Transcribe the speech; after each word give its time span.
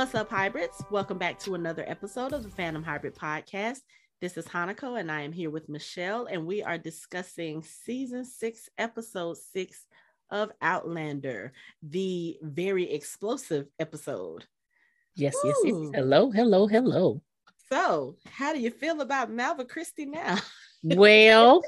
What's 0.00 0.14
up, 0.14 0.30
hybrids? 0.30 0.82
Welcome 0.90 1.18
back 1.18 1.38
to 1.40 1.54
another 1.54 1.84
episode 1.86 2.32
of 2.32 2.42
the 2.42 2.48
Fandom 2.48 2.82
Hybrid 2.82 3.14
Podcast. 3.14 3.80
This 4.22 4.38
is 4.38 4.46
Hanako, 4.46 4.98
and 4.98 5.12
I 5.12 5.20
am 5.20 5.30
here 5.30 5.50
with 5.50 5.68
Michele, 5.68 6.24
and 6.24 6.46
we 6.46 6.62
are 6.62 6.78
discussing 6.78 7.62
season 7.62 8.24
six, 8.24 8.70
episode 8.78 9.36
six 9.36 9.86
of 10.30 10.52
Outlander, 10.62 11.52
the 11.82 12.38
very 12.40 12.90
explosive 12.90 13.66
episode. 13.78 14.46
Yes, 15.16 15.36
yes, 15.44 15.56
yes. 15.64 15.90
Hello, 15.94 16.30
hello, 16.30 16.66
hello. 16.66 17.20
So, 17.70 18.16
how 18.24 18.54
do 18.54 18.58
you 18.58 18.70
feel 18.70 19.02
about 19.02 19.30
Malva 19.30 19.66
Christie 19.66 20.06
now? 20.06 20.38
well, 20.82 21.62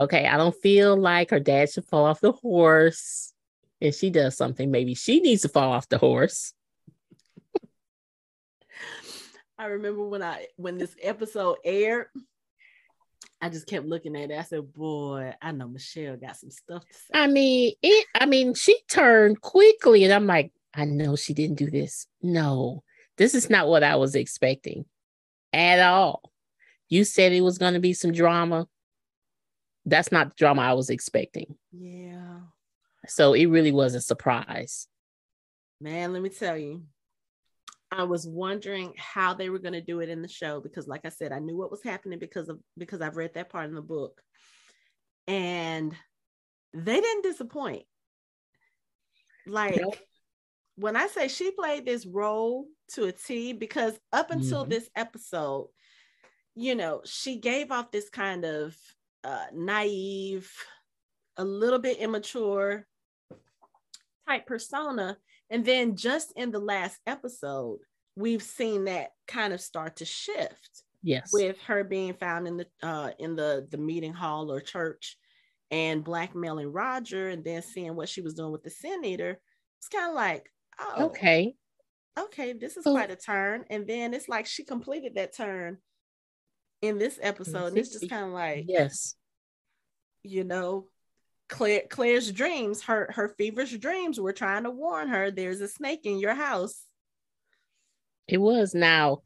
okay, 0.00 0.26
I 0.26 0.36
don't 0.36 0.56
feel 0.56 0.96
like 0.96 1.30
her 1.30 1.38
dad 1.38 1.70
should 1.70 1.84
fall 1.84 2.06
off 2.06 2.20
the 2.20 2.32
horse. 2.32 3.32
If 3.80 3.96
she 3.96 4.10
does 4.10 4.36
something, 4.36 4.70
maybe 4.70 4.94
she 4.94 5.20
needs 5.20 5.42
to 5.42 5.48
fall 5.48 5.72
off 5.72 5.88
the 5.88 5.98
horse. 5.98 6.52
I 9.58 9.66
remember 9.66 10.06
when 10.06 10.22
I 10.22 10.46
when 10.56 10.78
this 10.78 10.94
episode 11.02 11.58
aired, 11.64 12.06
I 13.42 13.48
just 13.48 13.66
kept 13.66 13.86
looking 13.86 14.16
at 14.16 14.30
it. 14.30 14.38
I 14.38 14.42
said, 14.42 14.72
"Boy, 14.72 15.34
I 15.40 15.52
know 15.52 15.68
Michele 15.68 16.16
got 16.16 16.36
some 16.36 16.50
stuff 16.50 16.86
to 16.86 16.94
say." 16.94 17.10
I 17.12 17.26
mean, 17.26 17.74
it. 17.82 18.06
I 18.14 18.26
mean, 18.26 18.54
she 18.54 18.78
turned 18.88 19.40
quickly, 19.40 20.04
and 20.04 20.12
I'm 20.12 20.26
like, 20.26 20.52
I 20.74 20.84
know 20.84 21.16
she 21.16 21.34
didn't 21.34 21.58
do 21.58 21.70
this. 21.70 22.06
No, 22.22 22.82
this 23.18 23.34
is 23.34 23.50
not 23.50 23.68
what 23.68 23.82
I 23.82 23.96
was 23.96 24.14
expecting 24.14 24.86
at 25.52 25.80
all. 25.80 26.32
You 26.88 27.04
said 27.04 27.32
it 27.32 27.42
was 27.42 27.58
going 27.58 27.74
to 27.74 27.80
be 27.80 27.92
some 27.92 28.12
drama. 28.12 28.66
That's 29.84 30.12
not 30.12 30.30
the 30.30 30.34
drama 30.36 30.62
I 30.62 30.72
was 30.72 30.90
expecting. 30.90 31.54
Yeah. 31.72 32.40
So 33.10 33.34
it 33.34 33.46
really 33.46 33.72
was 33.72 33.96
a 33.96 34.00
surprise. 34.00 34.86
Man, 35.80 36.12
let 36.12 36.22
me 36.22 36.28
tell 36.28 36.56
you, 36.56 36.84
I 37.90 38.04
was 38.04 38.24
wondering 38.24 38.92
how 38.96 39.34
they 39.34 39.50
were 39.50 39.58
going 39.58 39.72
to 39.72 39.80
do 39.80 39.98
it 39.98 40.08
in 40.08 40.22
the 40.22 40.28
show 40.28 40.60
because, 40.60 40.86
like 40.86 41.04
I 41.04 41.08
said, 41.08 41.32
I 41.32 41.40
knew 41.40 41.56
what 41.56 41.72
was 41.72 41.82
happening 41.82 42.20
because 42.20 42.48
of 42.48 42.60
because 42.78 43.00
I've 43.00 43.16
read 43.16 43.34
that 43.34 43.50
part 43.50 43.68
in 43.68 43.74
the 43.74 43.82
book, 43.82 44.22
and 45.26 45.92
they 46.72 47.00
didn't 47.00 47.24
disappoint. 47.24 47.82
Like 49.44 49.80
nope. 49.80 49.96
when 50.76 50.94
I 50.94 51.08
say 51.08 51.26
she 51.26 51.50
played 51.50 51.84
this 51.84 52.06
role 52.06 52.66
to 52.92 53.06
a 53.06 53.12
T, 53.12 53.54
because 53.54 53.98
up 54.12 54.30
until 54.30 54.62
mm-hmm. 54.62 54.70
this 54.70 54.88
episode, 54.94 55.70
you 56.54 56.76
know, 56.76 57.00
she 57.04 57.40
gave 57.40 57.72
off 57.72 57.90
this 57.90 58.08
kind 58.08 58.44
of 58.44 58.76
uh, 59.24 59.46
naive, 59.52 60.48
a 61.36 61.44
little 61.44 61.80
bit 61.80 61.98
immature 61.98 62.86
type 64.30 64.46
persona. 64.46 65.16
And 65.50 65.64
then 65.64 65.96
just 65.96 66.32
in 66.36 66.50
the 66.50 66.60
last 66.60 66.98
episode, 67.06 67.78
we've 68.16 68.42
seen 68.42 68.84
that 68.84 69.10
kind 69.26 69.52
of 69.52 69.60
start 69.60 69.96
to 69.96 70.04
shift. 70.04 70.84
Yes. 71.02 71.30
With 71.32 71.56
her 71.66 71.82
being 71.82 72.14
found 72.14 72.46
in 72.46 72.58
the 72.58 72.66
uh 72.82 73.10
in 73.18 73.34
the 73.34 73.66
the 73.70 73.78
meeting 73.78 74.12
hall 74.12 74.52
or 74.52 74.60
church 74.60 75.16
and 75.70 76.04
blackmailing 76.04 76.72
Roger 76.72 77.30
and 77.30 77.42
then 77.42 77.62
seeing 77.62 77.96
what 77.96 78.08
she 78.08 78.20
was 78.20 78.34
doing 78.34 78.52
with 78.52 78.62
the 78.62 78.70
sin 78.70 79.04
eater. 79.04 79.40
It's 79.78 79.88
kind 79.88 80.10
of 80.10 80.14
like, 80.14 80.50
oh 80.78 81.06
okay. 81.06 81.54
Okay, 82.18 82.52
this 82.52 82.76
is 82.76 82.84
quite 82.84 83.10
a 83.10 83.16
turn. 83.16 83.64
And 83.70 83.86
then 83.86 84.12
it's 84.12 84.28
like 84.28 84.44
she 84.44 84.62
completed 84.62 85.14
that 85.14 85.34
turn 85.34 85.78
in 86.82 86.98
this 86.98 87.18
episode. 87.22 87.68
And 87.68 87.78
it's 87.78 87.92
just 87.92 88.10
kind 88.10 88.26
of 88.26 88.32
like, 88.32 88.66
yes, 88.68 89.14
you 90.22 90.44
know, 90.44 90.86
Claire 91.50 91.82
Claire's 91.90 92.30
dreams, 92.30 92.82
her 92.84 93.10
her 93.12 93.34
feverish 93.36 93.76
dreams 93.78 94.18
were 94.20 94.32
trying 94.32 94.62
to 94.62 94.70
warn 94.70 95.08
her 95.08 95.30
there's 95.30 95.60
a 95.60 95.68
snake 95.68 96.06
in 96.06 96.18
your 96.18 96.34
house. 96.34 96.84
It 98.28 98.38
was 98.38 98.74
now, 98.74 99.22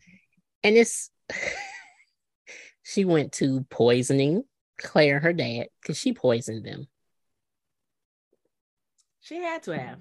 and 0.63 0.77
it's 0.77 1.11
she 2.83 3.05
went 3.05 3.33
to 3.33 3.67
poisoning 3.69 4.45
Claire, 4.79 5.21
her 5.21 5.33
dad, 5.33 5.67
because 5.81 5.99
she 5.99 6.13
poisoned 6.13 6.65
them. 6.65 6.89
She 9.21 9.37
had 9.37 9.63
to 9.65 9.79
have. 9.79 9.99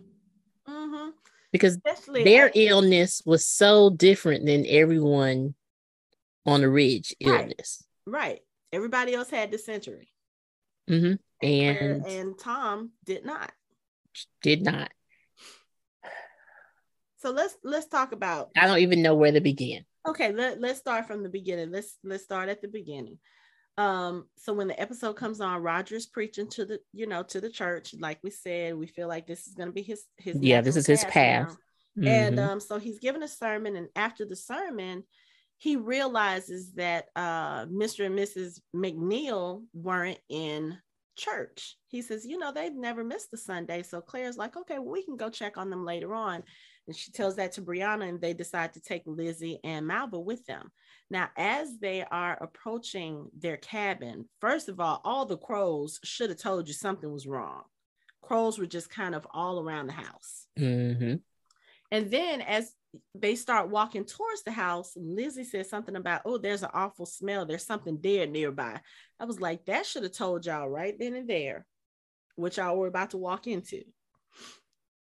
Mm-hmm. 0.67 1.09
Because 1.51 1.75
Especially 1.75 2.23
their 2.23 2.51
illness 2.55 3.22
was 3.25 3.45
so 3.45 3.90
different 3.90 4.45
than 4.45 4.66
everyone 4.67 5.55
on 6.45 6.61
the 6.61 6.69
ridge 6.69 7.16
illness. 7.19 7.84
Right. 8.05 8.19
right. 8.19 8.40
Everybody 8.72 9.13
else 9.13 9.29
had 9.29 9.51
dysentery. 9.51 10.09
Mm-hmm. 10.90 11.13
And 11.43 12.05
and, 12.05 12.39
Tom 12.39 12.91
did 13.05 13.25
not. 13.25 13.51
Did 14.41 14.63
not. 14.63 14.91
So 17.17 17.31
let's 17.31 17.55
let's 17.63 17.87
talk 17.87 18.11
about. 18.11 18.49
I 18.57 18.67
don't 18.67 18.79
even 18.79 19.01
know 19.01 19.15
where 19.15 19.31
to 19.31 19.41
begin. 19.41 19.85
Okay, 20.05 20.33
let, 20.33 20.59
let's 20.59 20.79
start 20.79 21.07
from 21.07 21.23
the 21.23 21.29
beginning. 21.29 21.71
Let's 21.71 21.97
let's 22.03 22.23
start 22.23 22.49
at 22.49 22.61
the 22.61 22.67
beginning. 22.67 23.17
Um, 23.77 24.27
so 24.37 24.53
when 24.53 24.67
the 24.67 24.79
episode 24.79 25.13
comes 25.13 25.41
on, 25.41 25.63
Roger's 25.63 26.05
preaching 26.05 26.47
to 26.49 26.65
the, 26.65 26.79
you 26.91 27.07
know, 27.07 27.23
to 27.23 27.41
the 27.41 27.49
church. 27.49 27.95
Like 27.97 28.19
we 28.23 28.29
said, 28.29 28.75
we 28.75 28.87
feel 28.87 29.07
like 29.07 29.25
this 29.25 29.47
is 29.47 29.53
gonna 29.53 29.71
be 29.71 29.81
his 29.81 30.03
his 30.17 30.37
yeah, 30.39 30.61
this 30.61 30.75
is 30.75 30.85
his 30.85 31.03
path. 31.05 31.55
Mm-hmm. 31.97 32.07
And 32.07 32.39
um, 32.39 32.59
so 32.59 32.79
he's 32.79 32.99
giving 32.99 33.23
a 33.23 33.27
sermon, 33.27 33.75
and 33.75 33.87
after 33.95 34.25
the 34.25 34.35
sermon, 34.35 35.03
he 35.57 35.75
realizes 35.75 36.73
that 36.73 37.05
uh, 37.15 37.65
Mr. 37.67 38.05
and 38.05 38.17
Mrs. 38.17 38.59
McNeil 38.75 39.63
weren't 39.73 40.19
in 40.27 40.77
church. 41.16 41.78
He 41.88 42.01
says, 42.01 42.25
you 42.25 42.38
know, 42.38 42.51
they've 42.51 42.75
never 42.75 43.03
missed 43.03 43.34
a 43.34 43.38
Sunday. 43.38 43.84
So 43.84 44.01
Claire's 44.01 44.38
like, 44.38 44.57
okay, 44.57 44.79
well, 44.79 44.91
we 44.91 45.03
can 45.03 45.18
go 45.18 45.29
check 45.29 45.57
on 45.57 45.69
them 45.69 45.85
later 45.85 46.13
on. 46.13 46.44
And 46.88 46.96
she 46.96 47.12
tells 47.12 47.38
that 47.38 47.53
to 47.53 47.62
Brianna, 47.62 48.09
and 48.09 48.19
they 48.19 48.34
decide 48.34 48.74
to 48.74 48.81
take 48.81 49.03
Lizzie 49.06 49.59
and 49.63 49.88
Malva 49.88 50.19
with 50.19 50.46
them. 50.46 50.69
Now, 51.09 51.29
as 51.38 51.79
they 51.79 52.03
are 52.03 52.38
approaching 52.41 53.29
their 53.38 53.57
cabin, 53.57 54.28
first 54.41 54.68
of 54.68 54.79
all, 54.79 55.00
all 55.06 55.25
the 55.25 55.38
crows 55.38 56.00
should 56.03 56.29
have 56.29 56.40
told 56.40 56.68
you 56.68 56.73
something 56.73 57.12
was 57.12 57.28
wrong. 57.28 57.63
Crows 58.22 58.57
were 58.57 58.66
just 58.66 58.90
kind 58.90 59.16
of 59.16 59.28
all 59.34 59.59
around 59.59 59.88
the 59.88 59.94
house. 59.94 60.47
Mm-hmm. 60.59 61.16
And 61.91 62.12
then 62.12 62.41
as 62.41 62.73
they 63.15 63.35
start 63.35 63.69
walking 63.69 64.05
towards 64.05 64.43
the 64.43 64.51
house, 64.51 64.93
Lizzie 64.95 65.43
says 65.43 65.69
something 65.69 65.95
about, 65.95 66.21
oh, 66.25 66.37
there's 66.37 66.63
an 66.63 66.69
awful 66.73 67.05
smell. 67.05 67.45
There's 67.45 67.65
something 67.65 67.97
dead 67.97 68.31
nearby. 68.31 68.79
I 69.19 69.25
was 69.25 69.39
like, 69.39 69.65
that 69.65 69.85
should 69.85 70.03
have 70.03 70.13
told 70.13 70.45
y'all 70.45 70.69
right 70.69 70.95
then 70.97 71.15
and 71.15 71.29
there 71.29 71.65
what 72.35 72.57
y'all 72.57 72.77
were 72.77 72.87
about 72.87 73.11
to 73.11 73.17
walk 73.17 73.47
into. 73.47 73.83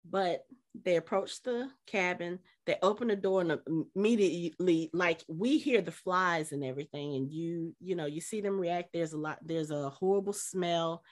But 0.09 0.45
they 0.85 0.97
approach 0.97 1.43
the 1.43 1.69
cabin, 1.87 2.39
they 2.65 2.77
open 2.83 3.09
the 3.09 3.17
door, 3.17 3.41
and 3.43 3.87
immediately, 3.95 4.91
like 4.93 5.23
we 5.29 5.59
hear 5.59 5.83
the 5.83 5.93
flies 5.93 6.53
and 6.53 6.65
everything, 6.65 7.17
and 7.17 7.31
you, 7.31 7.75
you 7.81 7.97
know, 7.97 8.07
you 8.07 8.21
see 8.21 8.41
them 8.41 8.59
react. 8.59 8.91
There's 8.93 9.13
a 9.13 9.19
lot, 9.19 9.39
there's 9.43 9.71
a 9.71 9.91
horrible 9.91 10.33
smell. 10.33 11.03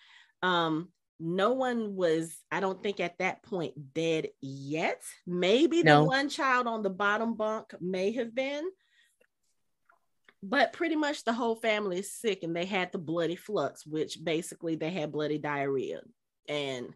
Um, 0.43 0.89
no 1.21 1.53
one 1.53 1.97
was 1.97 2.37
i 2.51 2.61
don't 2.61 2.83
think 2.83 3.01
at 3.01 3.19
that 3.19 3.43
point 3.43 3.95
dead 3.95 4.29
yet. 4.41 5.03
Maybe 5.27 5.83
no. 5.83 6.03
the 6.03 6.09
one 6.09 6.29
child 6.29 6.67
on 6.67 6.83
the 6.83 6.91
bottom 6.91 7.35
bunk 7.35 7.75
may 7.81 8.13
have 8.13 8.35
been 8.35 8.65
but 10.43 10.73
pretty 10.73 10.95
much 10.95 11.25
the 11.25 11.33
whole 11.33 11.57
family 11.57 11.99
is 11.99 12.13
sick 12.13 12.43
and 12.43 12.55
they 12.55 12.65
had 12.65 12.93
the 12.93 12.99
bloody 12.99 13.37
flux 13.37 13.85
which 13.85 14.23
basically 14.23 14.77
they 14.77 14.91
had 14.91 15.13
bloody 15.13 15.39
diarrhea. 15.39 16.01
And 16.49 16.95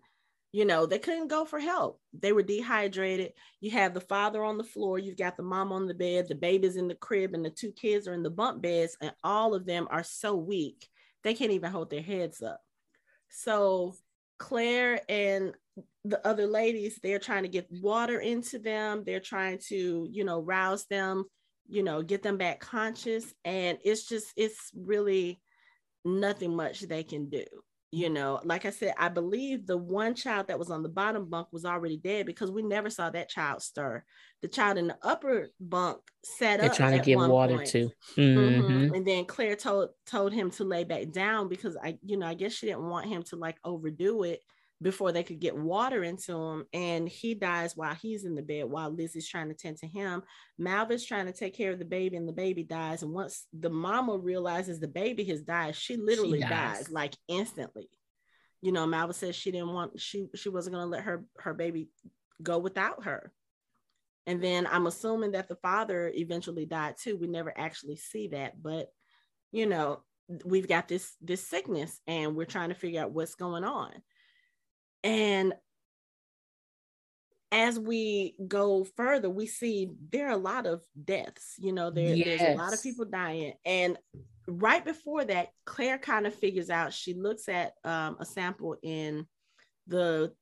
you 0.53 0.65
know 0.67 0.87
they 0.87 0.99
couldn't 0.99 1.29
go 1.29 1.45
for 1.45 1.59
help. 1.59 2.01
They 2.13 2.33
were 2.33 2.43
dehydrated. 2.43 3.33
You 3.61 3.73
have 3.73 3.95
the 3.95 4.01
father 4.01 4.45
on 4.45 4.59
the 4.59 4.65
floor. 4.65 4.99
You've 4.99 5.17
got 5.17 5.37
the 5.37 5.43
mom 5.43 5.73
on 5.73 5.87
the 5.87 5.95
bed. 5.95 6.29
The 6.29 6.35
baby's 6.35 6.77
in 6.77 6.89
the 6.89 6.95
crib 6.95 7.35
and 7.35 7.45
the 7.45 7.51
two 7.51 7.73
kids 7.73 8.07
are 8.07 8.15
in 8.15 8.23
the 8.23 8.31
bunk 8.31 8.63
beds 8.63 8.97
and 9.01 9.13
all 9.25 9.55
of 9.55 9.67
them 9.67 9.89
are 9.91 10.05
so 10.05 10.37
weak 10.37 10.89
they 11.23 11.35
can't 11.35 11.53
even 11.53 11.71
hold 11.71 11.91
their 11.91 12.03
heads 12.03 12.43
up. 12.43 12.61
So 13.29 13.95
Claire 14.43 15.01
and 15.09 15.55
the 16.05 16.27
other 16.27 16.47
ladies, 16.47 16.99
they're 17.01 17.21
trying 17.21 17.45
to 17.45 17.49
get 17.49 17.69
water 17.71 18.19
into 18.19 18.59
them. 18.59 19.05
They're 19.07 19.21
trying 19.21 19.61
to, 19.69 20.09
you 20.11 20.25
know, 20.25 20.41
rouse 20.41 20.85
them, 20.87 21.25
you 21.69 21.85
know, 21.85 22.03
get 22.03 22.25
them 22.25 22.39
back 22.39 22.59
conscious. 22.59 23.33
And 23.45 23.79
it's 23.85 24.09
just, 24.09 24.33
it's 24.37 24.73
really 24.77 25.41
nothing 26.05 26.57
much 26.57 26.81
they 26.81 27.05
can 27.05 27.31
do 27.31 27.45
you 27.95 28.09
know 28.09 28.41
like 28.45 28.65
i 28.65 28.71
said 28.71 28.95
i 28.99 29.09
believe 29.09 29.67
the 29.67 29.77
one 29.77 30.15
child 30.15 30.49
that 30.49 30.59
was 30.59 30.71
on 30.71 30.83
the 30.83 30.89
bottom 30.89 31.29
bunk 31.29 31.47
was 31.53 31.67
already 31.67 31.99
dead 31.99 32.25
because 32.25 32.51
we 32.51 32.63
never 32.63 32.89
saw 32.89 33.11
that 33.11 33.29
child 33.29 33.63
stir 33.63 34.03
the 34.41 34.49
child 34.49 34.79
in 34.79 34.87
the 34.87 34.97
upper 35.03 35.49
bunk 35.61 35.99
sat 36.25 36.59
They're 36.59 36.71
up 36.71 36.77
trying 36.77 36.99
to 36.99 37.05
get 37.05 37.19
water 37.19 37.57
point. 37.57 37.69
too 37.69 37.91
mm-hmm. 38.17 38.63
Mm-hmm. 38.63 38.95
and 38.95 39.07
then 39.07 39.27
claire 39.27 39.57
told 39.57 39.91
told 40.07 40.33
him 40.33 40.51
to 40.53 40.65
lay 40.65 40.85
back 40.85 41.11
down 41.11 41.49
because 41.49 41.77
i 41.77 41.99
you 42.03 42.17
know 42.17 42.27
i 42.27 42.35
guess 42.35 42.53
she 42.53 42.67
didn't 42.67 42.89
want 42.89 43.07
him 43.07 43.23
to 43.25 43.37
like 43.37 43.59
overdo 43.63 44.23
it 44.23 44.41
before 44.83 45.13
they 45.13 45.23
could 45.23 45.41
get 45.41 45.57
water 45.57 46.03
into 46.03 46.35
him. 46.35 46.67
And 46.73 47.09
he 47.09 47.35
dies 47.35 47.77
while 47.77 47.95
he's 47.95 48.25
in 48.25 48.35
the 48.35 48.43
bed 48.43 48.65
while 48.65 48.91
Lizzie's 48.91 49.29
trying 49.29 49.49
to 49.49 49.55
tend 49.55 49.79
to 49.79 49.87
him. 49.87 50.23
Malva's 50.59 51.07
trying 51.07 51.27
to 51.27 51.33
take 51.33 51.55
care 51.55 51.71
of 51.71 51.79
the 51.79 51.85
baby, 51.85 52.17
and 52.17 52.29
the 52.29 52.33
baby 52.33 52.65
dies. 52.65 53.03
And 53.03 53.13
once 53.13 53.47
the 53.59 53.71
mama 53.71 54.19
realizes 54.19 54.81
the 54.81 54.89
baby 54.89 55.25
has 55.25 55.43
died, 55.43 55.77
she 55.77 55.97
literally 55.97 56.43
she 56.43 56.49
dies. 56.49 56.79
dies. 56.79 56.91
like 56.91 57.15
instantly. 57.29 57.89
You 58.61 58.73
know, 58.73 58.87
Malva 58.87 59.13
says 59.13 59.35
she 59.35 59.51
didn't 59.51 59.73
want 59.73 59.99
she 60.01 60.27
she 60.35 60.49
wasn't 60.49 60.75
gonna 60.75 60.91
let 60.91 61.05
her 61.05 61.25
her 61.39 61.55
baby 61.55 61.89
go 62.43 62.59
without 62.59 63.05
her. 63.05 63.33
And 64.27 64.43
then 64.43 64.69
I'm 64.71 64.87
assuming 64.87 65.33
that 65.33 65.49
the 65.49 65.57
father 65.57 66.11
eventually 66.15 66.65
died 66.65 66.95
too. 67.01 67.17
We 67.17 67.27
never 67.27 67.53
actually 67.57 67.97
see 67.97 68.29
that, 68.29 68.63
but 68.63 68.89
you 69.51 69.67
know, 69.67 70.03
we've 70.45 70.69
got 70.69 70.89
this 70.89 71.15
this 71.21 71.47
sickness 71.47 72.01
and 72.07 72.35
we're 72.35 72.45
trying 72.45 72.69
to 72.69 72.75
figure 72.75 73.03
out 73.03 73.13
what's 73.13 73.35
going 73.35 73.65
on. 73.65 73.91
And 75.05 75.55
as 77.53 77.79
we 77.79 78.35
go 78.49 78.85
further, 78.97 79.29
we 79.29 79.47
see 79.47 79.91
there 80.11 80.29
are 80.29 80.33
a 80.33 80.37
lot 80.37 80.67
of 80.67 80.83
deaths. 81.05 81.55
You 81.59 81.73
know, 81.73 81.91
there, 81.91 82.15
yes. 82.15 82.41
there's 82.41 82.55
a 82.55 82.59
lot 82.59 82.73
of 82.73 82.83
people 82.83 83.05
dying. 83.05 83.53
And 83.67 83.99
right 84.49 84.85
before 84.85 85.25
that, 85.27 85.49
Claire 85.67 85.99
kind 85.99 86.27
of 86.27 86.35
figures 86.35 86.71
out, 86.71 86.95
she 86.95 87.15
looks 87.15 87.49
at 87.49 87.75
um, 87.85 88.17
a 88.21 88.25
sample 88.25 88.77
in 88.83 89.27
the 89.87 90.33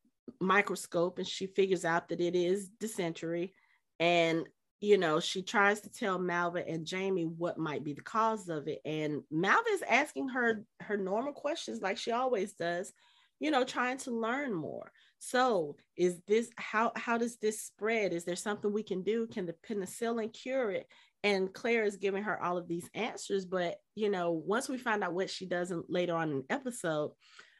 microscope 0.41 1.19
and 1.19 1.27
she 1.27 1.47
figures 1.47 1.85
out 1.85 2.09
that 2.09 2.21
it 2.21 2.37
is 2.37 2.69
dysentery. 2.79 3.55
And, 3.99 4.47
you 4.81 4.97
know, 4.97 5.19
she 5.21 5.43
tries 5.43 5.81
to 5.81 5.91
tell 5.91 6.19
Malva 6.19 6.67
and 6.67 6.87
Jamie 6.87 7.25
what 7.25 7.59
might 7.59 7.85
be 7.85 7.93
the 7.93 8.03
cause 8.03 8.49
of 8.49 8.69
it. 8.69 8.81
And 8.85 9.23
Malva 9.31 9.69
is 9.73 9.83
asking 9.83 10.29
her 10.29 10.65
her 10.81 10.97
normal 10.97 11.33
questions 11.33 11.83
like 11.83 11.99
she 11.99 12.13
always 12.13 12.53
does, 12.53 12.93
you 13.41 13.51
know, 13.51 13.65
trying 13.65 13.99
to 13.99 14.11
learn 14.13 14.55
more. 14.55 14.93
So 15.19 15.77
is 15.97 16.21
this 16.29 16.51
how 16.57 16.93
how 16.95 17.19
does 17.19 17.37
this 17.39 17.63
spread? 17.63 18.13
Is 18.13 18.25
there 18.25 18.37
something 18.37 18.73
we 18.73 18.83
can 18.83 19.03
do? 19.03 19.27
Can 19.27 19.47
the 19.47 19.55
penicillin 19.67 20.33
cure 20.33 20.71
it? 20.71 20.87
And 21.23 21.53
Claire 21.53 21.85
is 21.85 21.97
giving 21.97 22.23
her 22.23 22.43
all 22.43 22.57
of 22.57 22.69
these 22.69 22.89
answers, 22.95 23.45
but 23.45 23.77
you 23.95 24.11
know, 24.11 24.31
once 24.31 24.69
we 24.69 24.79
find 24.79 25.03
out 25.03 25.13
what 25.13 25.29
she 25.29 25.47
does 25.47 25.71
in, 25.71 25.83
later 25.89 26.15
on 26.15 26.31
in 26.31 26.39
the 26.39 26.55
episode, 26.55 27.13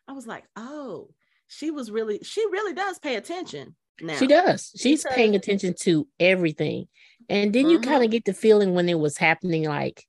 I 0.09 0.13
was 0.13 0.27
like, 0.27 0.45
oh, 0.57 1.11
she 1.49 1.71
was 1.71 1.91
really 1.91 2.21
she 2.23 2.45
really 2.51 2.75
does 2.75 2.99
pay 2.99 3.17
attention. 3.17 3.75
Now. 4.03 4.15
She 4.15 4.27
does. 4.27 4.73
She's 4.79 5.03
because, 5.03 5.15
paying 5.15 5.35
attention 5.35 5.75
to 5.81 6.07
everything. 6.19 6.89
And 7.29 7.53
then 7.53 7.69
you 7.69 7.79
mm-hmm. 7.79 7.91
kind 7.91 8.05
of 8.05 8.11
get 8.11 8.25
the 8.25 8.33
feeling 8.33 8.75
when 8.75 8.89
it 8.89 8.99
was 8.99 9.19
happening, 9.19 9.65
like 9.65 10.07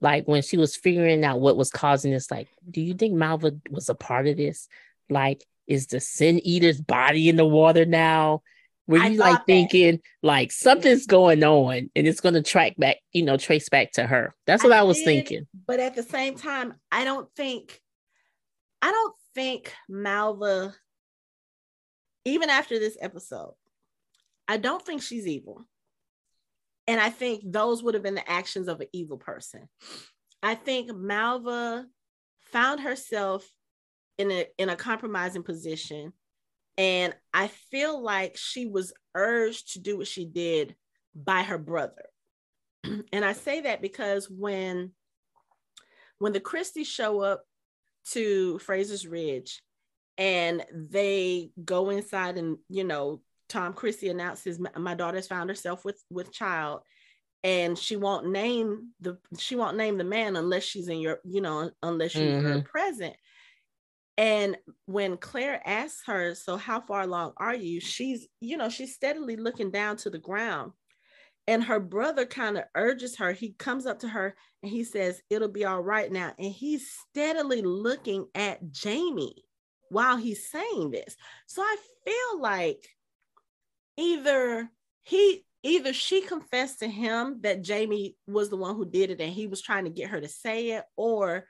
like 0.00 0.26
when 0.26 0.42
she 0.42 0.56
was 0.56 0.76
figuring 0.76 1.24
out 1.24 1.40
what 1.40 1.56
was 1.56 1.70
causing 1.70 2.12
this, 2.12 2.30
like, 2.30 2.48
do 2.70 2.80
you 2.80 2.94
think 2.94 3.14
Malva 3.14 3.52
was 3.70 3.88
a 3.88 3.94
part 3.94 4.26
of 4.26 4.36
this? 4.36 4.68
Like, 5.08 5.44
is 5.66 5.86
the 5.86 6.00
sin 6.00 6.40
eater's 6.44 6.80
body 6.80 7.28
in 7.28 7.36
the 7.36 7.46
water 7.46 7.84
now? 7.84 8.42
Were 8.86 8.98
you 8.98 9.18
like 9.18 9.38
that. 9.38 9.46
thinking 9.46 10.00
like 10.20 10.50
something's 10.50 11.06
going 11.06 11.44
on 11.44 11.90
and 11.94 12.06
it's 12.08 12.20
going 12.20 12.34
to 12.34 12.42
track 12.42 12.74
back, 12.76 12.96
you 13.12 13.22
know, 13.22 13.36
trace 13.36 13.68
back 13.68 13.92
to 13.92 14.04
her? 14.04 14.34
That's 14.46 14.64
what 14.64 14.72
I, 14.72 14.78
I 14.78 14.82
was 14.82 14.96
did, 14.96 15.04
thinking. 15.04 15.46
But 15.66 15.78
at 15.78 15.94
the 15.94 16.02
same 16.02 16.34
time, 16.34 16.74
I 16.90 17.04
don't 17.04 17.28
think, 17.36 17.80
I 18.82 18.90
don't 18.90 19.14
think 19.34 19.72
Malva, 19.88 20.74
even 22.24 22.50
after 22.50 22.80
this 22.80 22.98
episode, 23.00 23.54
I 24.48 24.56
don't 24.56 24.84
think 24.84 25.02
she's 25.02 25.28
evil. 25.28 25.64
And 26.90 27.00
I 27.00 27.10
think 27.10 27.42
those 27.44 27.84
would 27.84 27.94
have 27.94 28.02
been 28.02 28.16
the 28.16 28.28
actions 28.28 28.66
of 28.66 28.80
an 28.80 28.88
evil 28.92 29.16
person. 29.16 29.68
I 30.42 30.56
think 30.56 30.92
Malva 30.92 31.86
found 32.50 32.80
herself 32.80 33.48
in 34.18 34.32
a 34.32 34.46
in 34.58 34.68
a 34.68 34.76
compromising 34.76 35.42
position 35.42 36.12
and 36.76 37.14
i 37.32 37.46
feel 37.70 38.02
like 38.02 38.36
she 38.36 38.66
was 38.66 38.92
urged 39.14 39.72
to 39.72 39.78
do 39.78 39.96
what 39.96 40.06
she 40.06 40.26
did 40.26 40.74
by 41.14 41.42
her 41.42 41.58
brother 41.58 42.04
and 42.84 43.24
i 43.24 43.32
say 43.32 43.62
that 43.62 43.80
because 43.80 44.28
when 44.28 44.90
when 46.18 46.32
the 46.32 46.40
christies 46.40 46.86
show 46.86 47.20
up 47.20 47.44
to 48.04 48.58
fraser's 48.58 49.06
ridge 49.06 49.62
and 50.18 50.62
they 50.74 51.50
go 51.64 51.88
inside 51.88 52.36
and 52.36 52.58
you 52.68 52.84
know 52.84 53.22
tom 53.50 53.72
christie 53.72 54.08
announces 54.08 54.58
my 54.76 54.94
daughter's 54.94 55.26
found 55.26 55.50
herself 55.50 55.84
with 55.84 56.02
with 56.10 56.32
child 56.32 56.80
and 57.42 57.78
she 57.78 57.96
won't 57.96 58.26
name 58.26 58.88
the 59.00 59.18
she 59.38 59.56
won't 59.56 59.76
name 59.76 59.98
the 59.98 60.04
man 60.04 60.36
unless 60.36 60.62
she's 60.62 60.88
in 60.88 61.00
your 61.00 61.18
you 61.24 61.40
know 61.40 61.70
unless 61.82 62.14
you're 62.14 62.40
mm-hmm. 62.40 62.60
present 62.60 63.14
and 64.20 64.58
when 64.84 65.16
Claire 65.16 65.62
asks 65.66 66.02
her, 66.04 66.34
So, 66.34 66.58
how 66.58 66.82
far 66.82 67.02
along 67.02 67.32
are 67.38 67.54
you? 67.54 67.80
She's, 67.80 68.28
you 68.42 68.58
know, 68.58 68.68
she's 68.68 68.94
steadily 68.94 69.34
looking 69.36 69.70
down 69.70 69.96
to 69.98 70.10
the 70.10 70.18
ground. 70.18 70.72
And 71.46 71.64
her 71.64 71.80
brother 71.80 72.26
kind 72.26 72.58
of 72.58 72.64
urges 72.74 73.16
her. 73.16 73.32
He 73.32 73.54
comes 73.58 73.86
up 73.86 74.00
to 74.00 74.08
her 74.08 74.36
and 74.62 74.70
he 74.70 74.84
says, 74.84 75.22
It'll 75.30 75.48
be 75.48 75.64
all 75.64 75.80
right 75.80 76.12
now. 76.12 76.34
And 76.38 76.52
he's 76.52 76.90
steadily 77.08 77.62
looking 77.62 78.26
at 78.34 78.70
Jamie 78.70 79.42
while 79.88 80.18
he's 80.18 80.50
saying 80.50 80.90
this. 80.90 81.16
So 81.46 81.62
I 81.62 81.76
feel 82.04 82.42
like 82.42 82.86
either 84.00 84.70
he, 85.02 85.44
either 85.62 85.92
she 85.92 86.22
confessed 86.22 86.80
to 86.80 86.88
him 86.88 87.40
that 87.42 87.62
Jamie 87.62 88.16
was 88.26 88.48
the 88.48 88.56
one 88.56 88.76
who 88.76 88.84
did 88.84 89.10
it 89.10 89.20
and 89.20 89.32
he 89.32 89.46
was 89.46 89.60
trying 89.60 89.84
to 89.84 89.90
get 89.90 90.10
her 90.10 90.20
to 90.20 90.28
say 90.28 90.70
it, 90.70 90.84
or 90.96 91.46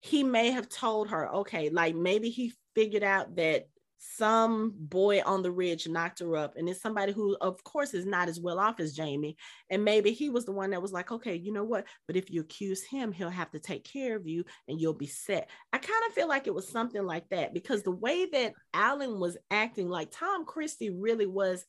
he 0.00 0.22
may 0.22 0.50
have 0.50 0.68
told 0.68 1.08
her, 1.08 1.28
okay, 1.28 1.70
like 1.70 1.94
maybe 1.94 2.28
he 2.28 2.52
figured 2.74 3.04
out 3.04 3.36
that 3.36 3.68
some 4.16 4.74
boy 4.76 5.22
on 5.24 5.42
the 5.42 5.50
ridge 5.50 5.88
knocked 5.88 6.20
her 6.20 6.36
up 6.36 6.54
and 6.56 6.68
it's 6.68 6.80
somebody 6.80 7.12
who 7.12 7.36
of 7.40 7.62
course 7.64 7.94
is 7.94 8.04
not 8.04 8.28
as 8.28 8.38
well 8.38 8.58
off 8.58 8.78
as 8.78 8.92
jamie 8.92 9.36
and 9.70 9.82
maybe 9.82 10.12
he 10.12 10.28
was 10.28 10.44
the 10.44 10.52
one 10.52 10.70
that 10.70 10.82
was 10.82 10.92
like 10.92 11.10
okay 11.10 11.34
you 11.34 11.52
know 11.52 11.64
what? 11.64 11.86
But 12.06 12.16
if 12.16 12.30
you 12.30 12.42
accuse 12.42 12.82
him 12.84 13.12
he'll 13.12 13.30
have 13.30 13.50
to 13.52 13.58
take 13.58 13.84
care 13.84 14.14
of 14.16 14.26
you 14.26 14.44
and 14.68 14.80
you'll 14.80 14.92
be 14.92 15.06
set. 15.06 15.48
I 15.72 15.78
kind 15.78 16.04
of 16.06 16.12
feel 16.12 16.28
like 16.28 16.46
it 16.46 16.54
was 16.54 16.68
something 16.68 17.04
like 17.04 17.28
that 17.30 17.54
because 17.54 17.82
the 17.82 17.90
way 17.90 18.26
that 18.26 18.52
allan 18.74 19.18
was 19.18 19.36
acting 19.50 19.88
like 19.88 20.10
tom 20.10 20.44
christie 20.44 20.90
really 20.90 21.26
was 21.26 21.64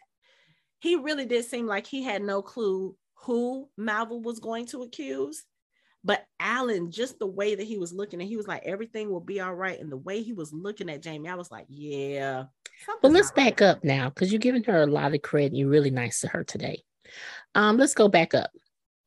he 0.79 0.95
really 0.97 1.25
did 1.25 1.45
seem 1.45 1.65
like 1.65 1.88
he 1.88 2.03
had 2.03 2.21
no 2.21 2.41
clue 2.41 2.95
who 3.15 3.69
malva 3.77 4.15
was 4.15 4.39
going 4.39 4.65
to 4.67 4.83
accuse 4.83 5.45
but 6.05 6.24
Allan, 6.39 6.91
just 6.91 7.17
the 7.17 7.25
way 7.25 7.55
that 7.55 7.65
he 7.65 7.79
was 7.79 7.91
looking, 7.91 8.21
and 8.21 8.29
he 8.29 8.38
was 8.38 8.47
like, 8.47 8.62
everything 8.63 9.09
will 9.09 9.19
be 9.19 9.41
all 9.41 9.55
right. 9.55 9.79
And 9.79 9.91
the 9.91 9.97
way 9.97 10.21
he 10.21 10.33
was 10.33 10.53
looking 10.53 10.88
at 10.88 11.01
Jamie, 11.01 11.29
I 11.29 11.35
was 11.35 11.50
like, 11.50 11.65
yeah. 11.67 12.43
Well, 13.01 13.12
let's 13.12 13.31
back 13.31 13.59
right. 13.59 13.69
up 13.69 13.83
now 13.83 14.09
because 14.09 14.31
you're 14.31 14.39
giving 14.39 14.63
her 14.65 14.83
a 14.83 14.88
lot 14.88 15.15
of 15.15 15.24
credit. 15.24 15.55
You're 15.55 15.67
really 15.69 15.89
nice 15.89 16.21
to 16.21 16.27
her 16.27 16.43
today. 16.43 16.83
Um, 17.55 17.77
let's 17.77 17.95
go 17.95 18.07
back 18.07 18.35
up. 18.35 18.51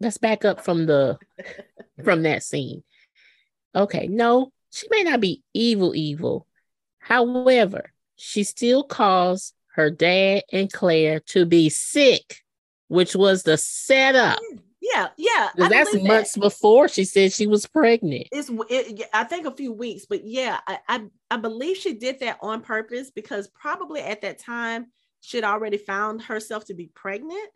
Let's 0.01 0.19
back 0.19 0.45
up 0.45 0.65
from 0.65 0.87
the 0.87 1.19
from 2.05 2.25
that 2.25 2.43
scene. 2.43 2.83
Okay, 3.77 4.09
no, 4.09 4.53
she 4.73 4.89
may 4.91 5.05
not 5.05 5.21
be 5.21 5.45
evil, 5.55 5.95
evil. 5.95 6.49
However, 6.99 7.93
she 8.17 8.43
still 8.43 8.83
caused 8.83 9.55
her 9.75 9.91
dad 9.91 10.43
and 10.53 10.73
Claire 10.73 11.21
to 11.21 11.47
be 11.47 11.69
sick, 11.69 12.43
which 12.89 13.15
was 13.15 13.45
the 13.45 13.57
setup 13.57 14.41
yeah, 14.93 15.09
yeah. 15.17 15.49
that's 15.57 15.95
months 15.95 16.33
that. 16.33 16.41
before 16.41 16.89
she 16.89 17.05
said 17.05 17.33
she 17.33 17.47
was 17.47 17.67
pregnant. 17.67 18.29
It's 18.33 18.51
it, 18.71 19.09
I 19.13 19.25
think 19.25 19.47
a 19.47 19.55
few 19.55 19.73
weeks, 19.73 20.07
but 20.07 20.25
yeah, 20.25 20.61
I, 20.67 20.79
I 20.89 21.05
I 21.31 21.37
believe 21.37 21.77
she 21.77 21.95
did 21.95 22.21
that 22.21 22.39
on 22.43 22.63
purpose 22.63 23.11
because 23.11 23.49
probably 23.49 24.01
at 24.01 24.23
that 24.23 24.39
time 24.39 24.87
she'd 25.21 25.45
already 25.45 25.79
found 25.79 26.23
herself 26.23 26.67
to 26.67 26.75
be 26.75 26.91
pregnant. 26.95 27.51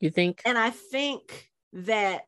You 0.00 0.10
think? 0.10 0.42
And 0.44 0.58
I 0.58 0.70
think 0.70 1.50
that 1.72 2.22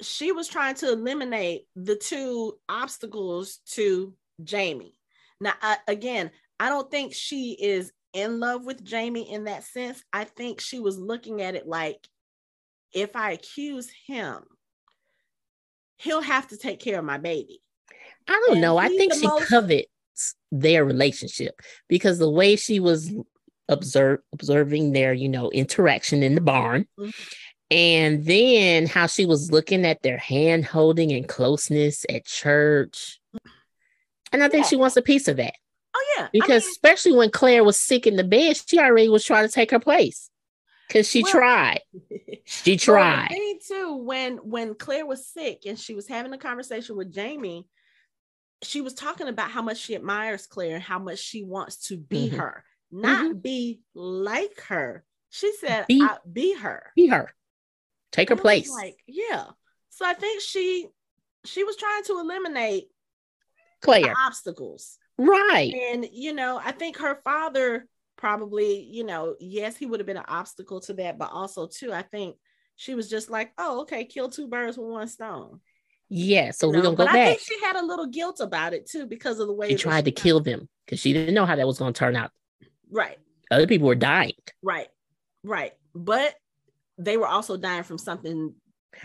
she 0.00 0.32
was 0.32 0.48
trying 0.48 0.76
to 0.76 0.92
eliminate 0.92 1.62
the 1.74 1.96
two 1.96 2.58
obstacles 2.68 3.58
to 3.72 4.14
Jamie. 4.42 4.94
Now, 5.40 5.54
I, 5.60 5.78
again, 5.88 6.30
I 6.60 6.68
don't 6.68 6.90
think 6.90 7.14
she 7.14 7.52
is 7.52 7.92
in 8.12 8.40
love 8.40 8.64
with 8.64 8.84
Jamie 8.84 9.30
in 9.30 9.44
that 9.44 9.64
sense. 9.64 10.02
I 10.12 10.24
think 10.24 10.60
she 10.60 10.80
was 10.80 10.98
looking 10.98 11.42
at 11.42 11.54
it 11.54 11.66
like 11.66 12.08
if 12.92 13.14
I 13.16 13.32
accuse 13.32 13.90
him, 14.06 14.42
he'll 15.96 16.22
have 16.22 16.48
to 16.48 16.56
take 16.56 16.80
care 16.80 16.98
of 16.98 17.04
my 17.04 17.18
baby. 17.18 17.60
I 18.28 18.32
don't 18.46 18.52
and 18.52 18.60
know. 18.60 18.76
I 18.76 18.88
think 18.88 19.14
she 19.14 19.26
most... 19.26 19.48
covets 19.48 19.86
their 20.50 20.84
relationship 20.84 21.60
because 21.88 22.18
the 22.18 22.30
way 22.30 22.56
she 22.56 22.80
was 22.80 23.12
observe 23.68 24.20
observing 24.32 24.92
their, 24.92 25.12
you 25.12 25.28
know, 25.28 25.50
interaction 25.50 26.22
in 26.22 26.34
the 26.34 26.40
barn. 26.40 26.86
Mm-hmm. 26.98 27.10
And 27.70 28.24
then 28.24 28.86
how 28.86 29.06
she 29.06 29.26
was 29.26 29.52
looking 29.52 29.84
at 29.84 30.02
their 30.02 30.16
hand 30.16 30.64
holding 30.64 31.12
and 31.12 31.28
closeness 31.28 32.06
at 32.08 32.24
church. 32.24 33.20
And 34.32 34.42
I 34.42 34.48
think 34.48 34.64
yeah. 34.64 34.68
she 34.70 34.76
wants 34.76 34.96
a 34.96 35.02
piece 35.02 35.28
of 35.28 35.36
that. 35.36 35.52
Oh, 35.94 36.14
yeah. 36.16 36.28
Because 36.32 36.62
I 36.62 36.66
mean, 36.66 36.70
especially 36.70 37.12
when 37.12 37.30
Claire 37.30 37.64
was 37.64 37.78
sick 37.78 38.06
in 38.06 38.16
the 38.16 38.24
bed, 38.24 38.58
she 38.66 38.78
already 38.78 39.10
was 39.10 39.22
trying 39.22 39.46
to 39.46 39.52
take 39.52 39.70
her 39.70 39.78
place 39.78 40.30
because 40.88 41.08
she 41.08 41.22
well, 41.22 41.32
tried. 41.32 41.80
She 42.50 42.78
tried. 42.78 43.28
Me 43.30 43.60
too. 43.66 43.96
When 43.96 44.38
when 44.38 44.74
Claire 44.74 45.04
was 45.04 45.28
sick 45.28 45.66
and 45.66 45.78
she 45.78 45.94
was 45.94 46.08
having 46.08 46.32
a 46.32 46.38
conversation 46.38 46.96
with 46.96 47.12
Jamie, 47.12 47.66
she 48.62 48.80
was 48.80 48.94
talking 48.94 49.28
about 49.28 49.50
how 49.50 49.60
much 49.60 49.76
she 49.76 49.94
admires 49.94 50.46
Claire 50.46 50.76
and 50.76 50.82
how 50.82 50.98
much 50.98 51.18
she 51.18 51.44
wants 51.44 51.88
to 51.88 51.98
be 51.98 52.28
mm-hmm. 52.28 52.38
her, 52.38 52.64
not 52.90 53.26
mm-hmm. 53.26 53.38
be 53.38 53.82
like 53.94 54.62
her. 54.68 55.04
She 55.28 55.52
said, 55.56 55.88
"Be, 55.88 56.02
be 56.32 56.54
her, 56.54 56.90
be 56.96 57.08
her, 57.08 57.30
take 58.12 58.30
her 58.30 58.36
place." 58.36 58.70
Like, 58.70 58.96
yeah. 59.06 59.44
So 59.90 60.06
I 60.06 60.14
think 60.14 60.40
she 60.40 60.86
she 61.44 61.64
was 61.64 61.76
trying 61.76 62.04
to 62.04 62.18
eliminate 62.18 62.84
Claire 63.82 64.14
obstacles. 64.18 64.96
Right. 65.18 65.74
And, 65.74 66.06
you 66.12 66.32
know, 66.32 66.60
I 66.62 66.72
think 66.72 66.98
her 66.98 67.20
father 67.24 67.86
probably, 68.18 68.82
you 68.82 69.04
know, 69.04 69.36
yes, 69.40 69.78
he 69.78 69.86
would 69.86 70.00
have 70.00 70.06
been 70.06 70.18
an 70.18 70.24
obstacle 70.28 70.80
to 70.82 70.94
that, 70.94 71.18
but 71.18 71.30
also, 71.32 71.66
too, 71.66 71.92
I 71.94 72.02
think 72.02 72.36
she 72.76 72.94
was 72.94 73.08
just 73.08 73.30
like, 73.30 73.52
oh, 73.58 73.80
okay, 73.82 74.04
kill 74.04 74.28
two 74.28 74.48
birds 74.48 74.76
with 74.76 74.88
one 74.88 75.08
stone. 75.08 75.60
Yeah. 76.10 76.50
So 76.50 76.66
You 76.68 76.74
we're 76.78 76.82
know? 76.82 76.90
to 76.90 76.96
go 76.96 77.04
but 77.04 77.08
I 77.08 77.12
back. 77.14 77.28
think 77.28 77.40
she 77.40 77.58
had 77.64 77.76
a 77.76 77.84
little 77.84 78.06
guilt 78.06 78.40
about 78.40 78.74
it, 78.74 78.86
too, 78.90 79.06
because 79.06 79.38
of 79.40 79.46
the 79.48 79.54
way 79.54 79.68
She 79.70 79.76
tried 79.76 80.04
to 80.06 80.12
kill 80.12 80.40
them 80.40 80.68
because 80.86 81.00
she 81.00 81.14
didn't 81.14 81.34
know 81.34 81.46
how 81.46 81.56
that 81.56 81.66
was 81.66 81.78
going 81.78 81.92
to 81.94 81.98
turn 81.98 82.16
out. 82.16 82.30
Right, 82.90 83.18
Other 83.50 83.66
people 83.66 83.86
were 83.88 83.94
dying. 83.94 84.32
right, 84.62 84.88
right. 85.44 85.72
But 85.94 86.34
they 86.98 87.16
were 87.16 87.26
also 87.28 87.56
dying 87.56 87.82
from 87.84 87.98
something 87.98 88.54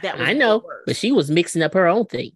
that 0.01 0.17
was 0.17 0.27
I 0.27 0.33
know, 0.33 0.59
worse. 0.59 0.83
but 0.87 0.95
she 0.95 1.11
was 1.11 1.29
mixing 1.31 1.61
up 1.61 1.73
her 1.73 1.87
own 1.87 2.05
thing. 2.05 2.31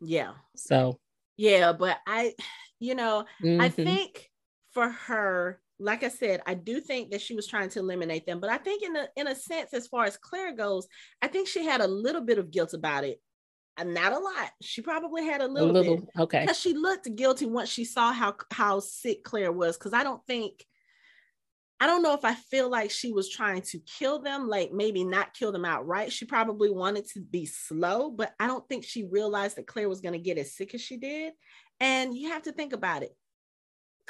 yeah. 0.00 0.32
So 0.56 0.98
Yeah, 1.36 1.72
but 1.72 1.98
I, 2.06 2.34
you 2.80 2.94
know, 2.94 3.24
I 3.42 3.68
mhm. 3.68 3.72
think 3.72 4.30
for 4.72 4.88
her, 4.90 5.60
like 5.80 6.04
I 6.04 6.08
said, 6.08 6.42
I 6.46 6.54
do 6.54 6.80
think 6.80 7.10
that 7.10 7.22
she 7.22 7.34
was 7.34 7.46
trying 7.46 7.70
to 7.70 7.78
eliminate 7.78 8.26
them. 8.26 8.38
But 8.38 8.50
I 8.50 8.58
think 8.58 8.82
in 8.82 8.94
a 8.94 9.08
in 9.16 9.26
a 9.26 9.34
sense, 9.34 9.72
as 9.72 9.86
far 9.86 10.04
as 10.04 10.16
Claire 10.16 10.54
goes, 10.54 10.86
I 11.22 11.28
think 11.28 11.48
she 11.48 11.64
had 11.64 11.80
a 11.80 11.88
little 11.88 12.20
bit 12.20 12.38
of 12.38 12.50
guilt 12.50 12.74
about 12.74 13.04
it. 13.04 13.20
Uh, 13.78 13.84
not 13.84 14.12
a 14.12 14.18
lot. 14.18 14.50
She 14.60 14.82
probably 14.82 15.24
had 15.24 15.40
a 15.40 15.46
a 15.46 15.48
little, 15.48 15.72
little, 15.72 15.96
bit 15.96 16.08
okay. 16.18 16.40
because 16.42 16.60
she 16.60 16.74
looked 16.74 17.14
guilty 17.16 17.46
once 17.46 17.70
she 17.70 17.84
saw 17.84 18.12
how 18.12 18.34
how 18.52 18.80
sick 18.80 19.24
Claire 19.24 19.52
was. 19.52 19.78
Because 19.78 19.94
I 19.94 20.02
don't 20.02 20.24
think, 20.26 20.64
I 21.80 21.86
don't 21.86 22.02
know 22.02 22.14
if 22.14 22.24
I 22.24 22.34
feel 22.34 22.68
like 22.68 22.90
she 22.90 23.12
was 23.12 23.30
trying 23.30 23.62
to 23.62 23.78
kill 23.80 24.20
them, 24.20 24.48
like 24.48 24.72
maybe 24.72 25.02
not 25.02 25.34
kill 25.34 25.50
them 25.50 25.64
outright. 25.64 26.12
She 26.12 26.26
probably 26.26 26.70
wanted 26.70 27.08
to 27.14 27.20
be 27.20 27.46
slow, 27.46 28.10
but 28.10 28.34
I 28.38 28.46
don't 28.46 28.68
think 28.68 28.84
she 28.84 29.04
realized 29.04 29.56
that 29.56 29.66
Claire 29.66 29.88
was 29.88 30.02
going 30.02 30.12
to 30.12 30.18
get 30.18 30.36
as 30.36 30.54
sick 30.54 30.74
as 30.74 30.82
she 30.82 30.98
did. 30.98 31.32
And 31.80 32.14
you 32.14 32.28
have 32.28 32.42
to 32.42 32.52
think 32.52 32.74
about 32.74 33.02
it. 33.02 33.16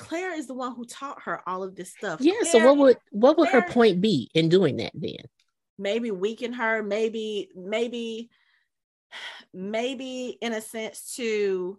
Claire 0.00 0.35
is 0.35 0.47
the 0.47 0.54
one 0.54 0.75
who 0.75 0.85
taught 0.85 1.23
her 1.23 1.47
all 1.49 1.62
of 1.62 1.76
this 1.76 1.92
stuff. 1.92 2.21
Yeah. 2.21 2.42
So 2.42 2.64
what 2.64 2.76
would 2.78 2.97
what 3.11 3.38
would 3.38 3.50
her 3.50 3.62
point 3.62 4.00
be 4.00 4.30
in 4.35 4.49
doing 4.49 4.78
that 4.78 4.92
then? 4.95 5.25
maybe 5.80 6.11
weaken 6.11 6.52
her, 6.52 6.83
maybe, 6.83 7.49
maybe, 7.57 8.30
maybe 9.52 10.38
in 10.40 10.52
a 10.52 10.61
sense 10.61 11.14
to 11.16 11.78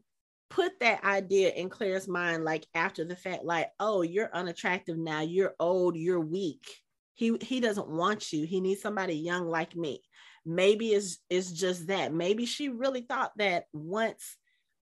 put 0.49 0.73
that 0.81 1.03
idea 1.05 1.51
in 1.51 1.69
Claire's 1.69 2.07
mind, 2.07 2.43
like 2.43 2.65
after 2.73 3.05
the 3.05 3.15
fact, 3.15 3.45
like, 3.45 3.69
oh, 3.79 4.01
you're 4.01 4.35
unattractive 4.35 4.97
now, 4.97 5.21
you're 5.21 5.53
old, 5.59 5.95
you're 5.95 6.19
weak. 6.19 6.65
He 7.13 7.37
he 7.41 7.59
doesn't 7.59 7.87
want 7.87 8.33
you. 8.33 8.47
He 8.47 8.59
needs 8.59 8.81
somebody 8.81 9.13
young 9.13 9.47
like 9.47 9.75
me. 9.75 10.01
Maybe 10.43 10.89
it's 10.89 11.19
it's 11.29 11.51
just 11.51 11.87
that. 11.87 12.11
Maybe 12.11 12.47
she 12.47 12.69
really 12.69 13.01
thought 13.01 13.31
that 13.37 13.65
once 13.73 14.37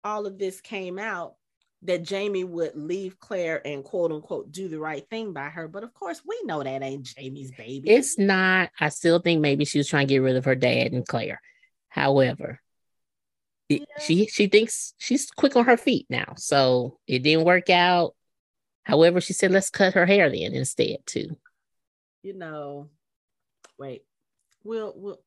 all 0.06 0.26
of 0.26 0.40
this 0.40 0.62
came 0.62 0.98
out, 0.98 1.34
that 1.84 2.04
Jamie 2.04 2.44
would 2.44 2.76
leave 2.76 3.20
Claire 3.20 3.66
and 3.66 3.84
quote 3.84 4.12
unquote 4.12 4.52
do 4.52 4.68
the 4.68 4.80
right 4.80 5.08
thing 5.10 5.32
by 5.34 5.48
her. 5.50 5.68
But 5.68 5.84
of 5.84 5.94
course, 5.94 6.22
we 6.28 6.38
know 6.44 6.62
that 6.62 6.84
ain't 6.84 7.04
Jamie's 7.04 7.52
baby. 7.52 7.90
It's 7.90 8.18
not. 8.18 8.70
I 8.80 8.90
still 8.90 9.20
think 9.20 9.40
maybe 9.42 9.64
she 9.66 9.78
was 9.78 9.88
trying 9.88 10.08
to 10.08 10.14
get 10.14 10.18
rid 10.22 10.36
of 10.36 10.46
her 10.46 10.56
dad 10.56 10.92
and 10.92 11.08
Claire. 11.08 11.42
However, 11.88 12.60
it- 13.70 13.82
Yeah. 13.82 14.04
she 14.04 14.26
she 14.28 14.48
thinks 14.48 14.94
she's 14.98 15.32
quick 15.32 15.56
on 15.56 15.66
her 15.66 15.78
feet 15.78 16.06
now. 16.10 16.34
So 16.38 17.00
it 17.08 17.20
didn't 17.24 17.46
work 17.46 17.70
out. 17.70 18.16
However, 18.84 19.22
she 19.22 19.34
said 19.34 19.52
let's 19.52 19.70
cut 19.70 19.94
her 19.94 20.06
hair 20.06 20.30
then 20.30 20.54
instead 20.54 20.98
too. 21.06 21.38
you 22.24 22.34
know, 22.34 22.90
wait, 23.78 24.04
we'll, 24.66 24.92
we'll, 24.98 25.22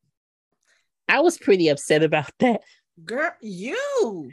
I 1.08 1.20
was 1.20 1.38
pretty 1.38 1.68
upset 1.68 2.02
about 2.02 2.30
that. 2.40 2.60
girl, 3.02 3.30
you. 3.40 4.30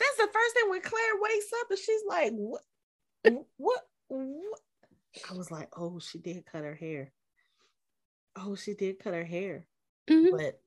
That's 0.00 0.16
the 0.16 0.32
first 0.32 0.54
thing 0.54 0.70
when 0.70 0.80
Claire 0.82 1.20
wakes 1.20 1.52
up 1.60 1.70
and 1.70 1.78
she's 1.78 2.02
like, 2.08 2.32
what, 2.32 2.62
what, 3.58 3.86
what? 4.08 4.60
I 5.30 5.34
was 5.34 5.50
like, 5.50 5.68
oh, 5.76 5.98
she 5.98 6.18
did 6.18 6.46
cut 6.46 6.64
her 6.64 6.74
hair. 6.74 7.12
Oh, 8.36 8.54
she 8.56 8.74
did 8.74 8.98
cut 8.98 9.14
her 9.14 9.24
hair. 9.24 9.66
Mhm. 10.08 10.30
But 10.30 10.60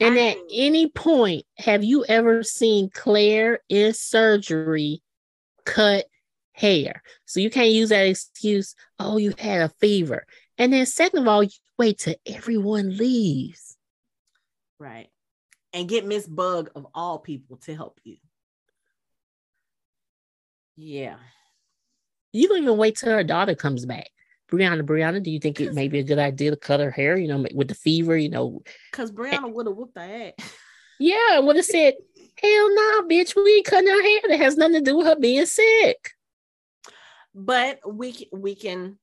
And 0.00 0.18
I 0.18 0.30
at 0.30 0.36
any 0.52 0.88
point, 0.88 1.46
have 1.58 1.84
you 1.84 2.04
ever 2.06 2.42
seen 2.42 2.90
Claire 2.90 3.60
in 3.68 3.94
surgery 3.94 5.02
cut 5.64 6.06
hair? 6.52 7.02
So 7.26 7.40
you 7.40 7.50
can't 7.50 7.70
use 7.70 7.90
that 7.90 8.06
excuse, 8.08 8.74
oh, 8.98 9.18
you 9.18 9.34
had 9.38 9.62
a 9.62 9.68
fever. 9.80 10.26
And 10.58 10.72
then, 10.72 10.86
second 10.86 11.20
of 11.20 11.28
all, 11.28 11.42
you 11.42 11.50
wait 11.78 11.98
till 11.98 12.14
everyone 12.26 12.96
leaves. 12.96 13.76
right. 14.78 15.08
And 15.72 15.88
get 15.88 16.06
Miss 16.06 16.26
Bug 16.28 16.70
of 16.76 16.86
all 16.94 17.18
people 17.18 17.56
to 17.64 17.74
help 17.74 18.00
you. 18.04 18.16
Yeah. 20.76 21.16
You 22.32 22.48
don't 22.48 22.62
even 22.62 22.76
wait 22.76 22.96
till 22.96 23.10
her 23.12 23.24
daughter 23.24 23.54
comes 23.54 23.86
back. 23.86 24.08
Brianna, 24.50 24.82
Brianna, 24.82 25.22
do 25.22 25.30
you 25.30 25.38
think 25.40 25.60
it 25.60 25.72
may 25.74 25.88
be 25.88 26.00
a 26.00 26.04
good 26.04 26.18
idea 26.18 26.50
to 26.50 26.56
cut 26.56 26.80
her 26.80 26.90
hair, 26.90 27.16
you 27.16 27.28
know, 27.28 27.44
with 27.54 27.68
the 27.68 27.74
fever, 27.74 28.16
you 28.16 28.28
know? 28.28 28.62
Because 28.90 29.10
eh 29.10 29.14
Brianna 29.14 29.52
would 29.52 29.66
have 29.66 29.76
whooped 29.76 29.96
her 29.96 30.02
ass. 30.38 30.52
Yeah, 31.00 31.16
I 31.32 31.40
would 31.40 31.56
have 31.56 31.64
said, 31.64 31.94
hell 32.40 32.74
no, 32.74 33.02
bitch, 33.08 33.34
we 33.34 33.54
ain't 33.56 33.66
cutting 33.66 33.88
her 33.88 34.00
hair. 34.00 34.20
That 34.28 34.38
has 34.38 34.56
nothing 34.56 34.74
to 34.74 34.80
do 34.80 34.96
with 34.96 35.08
her 35.08 35.16
being 35.16 35.44
sick. 35.44 36.10
but 37.34 37.80
we 37.84 38.12
can 38.12 38.26
we 38.32 38.54
can 38.54 38.96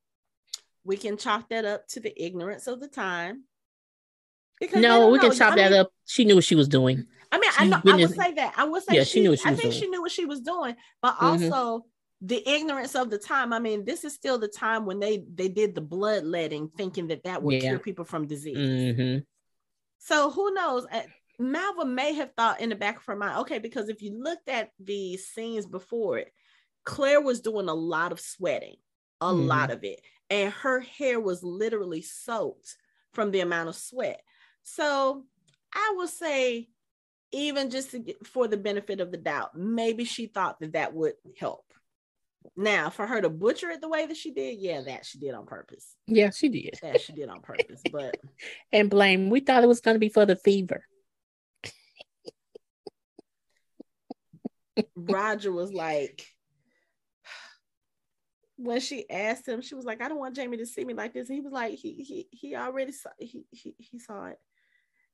we 0.84 0.96
can 0.96 1.18
chalk 1.18 1.50
that 1.50 1.66
up 1.66 1.86
to 1.88 2.00
the 2.00 2.12
ignorance 2.24 2.66
of 2.66 2.80
the 2.80 2.88
time. 2.88 3.44
Because 4.58 4.80
No, 4.80 5.10
we 5.10 5.18
can 5.18 5.28
know. 5.28 5.34
chop 5.34 5.52
I 5.52 5.56
that 5.56 5.70
mean- 5.72 5.80
up. 5.80 5.90
She 6.06 6.24
knew 6.24 6.36
what 6.36 6.44
she 6.44 6.54
was 6.54 6.66
doing. 6.68 7.06
I 7.32 7.38
mean, 7.38 7.50
I 7.58 7.64
know 7.64 7.80
I 7.86 7.96
would 7.96 8.14
say 8.14 8.34
that. 8.34 8.54
I 8.56 8.64
would 8.64 8.82
say 8.82 8.94
Yeah, 8.96 9.04
she 9.04 9.20
knew 9.20 9.34
she 9.34 9.48
I 9.48 9.52
was 9.52 9.58
think 9.60 9.72
doing. 9.72 9.80
she 9.80 9.88
knew 9.88 10.02
what 10.02 10.12
she 10.12 10.26
was 10.26 10.40
doing, 10.40 10.76
but 11.00 11.16
Mhm. 11.16 11.50
also 11.50 11.86
the 12.20 12.46
ignorance 12.48 12.94
of 12.94 13.10
the 13.10 13.18
time. 13.18 13.52
I 13.52 13.58
mean, 13.58 13.84
this 13.84 14.04
is 14.04 14.12
still 14.12 14.38
the 14.38 14.48
time 14.48 14.84
when 14.84 15.00
they 15.00 15.24
they 15.34 15.48
did 15.48 15.74
the 15.74 15.80
bloodletting, 15.80 16.68
thinking 16.76 17.08
that 17.08 17.24
that 17.24 17.42
would 17.42 17.54
Yeah. 17.54 17.68
cure 17.70 17.78
people 17.78 18.04
from 18.04 18.26
disease. 18.26 18.96
hmm 18.96 19.18
So 19.98 20.30
who 20.30 20.52
knows? 20.52 20.86
Uh, 20.92 21.02
Malva 21.38 21.86
may 21.86 22.12
have 22.14 22.32
thought 22.36 22.60
in 22.60 22.68
the 22.68 22.76
back 22.76 22.98
of 22.98 23.06
her 23.06 23.16
mind, 23.16 23.38
okay, 23.40 23.58
because 23.58 23.88
if 23.88 24.02
you 24.02 24.12
looked 24.22 24.48
at 24.48 24.70
the 24.78 25.16
scenes 25.16 25.66
before 25.66 26.18
it, 26.18 26.32
Claire 26.84 27.20
was 27.20 27.40
doing 27.40 27.68
a 27.68 27.74
lot 27.74 28.12
of 28.12 28.20
sweating, 28.20 28.76
a 29.20 29.32
Mhm. 29.32 29.46
lot 29.48 29.70
of 29.70 29.82
it, 29.84 30.00
and 30.28 30.52
her 30.52 30.80
hair 30.80 31.18
was 31.18 31.42
literally 31.42 32.02
soaked 32.02 32.76
from 33.12 33.30
the 33.30 33.40
amount 33.40 33.68
of 33.70 33.76
sweat. 33.76 34.22
So 34.62 35.24
I 35.72 35.94
would 35.96 36.10
say, 36.10 36.68
even 37.32 37.70
just 37.70 37.92
to 37.92 37.98
get, 37.98 38.26
for 38.26 38.46
the 38.46 38.56
benefit 38.56 39.00
of 39.00 39.10
the 39.10 39.16
doubt, 39.16 39.56
maybe 39.56 40.04
she 40.04 40.26
thought 40.26 40.60
that 40.60 40.72
that 40.72 40.94
would 40.94 41.14
help. 41.38 41.64
Now, 42.56 42.90
for 42.90 43.06
her 43.06 43.20
to 43.20 43.30
butcher 43.30 43.70
it 43.70 43.80
the 43.80 43.88
way 43.88 44.04
that 44.06 44.16
she 44.16 44.32
did, 44.32 44.58
yeah, 44.58 44.82
that 44.82 45.06
she 45.06 45.18
did 45.18 45.32
on 45.32 45.46
purpose. 45.46 45.94
Yeah, 46.06 46.30
she 46.30 46.48
did. 46.48 46.78
That 46.82 47.00
she 47.00 47.12
did 47.12 47.28
on 47.28 47.40
purpose, 47.40 47.80
but. 47.90 48.16
And 48.72 48.90
blame, 48.90 49.30
we 49.30 49.40
thought 49.40 49.62
it 49.62 49.68
was 49.68 49.80
going 49.80 49.94
to 49.94 50.00
be 50.00 50.08
for 50.08 50.26
the 50.26 50.36
fever. 50.36 50.84
Roger 54.96 55.52
was 55.52 55.72
like, 55.72 56.26
when 58.56 58.80
she 58.80 59.08
asked 59.10 59.46
him, 59.46 59.60
she 59.60 59.74
was 59.74 59.84
like, 59.84 60.00
I 60.00 60.08
don't 60.08 60.18
want 60.18 60.36
Jamie 60.36 60.56
to 60.58 60.66
see 60.66 60.84
me 60.84 60.94
like 60.94 61.12
this. 61.12 61.28
And 61.28 61.34
he 61.36 61.40
was 61.40 61.52
like, 61.52 61.74
he 61.74 61.92
he 61.94 62.28
he 62.30 62.56
already 62.56 62.92
saw 62.92 63.10
he 63.18 63.44
he, 63.50 63.74
he 63.78 63.98
saw 63.98 64.26
it. 64.26 64.38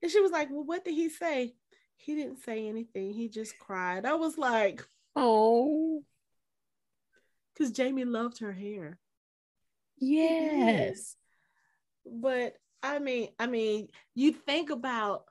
And 0.03 0.11
she 0.11 0.21
was 0.21 0.31
like, 0.31 0.51
Well, 0.51 0.65
what 0.65 0.85
did 0.85 0.95
he 0.95 1.09
say? 1.09 1.55
He 1.99 2.15
didn't 2.15 2.39
say 2.45 2.67
anything. 2.69 3.13
He 3.13 3.29
just 3.29 3.59
cried. 3.59 4.07
I 4.07 4.15
was 4.15 4.39
like, 4.39 4.87
Oh, 5.15 6.03
because 7.53 7.73
Jamie 7.73 8.05
loved 8.05 8.39
her 8.39 8.53
hair. 8.53 8.99
yes. 9.99 11.17
But 12.07 12.55
I 12.83 13.01
mean, 13.01 13.29
I 13.39 13.47
mean, 13.47 13.89
you 14.15 14.33
think 14.33 14.71
about 14.71 15.25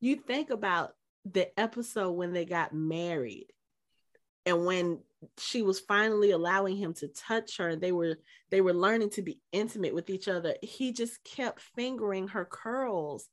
you 0.00 0.16
think 0.16 0.50
about 0.50 0.94
the 1.26 1.58
episode 1.58 2.12
when 2.12 2.32
they 2.32 2.44
got 2.46 2.72
married 2.72 3.48
and 4.46 4.64
when 4.64 5.00
she 5.38 5.60
was 5.60 5.78
finally 5.80 6.30
allowing 6.30 6.76
him 6.76 6.94
to 6.94 7.08
touch 7.08 7.58
her 7.58 7.68
and 7.68 7.82
they 7.82 7.92
were 7.92 8.16
they 8.50 8.62
were 8.62 8.72
learning 8.72 9.10
to 9.10 9.20
be 9.22 9.38
intimate 9.52 9.94
with 9.94 10.08
each 10.08 10.28
other 10.28 10.54
he 10.62 10.92
just 10.92 11.22
kept 11.24 11.60
fingering 11.60 12.28
her 12.28 12.46
curls 12.46 13.28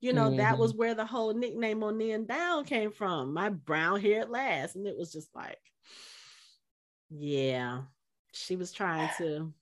you 0.00 0.12
know 0.12 0.30
that 0.36 0.54
Mhm. 0.54 0.58
was 0.58 0.74
where 0.74 0.94
the 0.94 1.06
whole 1.06 1.34
nickname 1.34 1.80
mo 1.80 1.92
nighean 1.92 2.26
donn 2.26 2.64
came 2.64 2.90
from 2.90 3.32
my 3.32 3.48
brown 3.48 4.00
hair 4.00 4.20
at 4.20 4.30
last 4.30 4.76
and 4.76 4.86
it 4.86 4.96
was 4.96 5.12
just 5.12 5.34
like 5.34 5.58
yeah 7.10 7.82
she 8.32 8.56
was 8.56 8.72
trying 8.72 9.08
to 9.16 9.52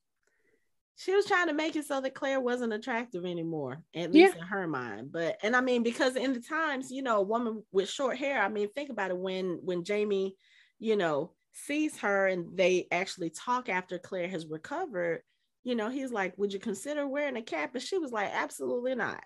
she 0.98 1.14
was 1.14 1.26
trying 1.26 1.48
to 1.48 1.52
make 1.52 1.76
it 1.76 1.84
so 1.84 2.00
that 2.00 2.14
Claire 2.14 2.40
wasn't 2.40 2.72
attractive 2.72 3.26
anymore, 3.26 3.82
at 3.94 4.10
least 4.10 4.34
in 4.34 4.42
her 4.42 4.66
mind. 4.66 5.12
But 5.12 5.36
and 5.42 5.54
I 5.54 5.60
mean, 5.60 5.82
because 5.82 6.16
in 6.16 6.32
the 6.32 6.40
times, 6.40 6.90
you 6.90 7.02
know, 7.02 7.18
a 7.18 7.22
woman 7.22 7.62
with 7.70 7.90
short 7.90 8.16
hair, 8.16 8.40
I 8.40 8.48
mean, 8.48 8.70
think 8.70 8.88
about 8.88 9.10
it 9.10 9.18
when 9.18 9.60
when 9.62 9.84
Jamie, 9.84 10.36
you 10.78 10.96
know, 10.96 11.34
sees 11.52 11.98
her 11.98 12.28
and 12.28 12.56
they 12.56 12.88
actually 12.90 13.28
talk 13.28 13.68
after 13.68 13.98
Claire 13.98 14.28
has 14.28 14.46
recovered, 14.46 15.20
you 15.64 15.74
know, 15.74 15.90
he's 15.90 16.12
like, 16.12 16.32
Would 16.38 16.54
you 16.54 16.58
consider 16.58 17.06
wearing 17.06 17.36
a 17.36 17.42
cap? 17.42 17.74
And 17.74 17.82
she 17.82 17.98
was 17.98 18.10
like, 18.10 18.30
Absolutely 18.32 18.94
not. 18.94 19.22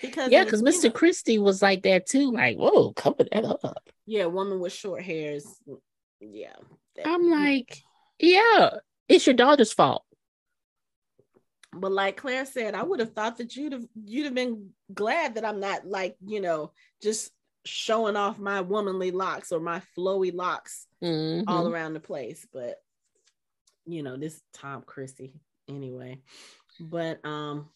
Because 0.00 0.30
Yeah, 0.30 0.44
because 0.44 0.62
Mr. 0.62 0.84
know, 0.84 0.90
Christie 0.90 1.38
was 1.38 1.62
like 1.62 1.82
that 1.82 2.06
too. 2.06 2.32
Like, 2.32 2.56
whoa, 2.56 2.92
cover 2.92 3.24
that 3.32 3.44
up. 3.44 3.82
yeah, 4.06 4.26
woman 4.26 4.60
with 4.60 4.72
short 4.72 5.02
hairs. 5.02 5.46
Yeah. 6.20 6.54
I'm 7.04 7.28
like, 7.30 7.82
yeah, 8.18 8.78
it's 9.08 9.26
your 9.26 9.34
daughter's 9.34 9.72
fault. 9.72 10.02
But 11.72 11.92
like 11.92 12.16
Claire 12.16 12.46
said, 12.46 12.74
I 12.74 12.82
would 12.82 13.00
have 13.00 13.12
thought 13.12 13.36
that 13.38 13.54
you'd 13.54 13.72
have 13.72 13.84
you'd 14.04 14.24
have 14.24 14.34
been 14.34 14.70
glad 14.94 15.34
that 15.34 15.44
I'm 15.44 15.60
not 15.60 15.86
like, 15.86 16.16
you 16.26 16.40
know, 16.40 16.72
just 17.02 17.30
showing 17.66 18.16
off 18.16 18.38
my 18.38 18.60
womanly 18.62 19.10
locks 19.10 19.52
or 19.52 19.60
my 19.60 19.82
flowy 19.96 20.32
locks 20.34 20.86
Mhm. 21.02 21.44
all 21.48 21.68
around 21.68 21.92
the 21.92 22.00
place. 22.00 22.46
But 22.52 22.76
you 23.84 24.02
know, 24.02 24.16
this 24.16 24.40
Tom 24.54 24.82
Christie 24.86 25.34
anyway. 25.68 26.22
But 26.80 27.24
um 27.26 27.68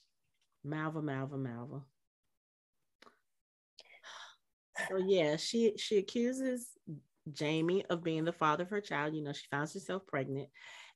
Malva, 0.64 1.02
Malva, 1.02 1.36
Malva. 1.36 1.82
So 4.88 4.96
yeah, 4.96 5.36
she 5.36 5.74
she 5.76 5.98
accuses 5.98 6.68
Jamie 7.32 7.84
of 7.90 8.02
being 8.02 8.24
the 8.24 8.32
father 8.32 8.64
of 8.64 8.70
her 8.70 8.80
child. 8.80 9.14
You 9.14 9.22
know, 9.22 9.32
she 9.32 9.46
finds 9.50 9.74
herself 9.74 10.06
pregnant. 10.06 10.48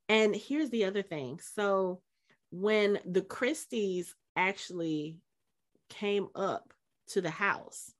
And 0.08 0.34
here's 0.34 0.70
the 0.70 0.84
other 0.84 1.02
thing. 1.02 1.40
So 1.40 2.00
when 2.50 2.98
the 3.04 3.22
Christies 3.22 4.14
actually 4.36 5.18
came 5.88 6.28
up 6.34 6.72
to 7.08 7.20
the 7.20 7.30
house, 7.30 7.92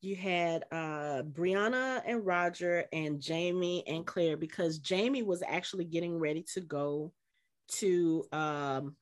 you 0.00 0.16
had 0.16 0.64
uh 0.72 1.22
Brianna 1.22 2.02
and 2.06 2.24
Roger 2.24 2.84
and 2.92 3.20
Jamie 3.20 3.84
and 3.86 4.06
Claire 4.06 4.36
because 4.36 4.78
Jamie 4.78 5.22
was 5.22 5.42
actually 5.46 5.84
getting 5.84 6.18
ready 6.18 6.44
to 6.54 6.60
go 6.60 7.12
to 7.68 8.24
um 8.32 8.96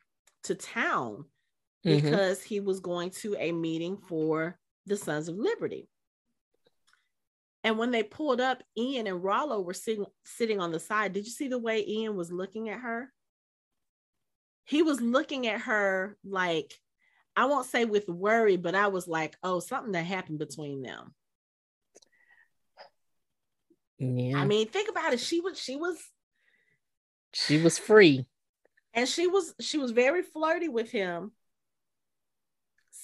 to 0.44 0.54
town 0.54 1.24
Mhm. 1.86 2.02
because 2.02 2.42
he 2.42 2.58
was 2.60 2.80
going 2.80 3.10
to 3.10 3.36
a 3.38 3.52
meeting 3.52 3.96
for 3.96 4.58
the 4.88 4.96
Sons 4.96 5.28
of 5.28 5.36
Liberty. 5.36 5.88
And 7.64 7.76
when 7.78 7.90
they 7.90 8.02
pulled 8.02 8.40
up, 8.40 8.62
Ian 8.76 9.06
and 9.06 9.22
Rollo 9.22 9.60
were 9.60 9.74
sitting 9.74 10.06
sitting 10.24 10.60
on 10.60 10.72
the 10.72 10.80
side. 10.80 11.12
Did 11.12 11.24
you 11.24 11.30
see 11.30 11.48
the 11.48 11.58
way 11.58 11.84
Ian 11.86 12.16
was 12.16 12.32
looking 12.32 12.68
at 12.68 12.80
her? 12.80 13.12
He 14.64 14.82
was 14.82 15.00
looking 15.00 15.46
at 15.46 15.62
her 15.62 16.16
like 16.24 16.72
I 17.36 17.46
won't 17.46 17.66
say 17.66 17.84
with 17.84 18.08
worry, 18.08 18.56
but 18.56 18.74
I 18.74 18.88
was 18.88 19.06
like, 19.06 19.36
oh, 19.42 19.60
something 19.60 19.92
that 19.92 20.04
happened 20.06 20.38
between 20.38 20.82
them. 20.82 21.14
Yeah. 23.98 24.38
I 24.38 24.44
mean, 24.44 24.68
think 24.68 24.88
about 24.88 25.12
it. 25.12 25.20
She 25.20 25.40
was 25.40 25.58
she 25.58 25.76
was 25.76 25.98
she 27.32 27.60
was 27.60 27.78
free. 27.78 28.26
and 28.94 29.08
she 29.08 29.26
was 29.26 29.54
she 29.60 29.78
was 29.78 29.90
very 29.90 30.22
flirty 30.22 30.68
with 30.68 30.90
him. 30.90 31.32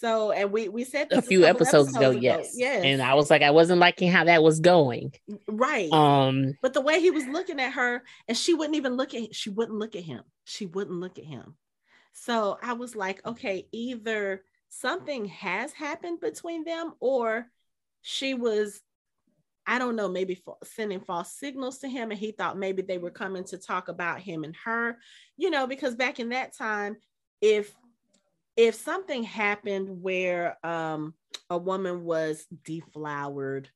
So, 0.05 0.33
and 0.33 0.53
we 0.53 0.69
we 0.69 0.85
said 0.85 1.11
A 1.13 1.23
few 1.23 1.41
couple 1.41 1.63
episodes, 1.63 1.97
ago, 1.97 2.11
yes. 2.11 2.53
yes, 2.55 2.85
And 2.85 3.01
I 3.01 3.15
was 3.15 3.31
like, 3.31 3.41
I 3.41 3.53
wasn't 3.53 3.81
liking 3.81 4.11
how 4.11 4.25
that 4.25 4.43
was 4.43 4.61
going. 4.61 5.15
right. 5.49 5.91
Um, 5.91 6.59
But 6.61 6.75
the 6.75 6.83
way 6.83 7.01
he 7.01 7.11
was 7.11 7.27
looking 7.27 7.59
at 7.59 7.73
her, 7.73 8.03
and 8.29 8.37
she 8.37 8.53
wouldn't 8.53 8.77
even 8.77 8.99
look 8.99 9.15
at 9.15 9.35
she 9.35 9.49
wouldn't 9.49 9.79
look 9.79 9.97
at 9.97 10.03
him. 10.03 10.23
She 10.45 10.67
wouldn't 10.67 11.01
look 11.01 11.19
at 11.19 11.25
him. 11.25 11.57
So 12.13 12.59
I 12.63 12.75
was 12.75 12.95
like, 12.95 13.25
okay, 13.25 13.67
either 13.73 14.43
something 14.69 15.25
has 15.25 15.73
happened 15.73 16.21
between 16.21 16.65
them, 16.65 16.93
or 17.01 17.47
she 18.03 18.35
was, 18.35 18.83
I 19.67 19.79
don't 19.79 19.97
know, 19.97 20.09
maybe 20.11 20.43
sending 20.65 21.01
false 21.01 21.33
signals 21.33 21.79
to 21.79 21.89
him, 21.89 22.11
and 22.11 22.21
he 22.21 22.33
thought 22.33 22.59
maybe 22.59 22.83
they 22.83 22.99
were 22.99 23.11
coming 23.11 23.45
to 23.45 23.57
talk 23.57 23.89
about 23.89 24.21
him 24.21 24.45
and 24.45 24.55
her, 24.67 24.99
you 25.39 25.49
know, 25.49 25.67
because 25.67 25.95
back 25.95 26.21
in 26.21 26.29
that 26.29 26.55
time, 26.55 26.97
if 27.41 27.75
if 28.57 28.75
something 28.75 29.23
happened 29.23 30.03
where 30.03 30.57
um 30.65 31.15
a 31.51 31.59
woman 31.59 32.05
was 32.05 32.47
deflowered 32.65 33.69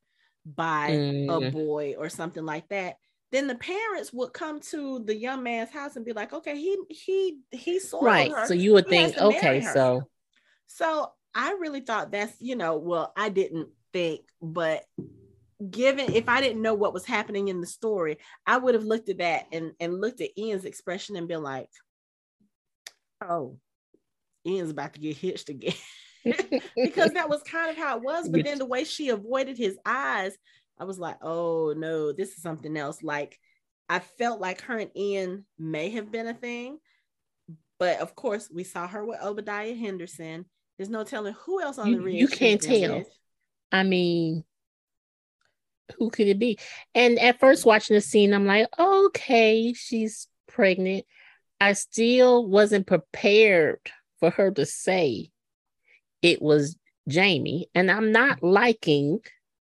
by 0.47 0.91
a 1.29 1.41
Mm. 1.41 1.53
boy 1.53 1.95
or 1.99 2.09
something 2.09 2.45
like 2.45 2.69
that 2.69 2.97
then 3.31 3.47
the 3.47 3.55
parents 3.57 4.12
would 4.12 4.33
come 4.33 4.59
to 4.61 5.01
the 5.05 5.14
young 5.14 5.43
man's 5.43 5.71
house 5.71 5.97
and 5.97 6.05
be 6.05 6.12
like 6.12 6.33
okay 6.33 6.57
he 6.57 6.77
he 6.88 7.38
he 7.51 7.79
soiled 7.79 8.05
right. 8.05 8.31
her 8.31 8.47
So 8.47 8.55
you 8.55 8.73
would 8.73 8.87
He 8.87 8.91
think, 8.91 9.19
okay, 9.19 9.61
so 9.61 10.09
so 10.67 11.12
i 11.35 11.53
really 11.61 11.81
thought 11.81 12.11
that's 12.11 12.35
you 12.41 12.57
know 12.57 12.77
well 12.77 13.12
i 13.17 13.29
didn't 13.29 13.69
think 13.93 14.23
but 14.41 14.85
given 15.71 16.12
if 16.14 16.29
i 16.29 16.41
didn't 16.41 16.62
know 16.62 16.75
what 16.75 16.95
was 16.95 17.05
happening 17.05 17.49
in 17.49 17.61
the 17.61 17.67
story 17.67 18.17
i 18.47 18.57
would 18.57 18.75
have 18.75 18.85
looked 18.85 19.09
at 19.09 19.19
that 19.19 19.47
and 19.53 19.73
and 19.81 20.01
looked 20.01 20.21
at 20.21 20.37
ian's 20.38 20.64
expression 20.64 21.17
and 21.17 21.29
been 21.29 21.43
like 21.43 21.69
oh 23.23 23.59
ian's 24.48 24.70
about 24.70 24.94
to 24.94 25.00
get 25.00 25.16
hitched 25.16 25.48
again 25.48 25.74
because 26.76 27.12
that 27.12 27.28
was 27.28 27.42
kind 27.44 27.70
of 27.70 27.76
how 27.76 27.96
it 27.96 28.02
was. 28.02 28.28
But 28.28 28.44
then 28.44 28.58
the 28.58 28.66
way 28.66 28.84
she 28.84 29.08
avoided 29.11 29.56
his 29.56 29.78
eyes, 29.87 30.37
I 30.78 30.84
was 30.84 30.98
like, 30.98 31.16
oh 31.22 31.74
no, 31.76 32.12
this 32.12 32.30
is 32.30 32.42
something 32.42 32.76
else. 32.76 33.02
Like 33.02 33.38
I 33.88 34.00
felt 34.00 34.40
like 34.40 34.61
her 34.62 34.78
and 34.78 34.90
Ian 34.96 35.46
may 35.58 35.90
have 35.90 36.11
been 36.11 36.26
a 36.26 36.34
thing. 36.34 36.78
But 37.78 38.00
of 38.00 38.14
course, 38.16 38.50
we 38.52 38.64
saw 38.64 38.88
her 38.88 39.04
with 39.04 39.22
Obadiah 39.22 39.74
Henderson. 39.74 40.44
There's 40.76 40.90
no 40.90 41.04
telling 41.04 41.34
who 41.44 41.62
else 41.62 41.78
on 41.78 41.88
You- 41.88 41.96
the 41.98 42.02
ridge. 42.02 42.14
you 42.16 42.28
can't 42.28 42.61
tell. 42.61 42.98
with. 42.98 43.08
I 43.70 43.84
mean, 43.84 44.44
who 45.96 46.11
could 46.11 46.26
it 46.26 46.38
be? 46.38 46.58
And 46.94 47.18
at 47.18 47.38
first, 47.40 47.64
watching 47.64 47.94
the 47.94 48.00
scene, 48.00 48.34
I'm 48.34 48.46
like, 48.46 48.66
okay, 48.78 49.72
she's 49.72 50.26
pregnant. 50.48 51.06
I 51.61 51.72
still 51.72 52.46
wasn't 52.46 52.87
prepared 52.87 53.80
for 54.20 54.31
her 54.31 54.50
to 54.52 54.66
say 54.66 55.31
it 56.22 56.42
was 56.42 56.76
Jamie. 57.09 57.68
And 57.74 57.90
I'm 57.90 58.12
not 58.12 58.42
liking 58.42 59.20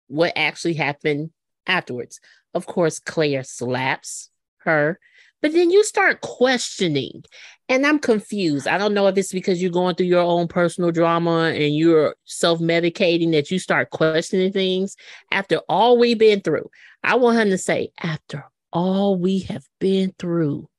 what 0.08 0.34
actually 0.36 0.75
happened 0.75 1.32
afterwards. 1.67 2.19
Of 2.53 2.65
course, 2.65 2.99
Claire 2.99 3.43
slaps 3.43 4.29
her, 4.60 4.99
but 5.41 5.53
then 5.53 5.71
you 5.71 5.84
start 5.84 6.21
questioning. 6.21 7.23
And 7.69 7.86
I'm 7.86 7.97
confused. 7.97 8.67
I 8.67 8.77
don't 8.77 8.93
know 8.93 9.08
if 9.08 9.17
it's 9.17 9.32
because 9.32 9.62
you're 9.62 9.71
going 9.71 9.95
through 9.95 10.08
your 10.08 10.21
own 10.21 10.47
personal 10.47 10.91
drama 10.91 11.51
and 11.56 11.75
you're 11.75 12.15
self 12.25 12.60
medicating 12.60 13.32
that 13.32 13.49
you 13.49 13.58
start 13.58 13.89
questioning 13.89 14.51
things 14.51 14.95
after 15.32 15.60
all 15.69 15.97
we've 15.97 16.17
been 16.17 16.41
through. 16.41 16.69
I 17.03 17.15
want 17.15 17.39
him 17.39 17.49
to 17.49 17.58
say, 17.58 17.91
after 18.01 18.45
all 18.71 19.17
we 19.17 19.39
have 19.39 19.63
been 19.79 20.13
through, 20.19 20.69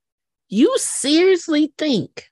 you 0.48 0.72
seriously 0.78 1.72
think 1.76 2.30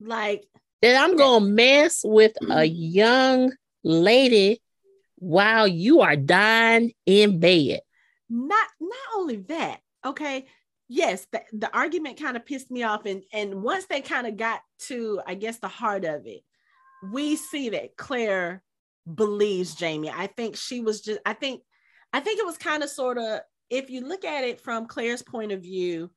Like 0.00 0.44
that 0.82 1.02
I'm 1.02 1.16
to 1.16 1.40
mess 1.40 2.02
with 2.04 2.32
a 2.42 2.44
mm-hmm. 2.44 2.74
young 2.74 3.52
lady 3.82 4.60
while 5.16 5.66
you 5.66 6.00
are 6.00 6.16
dying 6.16 6.92
in 7.06 7.40
bed? 7.40 7.80
not 8.28 8.68
not 8.80 8.98
only 9.16 9.36
that 9.36 9.80
okay? 10.04 10.46
Yes 10.90 11.26
the, 11.30 11.42
the 11.52 11.76
argument 11.76 12.20
kind 12.20 12.36
of 12.36 12.46
pissed 12.46 12.70
me 12.70 12.82
off 12.82 13.04
and 13.04 13.22
and 13.32 13.62
once 13.62 13.84
they 13.86 14.00
kind 14.00 14.26
of 14.26 14.38
got 14.38 14.60
to 14.86 15.20
i 15.26 15.34
guess 15.34 15.58
the 15.58 15.68
heart 15.68 16.06
of 16.06 16.26
it 16.26 16.40
we 17.12 17.36
see 17.36 17.68
that 17.70 17.96
claire 17.96 18.62
believes 19.14 19.74
jamie. 19.74 20.10
I 20.10 20.28
think 20.28 20.56
she 20.56 20.80
was 20.80 21.02
just 21.02 21.20
i 21.26 21.34
think 21.34 21.62
i 22.14 22.20
think 22.20 22.40
it 22.40 22.46
was 22.46 22.56
kind 22.56 22.82
of 22.82 22.88
sort 22.88 23.18
of 23.18 23.40
if 23.68 23.90
you 23.90 24.00
look 24.00 24.24
at 24.24 24.44
it 24.44 24.60
from 24.62 24.86
claire's 24.86 25.22
point 25.22 25.52
of 25.52 25.60
view 25.60 26.10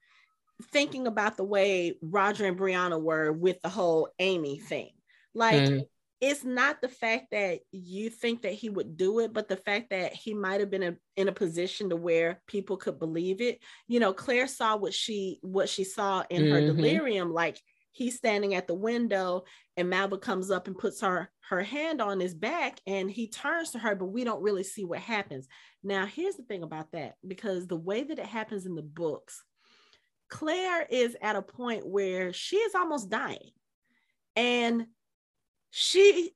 thinking 0.62 1.08
about 1.08 1.38
the 1.38 1.44
way 1.44 1.96
roger 2.02 2.46
and 2.46 2.58
brianna 2.58 3.02
were 3.02 3.32
with 3.32 3.62
the 3.62 3.70
whole 3.70 4.10
amy 4.20 4.58
thing 4.60 4.90
like 5.34 5.62
Mm. 5.64 5.86
it's 6.22 6.44
not 6.44 6.82
the 6.82 6.88
fact 6.88 7.32
that 7.32 7.62
you 7.72 8.12
think 8.12 8.44
that 8.44 8.54
he 8.54 8.70
would 8.70 8.96
do 8.96 9.22
it, 9.22 9.34
but 9.34 9.48
the 9.48 9.58
fact 9.58 9.90
that 9.90 10.14
he 10.14 10.36
might 10.36 10.60
have 10.60 10.70
been 10.70 10.84
a, 10.84 10.96
in 11.16 11.28
a 11.28 11.32
position 11.32 11.90
to 11.90 11.96
where 11.96 12.44
people 12.46 12.78
could 12.78 13.00
believe 13.00 13.42
it. 13.42 13.60
You 13.88 14.00
know, 14.00 14.14
Claire 14.14 14.46
saw 14.46 14.78
what 14.78 14.94
she 14.94 15.40
what 15.42 15.68
she 15.68 15.84
saw 15.84 16.24
in 16.30 16.52
her 16.52 16.62
Mhm. 16.62 16.68
delirium, 16.68 17.34
like 17.34 17.60
he's 17.92 18.18
standing 18.18 18.54
at 18.54 18.68
the 18.68 18.76
window 18.76 19.46
and 19.76 19.90
Malva 19.90 20.20
comes 20.20 20.52
up 20.52 20.68
and 20.68 20.78
puts 20.78 21.02
her 21.02 21.32
her 21.50 21.64
hand 21.64 22.02
on 22.02 22.20
his 22.20 22.36
back 22.36 22.80
and 22.86 23.10
he 23.10 23.28
turns 23.28 23.72
to 23.72 23.80
her, 23.80 23.96
but 23.96 24.06
we 24.06 24.24
don't 24.24 24.44
really 24.44 24.64
see 24.64 24.86
what 24.86 25.00
happens. 25.00 25.48
Now, 25.82 26.06
here's 26.06 26.36
the 26.36 26.44
thing 26.44 26.62
about 26.62 26.92
that 26.92 27.16
because 27.28 27.66
the 27.66 27.76
way 27.76 28.04
that 28.04 28.20
it 28.20 28.28
happens 28.28 28.68
in 28.68 28.76
the 28.76 28.84
books, 28.84 29.44
Claire 30.32 30.88
is 30.90 31.16
at 31.22 31.36
a 31.36 31.42
point 31.42 31.86
where 31.86 32.34
she 32.34 32.56
is 32.56 32.74
almost 32.74 33.10
dying. 33.10 33.52
And 34.36 34.88
she 35.70 36.32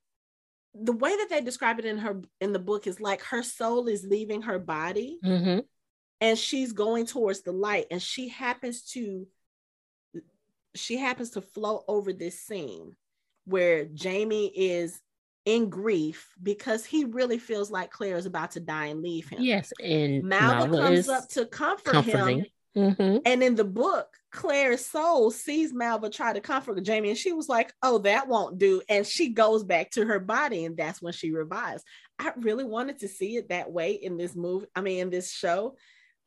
the 0.78 0.92
way 0.92 1.16
that 1.16 1.28
they 1.30 1.40
describe 1.42 1.80
it 1.80 1.86
in 1.86 1.98
her 1.98 2.22
in 2.42 2.52
the 2.52 2.60
book 2.60 2.86
is 2.86 3.00
like 3.00 3.22
her 3.24 3.42
soul 3.42 3.88
is 3.88 4.06
leaving 4.06 4.42
her 4.42 4.60
body 4.60 5.18
Mhm. 5.24 5.64
and 6.20 6.38
she's 6.38 6.74
going 6.74 7.06
towards 7.06 7.42
the 7.44 7.54
light 7.54 7.86
and 7.90 8.02
she 8.02 8.28
happens 8.28 8.82
to 8.92 9.26
she 10.76 10.98
happens 10.98 11.30
to 11.32 11.42
flow 11.42 11.86
over 11.88 12.12
this 12.12 12.38
scene 12.42 12.98
where 13.46 13.86
Jamie 13.86 14.48
is 14.54 15.00
in 15.46 15.70
grief 15.70 16.34
because 16.44 16.84
he 16.84 17.06
really 17.06 17.38
feels 17.38 17.72
like 17.72 17.92
Claire 17.92 18.18
is 18.18 18.26
about 18.26 18.52
to 18.52 18.60
die 18.60 18.88
and 18.88 19.02
leave 19.02 19.30
him. 19.30 19.42
Yes. 19.42 19.72
And 19.82 20.24
Malva 20.24 20.68
Malva 20.68 20.88
comes 20.96 21.08
up 21.10 21.30
to 21.30 21.46
comfort 21.46 21.92
comforting. 21.94 22.40
him 22.40 22.46
Mhm. 22.76 23.22
And 23.26 23.42
in 23.42 23.56
the 23.56 23.64
book, 23.64 24.08
Claire's 24.32 24.86
soul 24.86 25.32
sees 25.32 25.72
Malva 25.74 26.10
try 26.10 26.34
to 26.34 26.42
comfort 26.42 26.82
Jamie, 26.84 27.10
and 27.10 27.18
she 27.18 27.32
was 27.32 27.48
like, 27.48 27.74
"Oh, 27.82 28.00
that 28.00 28.28
won't 28.28 28.58
do." 28.58 28.82
And 28.90 29.08
she 29.08 29.30
goes 29.30 29.64
back 29.64 29.92
to 29.92 30.06
her 30.06 30.20
body, 30.20 30.66
and 30.66 30.76
that's 30.76 31.02
when 31.02 31.14
she 31.14 31.32
revives. 31.32 31.84
I 32.20 32.34
really 32.38 32.66
wanted 32.66 33.00
to 33.00 33.08
see 33.08 33.38
it 33.38 33.50
that 33.50 33.72
way 33.72 33.94
in 33.94 34.18
this 34.18 34.36
movie. 34.36 34.68
I 34.76 34.82
mean, 34.82 35.00
in 35.00 35.10
this 35.10 35.32
show. 35.32 35.78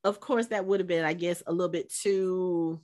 Of 0.05 0.21
course, 0.21 0.47
that 0.47 0.65
would 0.65 0.81
have 0.81 0.87
been, 0.87 1.05
I 1.05 1.13
guess, 1.13 1.43
a 1.47 1.53
little 1.53 1.69
bit 1.71 1.93
too. 1.93 2.81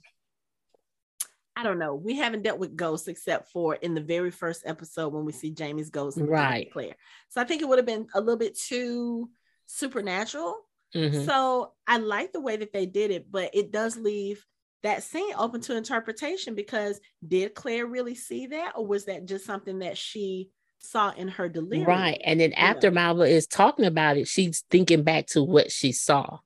I 1.55 1.63
don't 1.63 1.79
know. 1.79 1.95
We 1.95 2.17
haven't 2.17 2.43
dealt 2.43 2.59
with 2.59 2.75
ghosts 2.75 3.07
except 3.07 3.49
for 3.51 3.75
in 3.75 3.93
the 3.93 4.01
very 4.01 4.29
first 4.31 4.63
episode 4.65 5.13
when 5.13 5.23
we 5.23 5.31
see 5.31 5.51
Jamie's 5.51 5.89
ghost, 5.89 6.17
Right. 6.19 6.69
Claire. 6.71 6.97
So 7.29 7.39
I 7.39 7.45
think 7.45 7.61
it 7.61 7.67
would 7.69 7.79
have 7.79 7.85
been 7.85 8.07
a 8.13 8.19
little 8.19 8.37
bit 8.37 8.57
too 8.59 9.31
supernatural. 9.65 10.64
Mhm. 10.95 11.25
So 11.25 11.73
I 11.85 11.97
like 11.97 12.31
the 12.31 12.41
way 12.41 12.55
that 12.57 12.71
they 12.73 12.85
did 12.85 13.11
it, 13.11 13.29
but 13.29 13.51
it 13.53 13.71
does 13.71 13.97
leave 13.97 14.45
that 14.83 15.03
scene 15.03 15.33
open 15.37 15.61
to 15.61 15.75
interpretation 15.75 16.55
because 16.55 16.99
did 17.27 17.53
Claire 17.55 17.85
really 17.85 18.15
see 18.15 18.47
that, 18.47 18.73
or 18.75 18.85
was 18.85 19.05
that 19.05 19.25
just 19.25 19.45
something 19.45 19.79
that 19.79 19.97
she 19.97 20.51
saw 20.79 21.11
in 21.11 21.27
her 21.27 21.49
delirium? 21.49 21.87
Right. 21.87 22.21
And 22.23 22.39
then 22.39 22.53
after. 22.53 22.91
Malva 22.91 23.23
is 23.23 23.47
talking 23.47 23.85
about 23.85 24.17
it, 24.17 24.27
she's 24.27 24.63
thinking 24.69 25.03
back 25.03 25.27
to 25.27 25.43
what 25.43 25.71
she 25.71 25.91
saw. 25.91 26.39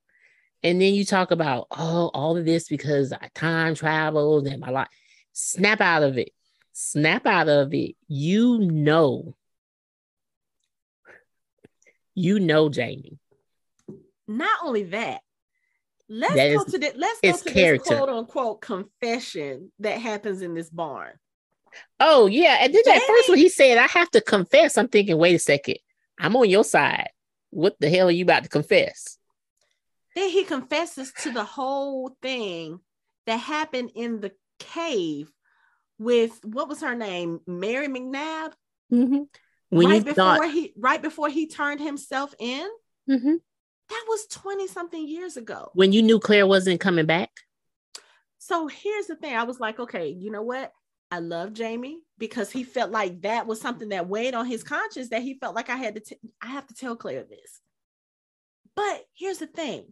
And 0.63 0.81
then 0.81 0.93
you 0.93 1.05
talk 1.05 1.31
about, 1.31 1.67
oh, 1.71 2.09
all 2.13 2.37
of 2.37 2.45
this 2.45 2.67
because 2.67 3.13
I 3.13 3.29
time 3.35 3.75
traveled 3.75 4.47
and 4.47 4.59
my 4.59 4.69
life. 4.69 4.87
Snap 5.33 5.79
out 5.79 6.03
of 6.03 6.17
it. 6.17 6.31
Snap 6.73 7.25
out 7.25 7.49
of 7.49 7.73
it. 7.73 7.95
You 8.07 8.59
know. 8.59 9.35
You 12.15 12.39
know, 12.39 12.69
Jamie. 12.69 13.19
Not 14.29 14.59
only 14.63 14.83
that, 14.83 15.21
let's 16.07 16.35
That 16.35 16.53
go 16.53 16.61
is- 16.61 16.71
to 16.73 16.77
the 16.77 16.93
let's 16.95 17.19
go 17.21 17.31
to 17.49 17.53
character. 17.53 17.89
this 17.89 17.97
quote 17.97 18.09
unquote 18.09 18.61
confession 18.61 19.71
that 19.79 19.99
happens 19.99 20.41
in 20.43 20.53
this 20.53 20.69
barn. 20.69 21.13
Oh, 21.99 22.27
yeah. 22.27 22.57
And 22.61 22.73
then 22.73 22.81
at 22.87 23.01
first, 23.03 23.29
when 23.29 23.37
he 23.39 23.49
said, 23.49 23.77
I 23.77 23.87
have 23.87 24.09
to 24.11 24.21
confess, 24.21 24.77
I'm 24.77 24.87
thinking, 24.87 25.17
wait 25.17 25.35
a 25.35 25.39
second. 25.39 25.77
I'm 26.19 26.35
on 26.35 26.49
your 26.49 26.63
side. 26.63 27.09
What 27.51 27.75
the 27.79 27.89
hell 27.89 28.07
are 28.07 28.11
you 28.11 28.23
about 28.23 28.43
to 28.43 28.49
confess? 28.49 29.17
Then 30.15 30.29
he 30.29 30.43
confesses 30.43 31.11
to 31.23 31.31
the 31.31 31.43
whole 31.43 32.15
thing 32.21 32.79
that 33.25 33.37
happened 33.37 33.91
in 33.95 34.19
the 34.19 34.31
cave 34.59 35.31
with 35.97 36.39
what 36.43 36.67
was 36.69 36.81
her 36.81 36.95
name, 36.95 37.39
Mary 37.47 37.87
McNabb. 37.87 38.53
Mhm. 38.91 39.27
When 39.69 39.87
right 39.89 40.03
before 40.03 40.13
thought, 40.15 40.51
he 40.51 40.73
right 40.77 41.01
before 41.01 41.29
he 41.29 41.47
turned 41.47 41.79
himself 41.81 42.33
in 42.39 42.67
Mhm. 43.07 43.41
That 43.89 44.05
was 44.07 44.27
20 44.27 44.67
something 44.67 45.07
years 45.07 45.37
ago. 45.37 45.71
When 45.73 45.91
you 45.91 46.01
knew 46.01 46.19
Claire 46.19 46.47
wasn't 46.47 46.79
coming 46.79 47.05
back, 47.05 47.29
so 48.37 48.67
here's 48.67 49.07
the 49.07 49.15
thing. 49.15 49.35
I 49.35 49.43
was 49.43 49.59
like 49.59 49.79
okay 49.79 50.09
you 50.09 50.31
know 50.31 50.41
what? 50.41 50.71
I 51.11 51.19
love 51.19 51.53
jamie 51.53 51.99
because 52.17 52.51
he 52.51 52.63
felt 52.63 52.91
like 52.91 53.21
that 53.21 53.47
was 53.47 53.59
something 53.59 53.89
that 53.89 54.07
weighed 54.07 54.35
on 54.35 54.45
his 54.45 54.63
conscience 54.63 55.09
that 55.09 55.23
he 55.23 55.39
felt 55.39 55.55
like 55.55 55.71
i 55.71 55.75
had 55.75 55.95
to 55.95 56.01
t- 56.01 56.19
i 56.41 56.47
have 56.47 56.67
to 56.67 56.73
tell 56.73 56.95
claire 56.95 57.23
this. 57.23 57.61
But 58.75 59.03
here's 59.13 59.39
the 59.39 59.47
thing. 59.47 59.91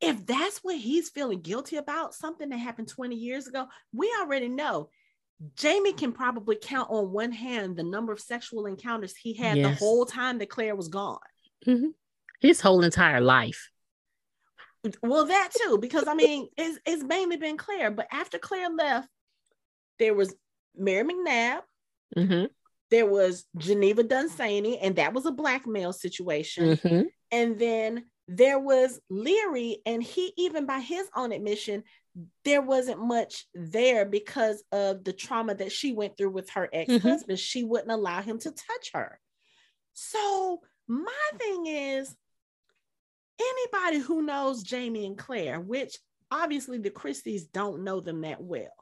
If 0.00 0.26
that's 0.26 0.58
what 0.58 0.76
he's 0.76 1.08
feeling 1.08 1.40
guilty 1.40 1.76
about 1.76 2.14
something 2.14 2.48
that 2.50 2.58
happened 2.58 2.88
20 2.88 3.16
years 3.16 3.46
ago 3.46 3.66
we 3.92 4.12
already 4.20 4.48
know. 4.48 4.90
Jamie 5.54 5.92
can 5.92 6.12
probably 6.12 6.56
count 6.60 6.90
on 6.90 7.12
one 7.12 7.30
hand 7.30 7.76
the 7.76 7.84
number 7.84 8.12
of 8.12 8.18
sexual 8.18 8.66
encounters 8.66 9.14
he 9.14 9.34
had 9.34 9.56
the 9.58 9.72
whole 9.72 10.04
time 10.04 10.38
that 10.38 10.50
Claire 10.50 10.74
was 10.74 10.88
gone. 10.88 11.18
Mm-hmm. 11.64 11.90
His 12.40 12.60
whole 12.60 12.82
entire 12.82 13.20
life. 13.20 13.70
Well, 15.02 15.26
that 15.26 15.50
too, 15.56 15.78
because 15.78 16.06
I 16.06 16.14
mean, 16.14 16.48
it's, 16.56 16.78
it's 16.86 17.02
mainly 17.02 17.36
been 17.36 17.56
Claire. 17.56 17.90
But 17.90 18.06
after 18.12 18.38
Claire 18.38 18.70
left, 18.70 19.08
there 19.98 20.14
was 20.14 20.34
Mary 20.76 21.04
McNabb, 21.04 21.60
hmm 22.16 22.44
there 22.90 23.06
was 23.06 23.44
Geneva 23.58 24.02
Dunsany, 24.02 24.78
and 24.78 24.96
that 24.96 25.12
was 25.12 25.26
a 25.26 25.30
blackmail 25.30 25.92
situation. 25.92 26.76
hmm 26.76 27.02
And 27.30 27.58
then 27.58 28.06
there 28.28 28.58
was 28.58 28.98
Laoghaire, 29.10 29.76
and 29.84 30.02
he, 30.02 30.32
even 30.38 30.64
by 30.64 30.80
his 30.80 31.06
own 31.14 31.32
admission, 31.32 31.84
there 32.44 32.62
wasn't 32.62 33.00
much 33.00 33.44
there 33.54 34.06
because 34.06 34.62
of 34.72 35.04
the 35.04 35.12
trauma 35.12 35.54
that 35.56 35.70
she 35.70 35.92
went 35.92 36.16
through 36.16 36.30
with 36.30 36.48
her 36.50 36.68
ex 36.72 36.90
husband. 37.02 37.38
She 37.38 37.62
wouldn't 37.62 37.90
allow 37.90 38.22
him 38.22 38.38
to 38.38 38.50
touch 38.50 38.90
her. 38.94 39.20
So, 39.92 40.62
my 40.86 41.12
thing 41.38 41.66
is 41.66 42.16
anybody 43.40 43.98
who 43.98 44.22
knows 44.22 44.62
Jamie 44.62 45.06
and 45.06 45.18
Claire, 45.18 45.60
which 45.60 45.98
obviously 46.30 46.78
the 46.78 46.90
Christies 46.90 47.44
don't 47.44 47.84
know 47.84 48.00
them 48.00 48.22
that 48.22 48.42
well, 48.42 48.74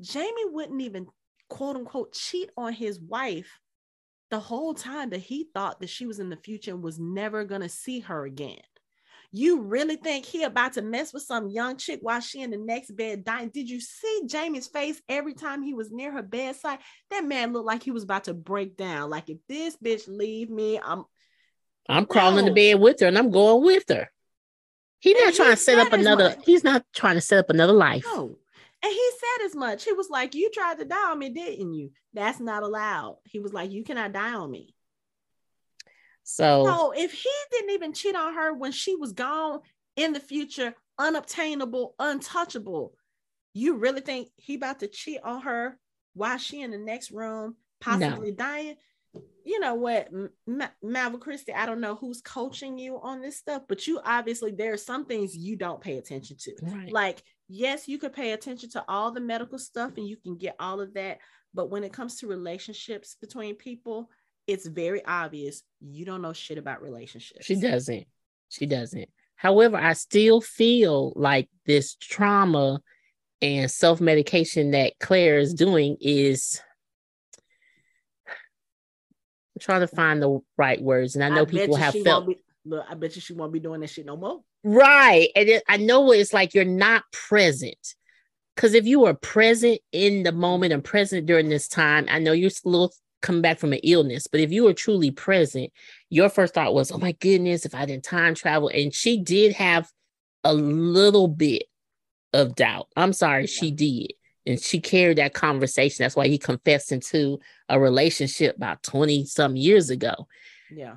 Jamie 0.00 0.46
wouldn't 0.46 0.80
even 0.80 1.06
quote 1.48 1.76
unquote 1.76 2.12
cheat 2.12 2.50
on 2.56 2.72
his 2.72 3.00
wife 3.00 3.60
the 4.30 4.40
whole 4.40 4.74
time 4.74 5.10
that 5.10 5.20
he 5.20 5.48
thought 5.54 5.80
that 5.80 5.88
she 5.88 6.06
was 6.06 6.18
in 6.18 6.30
the 6.30 6.36
future 6.36 6.72
and 6.72 6.82
was 6.82 6.98
never 6.98 7.44
going 7.44 7.60
to 7.60 7.68
see 7.68 8.00
her 8.00 8.24
again. 8.24 8.58
You 9.32 9.60
really 9.62 9.96
think 9.96 10.24
he 10.24 10.44
about 10.44 10.74
to 10.74 10.82
mess 10.82 11.12
with 11.12 11.22
some 11.22 11.48
young 11.48 11.76
chick 11.76 11.98
while 12.02 12.20
she 12.20 12.40
in 12.40 12.50
the 12.50 12.56
next 12.56 12.96
bed 12.96 13.24
dying? 13.24 13.50
Did 13.50 13.68
you 13.68 13.80
see 13.80 14.22
Jamie's 14.26 14.66
face 14.66 15.00
every 15.08 15.34
time 15.34 15.62
he 15.62 15.74
was 15.74 15.90
near 15.90 16.12
her 16.12 16.22
bedside? 16.22 16.78
That 17.10 17.24
man 17.24 17.52
looked 17.52 17.66
like 17.66 17.82
he 17.82 17.90
was 17.90 18.04
about 18.04 18.24
to 18.24 18.34
break 18.34 18.76
down. 18.76 19.10
Like 19.10 19.28
if 19.28 19.38
this 19.48 19.76
bitch 19.76 20.08
leave 20.08 20.48
me, 20.48 20.80
I'm 20.82 21.04
I'm 21.88 22.06
crawling 22.06 22.44
No. 22.46 22.48
to 22.50 22.54
bed 22.54 22.80
with 22.80 23.00
her 23.00 23.06
and 23.06 23.18
I'm 23.18 23.30
going 23.30 23.64
with 23.64 23.84
her. 23.88 24.10
He's 25.00 25.16
And 25.16 25.26
not 25.26 25.34
trying 25.34 25.48
he 25.50 25.54
to 25.56 25.60
set 25.62 25.78
up 25.78 25.92
another, 25.92 26.28
much. 26.30 26.44
he's 26.44 26.64
not 26.64 26.84
trying 26.94 27.14
to 27.16 27.20
set 27.20 27.38
up 27.38 27.50
another 27.50 27.72
life. 27.72 28.04
no. 28.06 28.36
And 28.82 28.92
he 28.92 29.10
said 29.18 29.46
as 29.46 29.54
much. 29.56 29.84
He 29.84 29.92
was 29.92 30.10
like, 30.10 30.34
You 30.34 30.50
tried 30.50 30.78
to 30.78 30.84
die 30.84 31.10
on 31.10 31.18
me, 31.18 31.30
didn't 31.30 31.72
you? 31.74 31.90
That's 32.12 32.40
not 32.40 32.62
allowed. 32.62 33.18
He 33.24 33.38
was 33.40 33.52
like, 33.52 33.70
You 33.70 33.82
cannot 33.84 34.12
die 34.12 34.34
on 34.34 34.50
me. 34.50 34.74
So 36.24 36.64
So 36.64 36.92
if 36.96 37.12
he 37.12 37.30
didn't 37.52 37.70
even 37.70 37.92
cheat 37.92 38.16
on 38.16 38.34
her 38.34 38.52
when 38.52 38.72
she 38.72 38.94
was 38.96 39.12
gone 39.12 39.60
in 39.96 40.12
the 40.12 40.20
future, 40.20 40.74
unobtainable, 40.98 41.94
untouchable, 41.98 42.94
you 43.54 43.76
really 43.76 44.00
think 44.00 44.28
he 44.36 44.56
about 44.56 44.80
to 44.80 44.88
cheat 44.88 45.20
on 45.24 45.42
her 45.42 45.78
while 46.14 46.38
she 46.38 46.60
in 46.62 46.70
the 46.70 46.78
next 46.78 47.10
room, 47.10 47.56
possibly 47.80 48.32
dying? 48.32 48.76
You 49.44 49.60
know 49.60 49.74
what, 49.74 50.08
Ma- 50.46 50.68
Malva 50.82 51.18
Christie, 51.18 51.52
I 51.52 51.66
don't 51.66 51.80
know 51.80 51.94
who's 51.94 52.20
coaching 52.20 52.78
you 52.78 52.98
on 53.00 53.20
this 53.20 53.36
stuff, 53.36 53.62
but 53.68 53.86
you 53.86 54.00
obviously 54.04 54.50
there 54.50 54.72
are 54.72 54.78
some 54.78 55.04
things 55.06 55.36
you 55.36 55.56
don't 55.56 55.80
pay 55.80 55.98
attention 55.98 56.36
to. 56.40 56.52
right. 56.62 56.92
Like, 56.92 57.22
yes, 57.48 57.86
you 57.86 57.98
could 57.98 58.12
pay 58.12 58.32
attention 58.32 58.70
to 58.70 58.84
all 58.88 59.12
the 59.12 59.20
medical 59.20 59.58
stuff 59.58 59.92
and 59.96 60.08
you 60.08 60.16
can 60.16 60.36
get 60.36 60.56
all 60.58 60.80
of 60.80 60.94
that. 60.94 61.18
But 61.54 61.70
when 61.70 61.84
it 61.84 61.92
comes 61.92 62.16
to 62.16 62.26
relationships 62.26 63.16
between 63.20 63.54
people, 63.54 64.10
it's 64.46 64.66
very 64.66 65.04
obvious 65.04 65.62
you 65.80 66.04
don't 66.04 66.22
know 66.22 66.32
shit 66.32 66.58
about 66.58 66.82
relationships. 66.82 67.46
She 67.46 67.56
doesn't. 67.56 68.06
She 68.48 68.66
doesn't. 68.66 69.08
However, 69.36 69.76
I 69.76 69.92
still 69.92 70.40
feel 70.40 71.12
like 71.14 71.48
this 71.66 71.94
trauma 71.94 72.80
and 73.42 73.70
self 73.70 74.00
medication 74.00 74.72
that 74.72 74.94
Claire 74.98 75.38
is 75.38 75.54
doing 75.54 75.96
is. 76.00 76.60
I'm 79.56 79.60
trying 79.60 79.80
to 79.80 79.88
find 79.88 80.20
the 80.22 80.38
right 80.58 80.80
words, 80.80 81.14
and 81.14 81.24
I 81.24 81.30
know 81.30 81.46
bet 81.46 81.54
people 81.54 81.76
have 81.76 81.94
felt 81.94 82.26
Be, 82.26 82.36
look, 82.66 82.84
I 82.88 82.94
bet 82.94 83.14
you 83.16 83.22
she 83.22 83.32
won't 83.32 83.52
be 83.54 83.58
doing 83.60 83.80
that 83.80 83.88
shit 83.88 84.04
no 84.04 84.16
more. 84.16 84.42
right, 84.64 85.30
and 85.34 85.48
it, 85.48 85.62
I 85.66 85.78
know 85.78 86.12
it's 86.12 86.34
like 86.34 86.52
you're 86.54 86.64
not 86.64 87.04
present. 87.12 87.94
Because 88.54 88.74
if 88.74 88.86
you 88.86 89.00
were 89.00 89.14
present 89.14 89.80
in 89.92 90.22
the 90.22 90.32
moment 90.32 90.72
and 90.72 90.82
present 90.84 91.26
during 91.26 91.48
this 91.48 91.68
time, 91.68 92.06
I 92.10 92.18
know 92.18 92.32
you're 92.32 92.48
still 92.50 92.90
coming 93.22 93.42
back 93.42 93.58
from 93.58 93.72
an 93.72 93.80
illness, 93.82 94.26
but 94.26 94.40
if 94.40 94.50
you 94.52 94.64
were 94.64 94.72
truly 94.74 95.10
present, 95.10 95.70
your 96.10 96.28
first 96.28 96.54
thought 96.54 96.74
was, 96.74 96.90
"Oh 96.92 96.98
my 96.98 97.12
goodness, 97.12 97.64
if 97.64 97.74
I 97.74 97.86
didn't 97.86 98.04
time 98.04 98.34
travel," 98.34 98.68
and 98.68 98.94
she 98.94 99.18
did 99.22 99.54
have 99.54 99.88
a 100.44 100.52
little 100.54 101.28
bit 101.28 101.64
of 102.34 102.54
doubt. 102.54 102.88
I'm 102.96 103.12
sorry, 103.14 103.42
Yeah. 103.42 103.46
she 103.48 103.70
did. 103.70 104.12
And 104.46 104.60
she 104.60 104.80
carried 104.80 105.18
that 105.18 105.34
conversation. 105.34 106.04
That's 106.04 106.14
why 106.14 106.28
he 106.28 106.38
confessed 106.38 106.92
into 106.92 107.40
a 107.68 107.80
relationship 107.80 108.56
about 108.56 108.82
20 108.84 109.24
some 109.24 109.56
years 109.56 109.90
ago. 109.90 110.28
Yeah. 110.70 110.96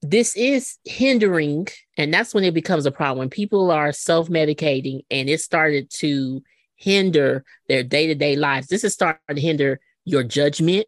This 0.00 0.36
is 0.36 0.78
hindering, 0.84 1.66
and 1.96 2.14
that's 2.14 2.32
when 2.32 2.44
it 2.44 2.54
becomes 2.54 2.86
a 2.86 2.92
problem. 2.92 3.18
When 3.18 3.30
people 3.30 3.70
are 3.70 3.92
self 3.92 4.28
medicating 4.28 5.04
and 5.10 5.28
it 5.28 5.40
started 5.40 5.90
to 5.98 6.42
hinder 6.76 7.44
their 7.66 7.82
day 7.82 8.06
to 8.06 8.14
day 8.14 8.36
lives, 8.36 8.68
this 8.68 8.84
is 8.84 8.94
starting 8.94 9.20
to 9.34 9.40
hinder 9.40 9.80
your 10.04 10.22
judgment 10.22 10.86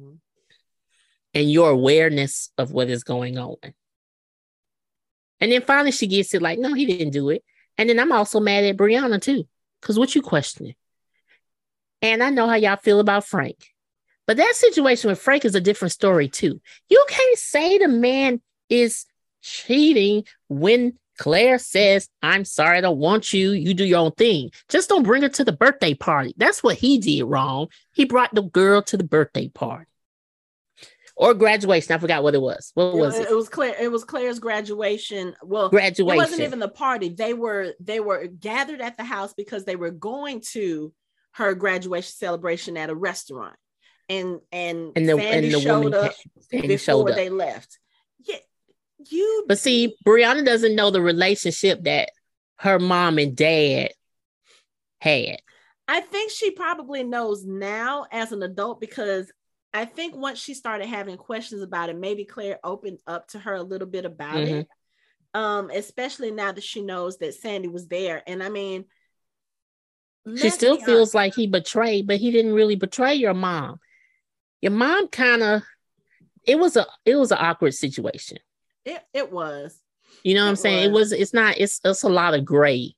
Mhm. 0.00 0.18
and 1.34 1.52
your 1.52 1.70
awareness 1.70 2.50
of 2.56 2.72
what 2.72 2.88
is 2.88 3.04
going 3.04 3.38
on. 3.38 3.56
And 5.40 5.52
then 5.52 5.62
finally 5.62 5.92
she 5.92 6.06
gets 6.06 6.34
it 6.34 6.42
like, 6.42 6.58
no, 6.58 6.72
he 6.72 6.86
didn't 6.86 7.12
do 7.12 7.28
it. 7.28 7.44
And 7.76 7.88
then 7.88 8.00
I'm 8.00 8.10
also 8.10 8.40
mad 8.40 8.64
at 8.64 8.76
Brianna 8.76 9.20
too. 9.20 9.46
Because 9.80 9.98
what 9.98 10.14
you 10.14 10.22
questioning? 10.22 10.74
And 12.02 12.22
I 12.22 12.30
know 12.30 12.46
how 12.46 12.54
y'all 12.54 12.76
feel 12.76 13.00
about 13.00 13.24
Frank. 13.24 13.56
But 14.26 14.36
that 14.36 14.54
situation 14.54 15.08
with 15.08 15.18
Frank 15.18 15.44
is 15.44 15.54
a 15.54 15.60
different 15.60 15.92
story 15.92 16.28
too. 16.28 16.60
You 16.88 17.04
can't 17.08 17.38
say 17.38 17.78
the 17.78 17.88
man 17.88 18.40
is 18.68 19.06
cheating 19.42 20.24
when 20.48 20.98
Claire 21.18 21.58
says, 21.58 22.08
I'm 22.22 22.44
sorry, 22.44 22.78
I 22.78 22.80
don't 22.80 22.98
want 22.98 23.32
you. 23.32 23.50
You 23.50 23.74
do 23.74 23.84
your 23.84 23.98
own 23.98 24.12
thing. 24.12 24.50
Just 24.68 24.88
don't 24.88 25.02
bring 25.02 25.22
her 25.22 25.28
to 25.30 25.44
the 25.44 25.52
birthday 25.52 25.94
party. 25.94 26.34
That's 26.36 26.62
what 26.62 26.76
he 26.76 26.98
did 26.98 27.24
wrong. 27.24 27.68
He 27.92 28.04
brought 28.04 28.34
the 28.34 28.42
girl 28.42 28.82
to 28.82 28.96
the 28.96 29.04
birthday 29.04 29.48
party 29.48 29.86
or 31.18 31.34
graduation. 31.34 31.94
I 31.94 31.98
forgot 31.98 32.22
what 32.22 32.34
it 32.34 32.40
was. 32.40 32.70
What 32.74 32.94
was 32.94 33.18
it? 33.18 33.22
it? 33.22 33.30
It 33.30 33.34
was 33.34 33.48
Claire. 33.48 33.74
It 33.78 33.90
was 33.90 34.04
Claire's 34.04 34.38
graduation. 34.38 35.34
Well, 35.42 35.68
Graduation. 35.68 36.14
it 36.14 36.16
wasn't 36.16 36.42
even 36.42 36.60
the 36.60 36.68
party. 36.68 37.10
They 37.10 37.34
were 37.34 37.74
they 37.80 38.00
were 38.00 38.26
gathered 38.28 38.80
at 38.80 38.96
the 38.96 39.04
house 39.04 39.34
because 39.34 39.64
they 39.64 39.76
were 39.76 39.90
going 39.90 40.40
to 40.52 40.92
her 41.38 41.54
graduation 41.54 42.12
celebration 42.14 42.76
at 42.76 42.90
a 42.90 42.94
restaurant, 42.94 43.56
and 44.08 44.40
and, 44.52 44.92
and 44.96 45.08
the, 45.08 45.16
Sandy 45.16 45.46
and 45.46 45.54
the 45.54 45.60
showed 45.60 45.84
woman 45.84 45.94
up 45.94 46.12
Sandy 46.50 46.68
before 46.68 46.78
showed 46.78 47.10
up. 47.10 47.16
they 47.16 47.30
left. 47.30 47.78
Yeah, 48.26 48.36
you. 49.08 49.44
But 49.48 49.58
see, 49.58 49.96
Brianna 50.04 50.44
doesn't 50.44 50.74
know 50.74 50.90
the 50.90 51.00
relationship 51.00 51.84
that 51.84 52.10
her 52.56 52.78
mom 52.78 53.18
and 53.18 53.36
dad 53.36 53.92
had. 55.00 55.38
I 55.86 56.00
think 56.00 56.32
she 56.32 56.50
probably 56.50 57.04
knows 57.04 57.44
now 57.44 58.06
as 58.10 58.32
an 58.32 58.42
adult 58.42 58.80
because 58.80 59.32
I 59.72 59.84
think 59.84 60.16
once 60.16 60.38
she 60.40 60.54
started 60.54 60.86
having 60.88 61.16
questions 61.16 61.62
about 61.62 61.88
it, 61.88 61.96
maybe 61.96 62.24
Claire 62.24 62.58
opened 62.64 62.98
up 63.06 63.28
to 63.28 63.38
her 63.38 63.54
a 63.54 63.62
little 63.62 63.86
bit 63.86 64.04
about 64.04 64.36
Mhm. 64.38 64.60
it. 64.60 64.68
Um, 65.34 65.70
especially 65.70 66.30
now 66.30 66.52
that 66.52 66.64
she 66.64 66.82
knows 66.82 67.18
that 67.18 67.34
Sandy 67.34 67.68
was 67.68 67.86
there. 67.86 68.22
And 68.26 68.42
I 68.42 68.48
mean, 68.48 68.86
She 70.36 70.50
still 70.50 70.78
feels 70.78 71.14
like 71.14 71.34
he 71.34 71.46
betrayed, 71.46 72.06
but 72.06 72.18
he 72.18 72.30
didn't 72.30 72.52
really 72.54 72.76
betray 72.76 73.14
your 73.14 73.34
mom. 73.34 73.80
Your 74.60 74.72
mom 74.72 75.08
kind 75.08 75.42
of 75.42 75.62
it 76.44 76.58
was 76.58 76.76
a 76.76 76.86
it 77.04 77.16
was 77.16 77.30
an 77.32 77.38
awkward 77.40 77.74
situation. 77.74 78.38
it, 78.84 79.02
it 79.12 79.30
was. 79.32 79.80
You 80.24 80.34
know 80.34 80.42
what 80.42 80.48
I'm 80.48 80.54
It 80.54 80.58
saying? 80.58 80.84
It 80.84 80.92
was. 80.92 81.10
was 81.10 81.20
it's 81.20 81.34
not 81.34 81.58
it's 81.58 81.80
it's 81.84 82.02
a 82.02 82.08
lot 82.08 82.34
of 82.34 82.44
gray. 82.44 82.94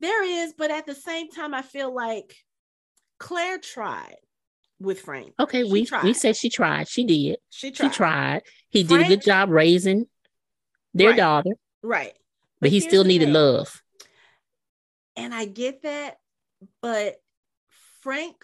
There 0.00 0.24
is, 0.24 0.52
but 0.56 0.70
at 0.70 0.86
the 0.86 0.94
same 0.94 1.30
time, 1.30 1.54
I 1.54 1.62
feel 1.62 1.94
like 1.94 2.34
Claire 3.18 3.58
tried 3.58 4.16
with 4.80 5.00
Frank. 5.00 5.32
Okay, 5.38 5.64
She 5.64 5.70
we 5.72 5.88
we 6.02 6.12
said 6.14 6.36
she 6.36 6.50
tried. 6.50 6.88
She 6.88 7.04
did. 7.04 7.38
She 7.50 7.68
She 7.68 7.72
tried. 7.74 7.92
tried. 7.92 8.42
He 8.68 8.82
did 8.82 9.00
a 9.00 9.04
good 9.04 9.22
job 9.22 9.50
raising 9.50 10.06
their 10.94 11.10
Right. 11.10 11.16
daughter, 11.16 11.50
Right. 11.82 12.12
but 12.60 12.70
he 12.70 12.80
still 12.80 13.04
needed 13.04 13.30
love. 13.30 13.82
And 15.16 15.34
I 15.34 15.44
get 15.44 15.82
that, 15.82 16.16
but 16.82 17.14
Frank 18.02 18.36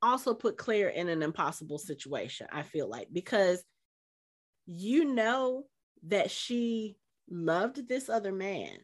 also 0.00 0.32
put 0.32 0.56
Claire 0.56 0.88
in 0.88 1.08
an 1.08 1.22
impossible 1.22 1.78
situation, 1.78 2.46
I 2.52 2.62
feel 2.62 2.88
like, 2.88 3.08
because 3.12 3.62
you 4.66 5.04
know 5.04 5.64
that 6.06 6.30
she 6.30 6.96
loved 7.28 7.88
this 7.88 8.08
other 8.08 8.32
man 8.32 8.78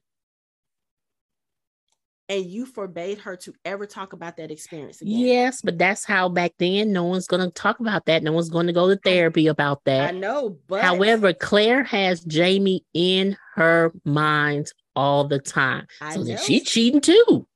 and 2.29 2.45
you 2.45 2.65
forbade 2.65 3.19
her 3.19 3.37
to 3.37 3.53
ever 3.65 3.87
talk 3.87 4.15
about 4.15 4.39
that 4.39 4.51
experience 4.51 5.03
again. 5.03 5.19
Yes, 5.19 5.61
but 5.63 5.79
that's 5.79 6.05
how 6.05 6.29
back 6.29 6.53
then 6.59 6.93
no 6.93 7.05
one's 7.05 7.27
going 7.27 7.45
to 7.45 7.53
talk 7.53 7.81
about 7.81 8.07
that. 8.07 8.23
No 8.23 8.33
one's 8.33 8.49
going 8.49 8.67
to 8.67 8.73
go 8.73 8.89
to 8.89 8.97
therapy 8.97 9.47
about 9.47 9.85
that. 9.85 10.09
I 10.15 10.19
know, 10.19 10.59
but 10.67 10.83
However, 10.83 11.35
Claire 11.35 11.85
has 11.85 12.25
Jamie 12.25 12.85
in 12.95 13.37
her 13.55 13.93
mind 14.05 14.73
all 14.97 15.25
the 15.25 15.39
time. 15.39 15.87
I 16.01 16.15
So 16.15 16.21
know, 16.21 16.27
then 16.27 16.39
she 16.39 16.61
cheating 16.61 17.03
too. 17.03 17.47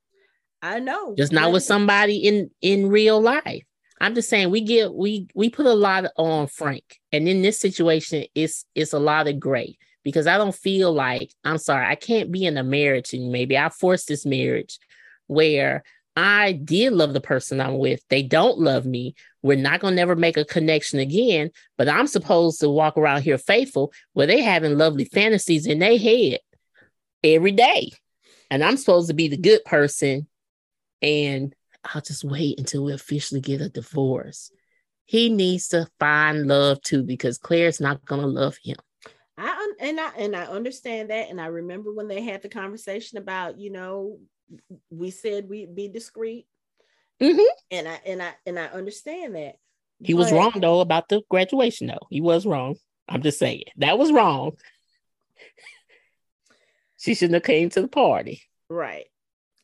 I 0.63 0.81
know, 0.81 1.15
just 1.17 1.33
not 1.33 1.53
with 1.53 1.63
somebody 1.63 2.17
in 2.17 2.51
in 2.61 2.89
real 2.89 3.21
life. 3.21 3.65
I'm 4.01 4.15
just 4.15 4.29
saying 4.29 4.51
we 4.51 4.61
get 4.61 4.93
we 4.95 5.29
we 5.35 5.51
put 5.51 5.67
a 5.67 5.75
lot 5.75 6.07
on 6.17 6.47
Frank, 6.47 6.99
and 7.13 7.29
in 7.29 7.43
this 7.43 7.59
situation, 7.59 8.25
it's 8.35 8.65
it's 8.75 8.93
a 8.93 8.99
lot 8.99 9.29
of 9.29 9.41
gray 9.41 9.79
because 10.05 10.27
I 10.27 10.37
don't 10.37 10.55
feel 10.55 10.93
like 10.93 11.33
I'm 11.45 11.59
sorry 11.59 11.87
I 11.87 11.95
can't 11.95 12.33
be 12.33 12.45
in 12.45 12.57
a 12.57 12.63
marriage, 12.63 13.13
and 13.13 13.33
maybe 13.33 13.57
I 13.57 13.69
forced 13.69 14.09
this 14.09 14.27
marriage 14.27 14.79
where 15.27 15.85
I 16.17 16.53
did 16.53 16.93
love 16.93 17.13
the 17.13 17.21
person 17.21 17.61
I'm 17.61 17.79
with. 17.79 18.01
They 18.09 18.23
don't 18.23 18.59
love 18.59 18.85
me. 18.85 19.15
We're 19.43 19.57
not 19.57 19.81
gonna 19.81 19.95
never 19.95 20.17
make 20.17 20.37
a 20.37 20.45
connection 20.45 20.99
again. 20.99 21.51
But 21.77 21.89
I'm 21.89 22.09
supposed 22.09 22.61
to 22.61 22.69
walk 22.69 22.97
around 22.97 23.23
here 23.23 23.39
faithful, 23.39 23.93
where 24.13 24.27
they 24.27 24.43
having 24.43 24.77
lovely 24.77 25.05
fantasies 25.05 25.67
in 25.67 25.79
their 25.79 25.99
head 25.99 26.41
every 27.23 27.53
day, 27.53 27.93
and 28.51 28.65
I'm 28.65 28.77
supposed 28.77 29.09
to 29.09 29.15
be 29.15 29.29
the 29.29 29.37
good 29.37 29.65
person 29.65 30.27
and 31.03 31.55
I'll 31.85 32.01
just 32.03 32.25
wait 32.25 32.59
until 32.59 32.85
we 32.85 32.93
officially 32.93 33.41
get 33.41 33.61
a 33.61 33.69
divorce. 33.69 34.51
He 35.05 35.29
needs 35.31 35.69
to 35.69 35.89
find 35.99 36.47
love 36.47 36.83
too 36.83 37.03
because 37.03 37.39
Claire's 37.39 37.81
not 37.81 38.05
gonna 38.05 38.27
love 38.27 38.57
him. 38.63 38.77
I 39.39 39.73
and 39.81 40.01
I 40.01 40.11
and 40.19 40.35
I 40.37 40.45
understand 40.47 41.11
that, 41.11 41.31
and 41.31 41.41
I 41.41 41.47
remember 41.47 41.93
when 41.93 42.09
they 42.09 42.21
had 42.23 42.43
the 42.43 42.49
conversation 42.49 43.19
about, 43.19 43.59
you 43.59 43.71
know, 43.71 44.19
we 44.91 45.11
said 45.11 45.49
we'd 45.49 45.75
be 45.75 45.89
discreet, 45.89 46.47
Mhm. 47.21 47.45
and 47.71 47.87
I 47.89 48.01
and 48.05 48.23
I 48.23 48.35
and 48.45 48.59
I 48.59 48.67
understand 48.67 49.37
that. 49.37 49.57
He 50.03 50.15
was 50.15 50.31
wrong 50.33 50.53
though 50.61 50.81
about 50.81 51.09
the 51.09 51.23
graduation 51.31 51.87
though. 51.87 52.07
He 52.11 52.21
was 52.21 52.45
wrong. 52.47 52.77
I'm 53.09 53.23
just 53.23 53.39
saying 53.39 53.65
that 53.77 53.99
was 53.99 54.13
wrong. 54.13 54.57
she 56.99 57.15
shouldn't 57.15 57.35
have 57.35 57.43
came 57.45 57.71
to 57.71 57.81
the 57.83 57.89
party. 57.89 58.43
right? 58.69 59.07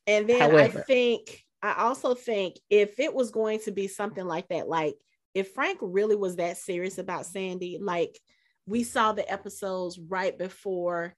And 0.06 0.28
then 0.28 0.40
However- 0.40 0.80
I 0.80 0.82
think 0.82 1.44
I 1.62 1.82
also 1.84 2.14
think 2.14 2.56
if 2.68 3.00
it 3.00 3.14
was 3.14 3.30
going 3.30 3.60
to 3.60 3.72
be 3.72 3.88
something 3.88 4.26
like 4.26 4.48
that, 4.48 4.68
like 4.68 4.96
if 5.32 5.52
Frank 5.52 5.78
really 5.80 6.14
was 6.14 6.36
that 6.36 6.58
serious 6.58 6.98
about 6.98 7.24
Sandy, 7.24 7.78
like 7.80 8.20
we 8.66 8.82
saw 8.82 9.12
the 9.12 9.30
episodes 9.30 9.98
right 9.98 10.36
before 10.38 11.14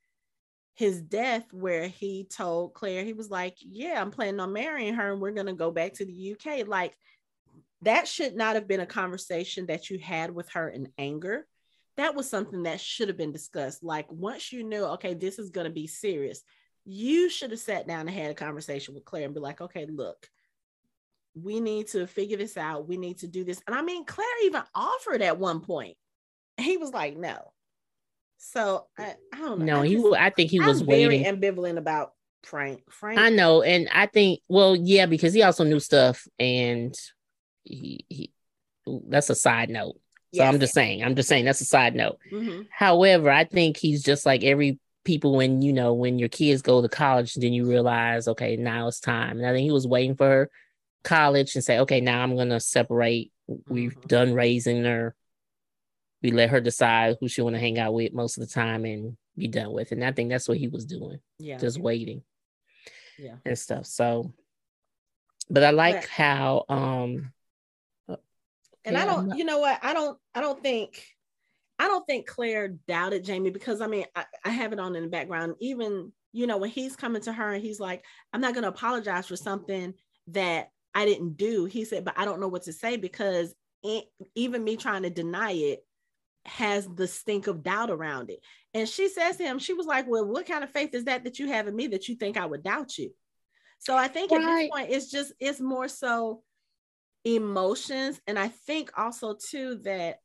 his 0.75 1.01
death 1.03 1.53
where 1.53 1.89
he 1.89 2.29
told 2.31 2.75
Claire 2.75 3.03
he 3.03 3.13
was 3.13 3.31
like, 3.31 3.57
"Yeah, 3.61 4.01
I'm 4.01 4.11
planning 4.11 4.39
on 4.41 4.53
marrying 4.53 4.95
her 4.95 5.11
and 5.11 5.21
we're 5.21 5.33
going 5.33 5.47
to 5.47 5.53
go 5.53 5.71
back 5.71 5.95
to 5.95 6.05
the 6.05 6.33
UK." 6.33 6.67
Like 6.67 6.97
that 7.83 8.07
should 8.07 8.37
not 8.37 8.55
have 8.55 8.69
been 8.69 8.81
a 8.81 8.87
conversation 8.87 9.67
that 9.67 9.91
you 9.91 9.99
had 9.99 10.31
with 10.31 10.49
her 10.51 10.69
in 10.69 10.93
anger. 10.97 11.47
That 11.97 12.15
was 12.15 12.29
something 12.29 12.65
that 12.65 12.81
should 12.81 13.09
have 13.09 13.17
been 13.17 13.33
discussed. 13.33 13.83
Like 13.83 14.11
once 14.11 14.53
you 14.53 14.65
knew, 14.65 14.85
okay, 14.85 15.15
this 15.15 15.39
is 15.39 15.51
going 15.51 15.67
to 15.67 15.73
be 15.73 15.87
serious, 15.87 16.43
you 16.89 17.29
should 17.29 17.51
have 17.51 17.61
sat 17.61 17.87
down 17.89 18.01
and 18.01 18.11
had 18.11 18.31
a 18.31 18.35
conversation 18.35 18.95
with 18.95 19.05
Claire 19.05 19.25
and 19.25 19.35
be 19.35 19.41
like, 19.41 19.61
okay, 19.61 19.87
look, 19.87 20.31
we 21.35 21.61
need 21.61 21.89
to 21.89 22.07
figure 22.07 22.37
this 22.39 22.57
out. 22.57 22.89
We 22.89 22.97
need 22.97 23.19
to 23.19 23.27
do 23.27 23.45
this. 23.45 23.61
And 23.67 23.75
I 23.77 23.83
mean, 23.83 24.05
Claire 24.05 24.27
even 24.45 24.63
offered 24.75 25.21
at 25.21 25.39
one 25.39 25.61
point. 25.61 25.97
He 26.57 26.77
was 26.77 26.93
like, 26.93 27.17
no. 27.17 27.53
So 28.39 28.87
I, 28.99 29.15
I 29.35 29.39
don't 29.39 29.59
know. 29.61 29.65
No, 29.65 29.83
I 29.83 29.87
he. 29.87 29.95
just- 29.97 30.07
wa- 30.09 30.17
I 30.19 30.31
think 30.31 30.51
he 30.51 30.61
was 30.61 30.81
I'm 30.81 30.87
very 30.87 31.25
ambivalent 31.25 31.77
about 31.77 32.13
Frank. 32.45 32.83
Frank. 32.91 33.19
I 33.19 33.31
know, 33.31 33.63
and 33.63 33.89
I 33.93 34.07
think 34.07 34.41
well, 34.49 34.77
yeah, 34.77 35.07
because 35.07 35.35
he 35.35 35.43
also 35.43 35.65
knew 35.65 35.81
stuff, 35.81 36.27
and 36.39 36.95
he, 37.65 38.05
he 38.09 38.33
that's 39.09 39.31
a 39.31 39.35
side 39.35 39.69
note. 39.69 39.97
So 40.35 40.45
I'm 40.45 40.61
just 40.61 40.75
saying, 40.75 41.03
I'm 41.03 41.17
just 41.17 41.29
saying 41.31 41.47
that's 41.47 41.63
a 41.63 41.65
side 41.65 41.95
note. 41.95 42.19
Mhm. 42.31 42.67
However, 42.71 43.31
I 43.31 43.45
think 43.45 43.79
he's 43.79 44.03
just 44.03 44.27
like 44.27 44.45
every 44.45 44.79
people 45.07 45.35
when 45.37 45.63
you 45.63 45.73
know 45.73 45.95
when 45.95 46.19
your 46.19 46.29
kids 46.29 46.61
go 46.61 46.83
to 46.83 46.89
college, 46.89 47.35
then 47.35 47.53
you 47.55 47.65
realize, 47.67 48.29
okay, 48.29 48.57
now 48.57 48.89
it's 48.89 49.01
time. 49.01 49.39
And 49.39 49.47
I 49.47 49.53
think 49.53 49.65
he 49.65 49.71
was 49.71 49.87
waiting 49.87 50.17
for 50.17 50.29
her 50.29 50.51
college 51.05 51.55
and 51.55 51.65
say, 51.65 51.79
okay, 51.79 52.01
now 52.03 52.23
I'm 52.23 52.37
gonna 52.37 52.61
separate. 52.61 53.33
We've 53.69 53.95
Mhm. 53.97 54.09
done 54.09 54.35
raising 54.35 54.85
her. 54.85 55.15
We 56.23 56.33
let 56.33 56.51
her 56.51 56.61
decide 56.61 57.17
who 57.21 57.29
she 57.29 57.41
want 57.41 57.55
to 57.55 57.61
hang 57.61 57.79
out 57.79 57.95
with 57.95 58.13
most 58.13 58.37
of 58.37 58.41
the 58.47 58.53
time 58.53 58.85
and 58.85 59.17
be 59.37 59.47
done 59.49 59.73
with. 59.73 59.93
And 59.93 60.05
I 60.05 60.13
think 60.13 60.29
that's 60.31 60.49
what 60.49 60.59
he 60.59 60.67
was 60.69 60.85
doing, 60.85 61.21
Yeah. 61.39 61.59
just 61.59 61.79
waiting 61.79 62.23
Yeah. 63.19 63.37
and 63.45 63.57
stuff. 63.59 63.87
So, 63.87 64.33
but 65.49 65.63
I 65.63 65.71
like 65.71 66.01
But- 66.03 66.09
how 66.11 66.65
um 66.69 67.33
And 68.09 68.97
I 68.97 69.01
Yeah, 69.05 69.07
I'm 69.11 69.15
don't, 69.17 69.29
not- 69.29 69.39
you 69.39 69.45
know 69.45 69.59
what? 69.59 69.81
I 69.83 69.93
don't, 69.95 70.17
I 70.33 70.41
don't 70.41 70.63
think, 70.63 71.03
I 71.79 71.89
don't 71.89 72.07
think 72.07 72.27
Claire 72.27 72.69
doubted 72.89 73.25
Jamie 73.25 73.51
because 73.51 73.81
I 73.81 73.87
mean, 73.87 74.07
I, 74.15 74.25
I 74.45 74.51
have 74.51 74.73
it 74.73 74.81
on 74.81 74.97
in 74.97 75.03
the 75.03 75.09
background. 75.09 75.55
Even, 75.61 76.13
you 76.33 76.47
know, 76.47 76.57
when 76.57 76.71
he's 76.71 76.97
coming 76.97 77.23
to 77.23 77.33
her 77.33 77.53
and 77.53 77.63
he's 77.63 77.81
like, 77.81 78.05
I'm 78.33 78.41
not 78.41 78.55
going 78.55 78.63
to 78.63 78.71
apologize 78.71 79.27
for 79.27 79.37
something 79.37 79.95
that 80.29 80.71
I 80.95 81.05
didn't 81.05 81.37
do. 81.37 81.67
He 81.67 81.85
said, 81.85 82.05
but 82.05 82.19
I 82.19 82.25
don't 82.25 82.41
know 82.41 82.49
what 82.49 82.63
to 82.63 82.73
say 82.73 82.97
because 82.97 83.55
it, 83.83 84.07
even 84.35 84.65
me 84.65 84.77
trying 84.77 85.03
to 85.03 85.11
deny 85.11 85.53
it 85.53 85.85
has 86.47 86.89
the 86.89 87.07
stink 87.07 87.47
of 87.47 87.63
doubt 87.63 87.91
around 87.91 88.31
it. 88.31 88.41
And 88.73 88.89
she 88.89 89.09
says 89.09 89.37
to 89.37 89.45
him, 89.45 89.59
she 89.59 89.75
was 89.75 89.87
like, 89.87 90.07
well, 90.09 90.25
what 90.25 90.47
kind 90.47 90.65
of 90.65 90.71
faith 90.71 90.95
is 90.95 91.05
that 91.05 91.25
that 91.25 91.39
you 91.39 91.49
have 91.49 91.69
in 91.69 91.77
me 91.77 91.89
that 91.89 92.09
you 92.09 92.15
think 92.15 92.37
I 92.37 92.47
would 92.47 92.63
doubt 92.63 92.97
you? 92.97 93.11
So 93.79 93.97
I 93.97 94.09
think 94.09 94.33
at 94.33 94.41
this 94.41 94.71
point, 94.71 94.91
it's 94.91 95.11
just, 95.11 95.33
it's 95.41 95.61
more 95.61 95.89
so 95.89 96.43
emotions 97.27 98.21
and 98.29 98.39
i 98.39 98.47
think 98.47 98.89
also 98.97 99.35
too 99.35 99.81
that 99.83 100.21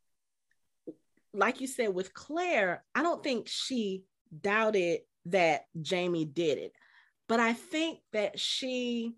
like 1.34 1.62
you 1.62 1.68
said 1.68 1.94
with 1.94 2.14
claire 2.14 2.84
i 2.96 3.02
don't 3.02 3.24
think 3.24 3.48
she 3.48 4.04
doubted 4.42 5.00
that 5.26 5.66
jamie 5.82 6.26
did 6.26 6.58
it 6.58 6.74
but 7.28 7.40
i 7.40 7.54
think 7.54 8.00
that 8.12 8.40
she 8.40 9.14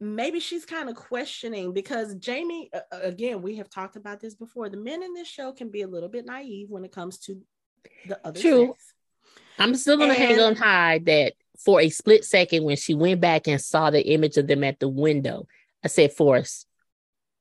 maybe 0.00 0.40
she's 0.40 0.64
kind 0.64 0.88
of 0.88 0.96
questioning 0.96 1.72
because 1.72 2.14
jamie 2.16 2.70
again 2.90 3.42
we 3.42 3.56
have 3.56 3.68
talked 3.68 3.96
about 3.96 4.20
this 4.20 4.34
before 4.34 4.68
the 4.68 4.76
men 4.76 5.02
in 5.02 5.12
this 5.14 5.28
show 5.28 5.52
can 5.52 5.70
be 5.70 5.82
a 5.82 5.86
little 5.88 6.08
bit 6.08 6.26
naive 6.26 6.68
when 6.70 6.84
it 6.84 6.92
comes 6.92 7.18
to 7.18 7.40
the 8.06 8.18
other 8.26 8.40
True. 8.40 8.66
sex 8.68 8.94
I'm 9.58 9.74
still 9.76 9.98
gonna 9.98 10.14
hang 10.14 10.40
on 10.40 10.56
high 10.56 10.98
that 11.04 11.34
for 11.58 11.80
a 11.80 11.90
split 11.90 12.24
second 12.24 12.64
when 12.64 12.76
she 12.76 12.94
went 12.94 13.20
back 13.20 13.46
and 13.46 13.60
saw 13.60 13.90
the 13.90 14.04
image 14.12 14.36
of 14.38 14.46
them 14.46 14.64
at 14.64 14.80
the 14.80 14.88
window, 14.88 15.46
I 15.84 15.88
said 15.88 16.12
for 16.14 16.36
a, 16.38 16.44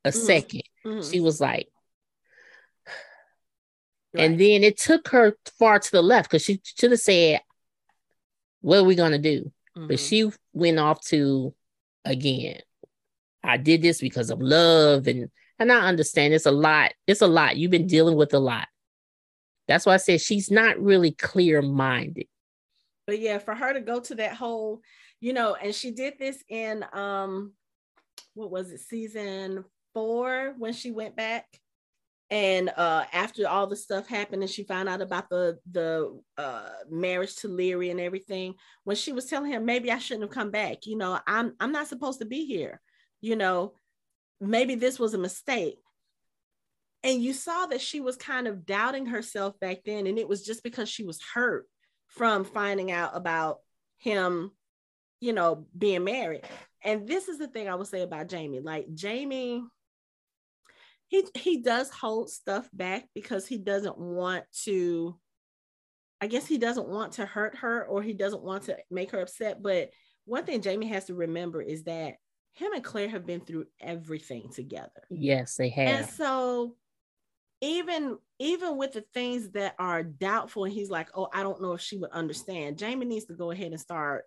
a 0.04 0.12
Mhm. 0.12 0.14
second, 0.14 0.64
Mhm. 0.86 1.12
she 1.12 1.20
was 1.22 1.40
like, 1.40 1.70
Right. 4.14 4.24
and 4.26 4.40
then 4.40 4.64
it 4.64 4.78
took 4.78 5.08
her 5.10 5.38
far 5.58 5.80
to 5.80 5.92
the 5.92 6.02
left 6.02 6.30
because 6.30 6.44
she 6.44 6.60
should 6.64 6.92
have 6.92 7.00
said, 7.00 7.42
What 8.62 8.80
are 8.80 8.84
we 8.84 8.96
gonna 8.96 9.18
do? 9.18 9.52
But 9.74 9.98
Mhm. 9.98 10.08
she 10.10 10.32
went 10.54 10.80
off 10.80 11.04
to 11.08 11.56
again. 12.06 12.62
I 13.44 13.58
did 13.58 13.82
this 13.82 14.00
because 14.02 14.30
of 14.30 14.40
love 14.42 15.08
and 15.08 15.32
and 15.58 15.72
I 15.72 15.88
understand 15.88 16.34
it's 16.34 16.46
a 16.46 16.52
lot. 16.52 16.94
It's 17.08 17.22
a 17.22 17.28
lot. 17.28 17.56
You've 17.58 17.72
been 17.72 17.88
dealing 17.88 18.16
with 18.18 18.34
a 18.34 18.40
lot. 18.40 18.68
That's 19.68 19.86
why 19.86 19.94
I 19.94 19.98
said 19.98 20.20
she's 20.20 20.50
not 20.52 20.80
really 20.80 21.12
clear 21.12 21.62
minded. 21.62 22.28
but 23.08 23.20
yeah, 23.20 23.38
for 23.40 23.54
her 23.56 23.74
to 23.74 23.82
go 23.82 24.00
to 24.00 24.16
that 24.16 24.36
whole, 24.36 24.82
you 25.20 25.34
know, 25.34 25.56
and 25.56 25.74
she 25.76 25.92
did 25.92 26.18
this 26.20 26.44
in 26.50 26.86
um, 26.94 27.54
what 28.36 28.50
was 28.52 28.72
it, 28.72 28.80
season 28.80 29.66
four 29.94 30.54
when 30.58 30.74
she 30.74 30.92
went 30.92 31.16
back, 31.16 31.61
and 32.32 32.72
uh, 32.78 33.04
after 33.12 33.46
all 33.46 33.68
the 33.68 33.76
stuff 33.76 34.08
happened 34.08 34.42
and 34.42 34.50
she 34.50 34.64
found 34.64 34.88
out 34.88 35.02
about 35.02 35.30
the 35.30 35.60
the 35.70 36.18
uh 36.38 36.70
marriage 36.90 37.36
to 37.36 37.50
Laoghaire 37.50 37.92
and 37.92 38.00
everything, 38.00 38.56
when 38.86 38.96
she 38.96 39.12
was 39.12 39.26
telling 39.26 39.52
him 39.52 39.66
maybe 39.66 39.92
I 39.92 40.00
shouldn't 40.00 40.24
have 40.24 40.34
come 40.34 40.50
back, 40.50 40.86
you 40.86 40.98
know, 40.98 41.20
I'm 41.28 41.54
I'm 41.60 41.74
not 41.74 41.90
supposed 41.90 42.20
to 42.20 42.26
be 42.26 42.46
here, 42.46 42.80
you 43.20 43.36
know, 43.36 43.74
maybe 44.40 44.76
this 44.76 44.98
was 44.98 45.14
a 45.14 45.20
mistake. 45.20 45.78
And 47.04 47.22
you 47.22 47.34
saw 47.34 47.66
that 47.66 47.82
she 47.82 48.00
was 48.00 48.16
kind 48.16 48.48
of 48.48 48.66
doubting 48.66 49.08
herself 49.08 49.60
back 49.60 49.80
then, 49.86 50.08
and 50.08 50.18
it 50.18 50.30
was 50.30 50.46
just 50.46 50.64
because 50.64 50.88
she 50.88 51.04
was 51.04 51.20
hurt 51.34 51.66
from 52.08 52.46
finding 52.46 52.92
out 52.92 53.12
about 53.16 53.58
him, 53.98 54.52
you 55.20 55.34
know, 55.34 55.66
being 55.78 56.04
married. 56.04 56.44
And 56.84 57.08
this 57.08 57.28
is 57.28 57.40
the 57.40 57.48
thing 57.48 57.68
I 57.68 57.76
would 57.76 57.88
say 57.88 58.02
about 58.04 58.30
Jamie. 58.30 58.60
Like 58.60 58.94
Jamie, 58.94 59.64
he 61.12 61.26
he 61.36 61.58
does 61.62 61.90
hold 61.90 62.30
stuff 62.30 62.70
back 62.72 63.04
because 63.14 63.46
he 63.46 63.58
doesn't 63.58 63.98
want 63.98 64.46
to. 64.64 65.20
I 66.22 66.28
guess 66.28 66.48
he 66.48 66.58
doesn't 66.58 66.88
want 66.88 67.14
to 67.14 67.26
hurt 67.26 67.58
her 67.58 67.86
or 67.86 68.02
he 68.02 68.14
doesn't 68.14 68.44
want 68.44 68.64
to 68.64 68.78
make 68.90 69.12
her 69.12 69.20
upset. 69.22 69.62
But 69.62 69.90
one 70.26 70.46
thing 70.46 70.62
Jamie 70.62 70.88
has 70.88 71.06
to 71.06 71.14
remember 71.14 71.62
is 71.62 71.84
that 71.84 72.16
him 72.54 72.72
and 72.74 72.84
Claire 72.84 73.10
have 73.10 73.26
been 73.26 73.42
through 73.42 73.66
everything 73.82 74.50
together. 74.54 75.02
Yes, 75.10 75.56
they 75.56 75.68
have. 75.70 75.88
And 76.00 76.06
so 76.12 76.76
even 77.60 78.18
even 78.40 78.78
with 78.78 78.94
the 78.94 79.04
things 79.14 79.50
that 79.52 79.76
are 79.78 80.04
doubtful, 80.04 80.64
and 80.64 80.74
he's 80.74 80.90
like, 80.90 81.10
Oh, 81.14 81.28
I 81.34 81.44
don't 81.44 81.62
know 81.62 81.74
if 81.74 81.82
she 81.82 81.98
would 81.98 82.12
understand. 82.12 82.78
Jamie 82.78 83.06
needs 83.06 83.26
to 83.26 83.34
go 83.34 83.52
ahead 83.52 83.72
and 83.74 83.82
start 83.82 84.24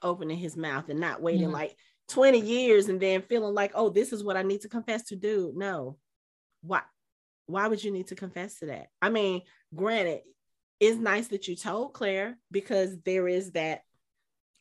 opening 0.00 0.38
his 0.38 0.56
mouth 0.56 0.88
and 0.90 1.00
not 1.00 1.20
waiting 1.22 1.48
Mhm. 1.48 1.54
like 1.54 1.76
20 2.06 2.38
years 2.38 2.88
and 2.88 3.00
then 3.00 3.22
feeling 3.22 3.54
like, 3.54 3.72
oh, 3.74 3.88
this 3.90 4.12
is 4.12 4.22
what 4.22 4.36
I 4.36 4.42
need 4.42 4.60
to 4.60 4.68
confess 4.68 5.04
to 5.04 5.16
do. 5.16 5.52
No. 5.56 5.98
Why 6.62 6.82
why 7.46 7.66
would 7.66 7.82
you 7.82 7.90
need 7.90 8.08
to 8.08 8.14
confess 8.14 8.60
to 8.60 8.66
that? 8.66 8.88
I 9.02 9.08
mean, 9.10 9.42
granted, 9.74 10.20
it's 10.78 10.98
nice 10.98 11.28
that 11.28 11.48
you 11.48 11.56
told 11.56 11.94
Claire 11.94 12.38
because 12.50 12.96
there 13.04 13.26
is 13.26 13.52
that 13.52 13.82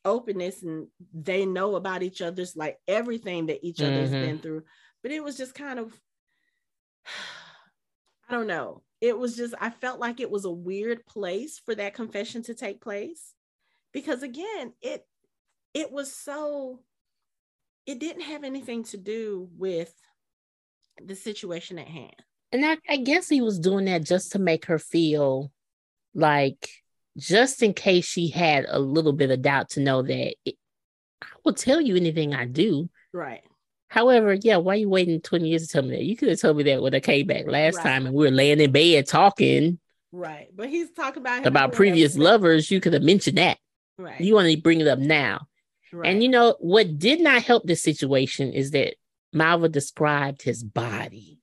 openness 0.05 0.63
and 0.63 0.87
they 1.13 1.45
know 1.45 1.75
about 1.75 2.01
each 2.03 2.21
other's 2.21 2.55
like 2.55 2.79
everything 2.87 3.47
that 3.47 3.63
each 3.65 3.81
other's 3.81 4.11
Mhm. 4.11 4.19
been 4.19 4.39
through. 4.39 4.63
But 5.03 5.11
it 5.11 5.23
was 5.23 5.37
just 5.37 5.53
kind 5.53 5.77
of 5.79 5.99
I 8.27 8.33
don't 8.33 8.47
know. 8.47 8.83
It 9.01 9.17
was 9.17 9.35
just 9.35 9.53
I 9.59 9.69
felt 9.69 9.99
like 9.99 10.19
it 10.19 10.29
was 10.31 10.45
a 10.45 10.51
weird 10.51 11.05
place 11.05 11.59
for 11.59 11.75
that 11.75 11.93
confession 11.93 12.43
to 12.43 12.53
take 12.53 12.81
place 12.81 13.33
because 13.91 14.23
again, 14.23 14.73
it 14.81 15.07
it 15.73 15.91
was 15.91 16.13
so 16.13 16.83
it 17.85 17.99
didn't 17.99 18.23
have 18.23 18.43
anything 18.43 18.83
to 18.83 18.97
do 18.97 19.49
with 19.57 19.93
the 21.05 21.15
situation 21.15 21.79
at 21.79 21.87
hand. 21.87 22.15
And 22.51 22.65
I, 22.65 22.77
I 22.89 22.97
guess 22.97 23.29
he 23.29 23.41
was 23.41 23.59
doing 23.59 23.85
that 23.85 24.03
just 24.03 24.31
to 24.33 24.39
make 24.39 24.65
her 24.65 24.79
feel 24.79 25.51
like, 26.13 26.69
just 27.17 27.61
in 27.61 27.73
case 27.73 28.05
she 28.05 28.29
had 28.29 28.65
a 28.67 28.79
little 28.79 29.13
bit 29.13 29.29
of 29.31 29.41
doubt, 29.41 29.69
to 29.71 29.81
know 29.81 30.01
that 30.01 30.35
it, 30.45 30.55
I 31.21 31.27
will 31.43 31.53
tell 31.53 31.79
you 31.81 31.95
anything 31.95 32.33
I 32.33 32.45
do. 32.45 32.89
Right. 33.13 33.41
However, 33.87 34.33
yeah, 34.33 34.57
why 34.57 34.73
are 34.73 34.77
you 34.77 34.89
waiting 34.89 35.19
20 35.19 35.49
years 35.49 35.63
to 35.63 35.67
tell 35.67 35.81
me 35.83 35.95
that? 35.95 36.03
You 36.03 36.15
could 36.15 36.29
have 36.29 36.39
told 36.39 36.57
me 36.57 36.63
that 36.63 36.81
when 36.81 36.93
I 36.93 36.99
came 36.99 37.27
back 37.27 37.47
last 37.47 37.77
Right. 37.77 37.83
time 37.83 38.05
and 38.05 38.15
we 38.15 38.25
were 38.25 38.31
laying 38.31 38.59
in 38.59 38.71
bed 38.71 39.07
talking 39.07 39.79
Right. 40.11 40.47
But 40.55 40.69
he's 40.69 40.89
talking 40.91 41.21
about 41.21 41.45
about 41.45 41.73
previous 41.73 42.17
lovers. 42.17 42.71
You 42.71 42.81
could 42.81 42.93
have 42.93 43.03
mentioned 43.03 43.37
that. 43.37 43.57
Right. 43.97 44.19
You 44.19 44.33
want 44.33 44.49
to 44.49 44.57
bring 44.61 44.81
it 44.81 44.87
up 44.87 44.99
now. 44.99 45.47
right. 45.91 46.09
And 46.11 46.23
you 46.23 46.29
know 46.29 46.55
what 46.59 46.97
did 46.97 47.19
not 47.21 47.43
help 47.43 47.65
this 47.65 47.83
situation 47.83 48.51
is 48.51 48.71
that 48.71 48.95
Malva 49.33 49.69
described 49.69 50.41
his 50.41 50.63
body. 50.63 51.39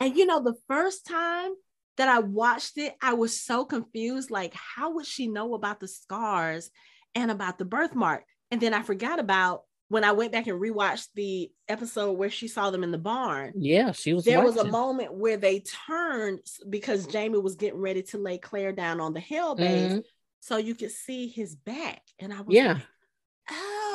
And 0.00 0.16
you 0.16 0.26
know, 0.26 0.42
the 0.42 0.56
first 0.68 1.06
time 1.06 1.52
that 1.96 2.08
I 2.08 2.20
watched 2.20 2.78
it, 2.78 2.94
I 3.00 3.14
was 3.14 3.38
so 3.40 3.64
confused. 3.64 4.30
Like, 4.30 4.54
how 4.54 4.94
would 4.94 5.06
she 5.06 5.28
know 5.28 5.54
about 5.54 5.80
the 5.80 5.88
scars 5.88 6.70
and 7.14 7.30
about 7.30 7.58
the 7.58 7.64
birthmark? 7.64 8.24
And 8.50 8.60
then 8.60 8.74
I 8.74 8.82
forgot 8.82 9.18
about 9.18 9.62
when 9.88 10.02
I 10.02 10.12
went 10.12 10.32
back 10.32 10.46
and 10.46 10.60
rewatched 10.60 11.08
the 11.14 11.50
episode 11.68 12.12
where 12.12 12.30
she 12.30 12.48
saw 12.48 12.70
them 12.70 12.82
in 12.82 12.90
the 12.90 12.98
barn. 12.98 13.52
Yeah, 13.56 13.92
she 13.92 14.14
was. 14.14 14.24
There 14.24 14.42
was 14.42 14.56
a 14.56 14.64
moment 14.64 15.14
where 15.14 15.36
they 15.36 15.60
turned 15.60 16.40
because 16.68 17.06
Jamie 17.06 17.38
was 17.38 17.54
getting 17.54 17.80
ready 17.80 18.02
to 18.04 18.18
lay 18.18 18.38
Claire 18.38 18.72
down 18.72 19.00
on 19.00 19.14
the 19.14 19.20
hill 19.20 19.54
base, 19.54 19.92
Mhm. 19.92 20.04
so 20.40 20.56
you 20.56 20.74
could 20.74 20.90
see 20.90 21.28
his 21.28 21.54
back. 21.54 22.02
And 22.18 22.32
I 22.32 22.40
was 22.40 22.54
Yeah. 22.54 22.74
like, 22.74 22.82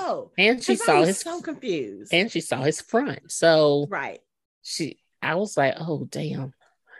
"Oh!" 0.01 0.31
and 0.37 0.63
she 0.63 0.73
I 0.73 0.75
saw 0.75 1.03
his 1.03 1.19
so 1.19 1.41
confused. 1.41 2.13
and 2.13 2.31
she 2.31 2.41
saw 2.41 2.61
his 2.63 2.81
front. 2.81 3.31
So 3.31 3.87
right, 3.89 4.19
she, 4.63 4.99
I 5.21 5.35
was 5.35 5.55
like, 5.57 5.75
oh 5.79 6.05
damn. 6.09 6.53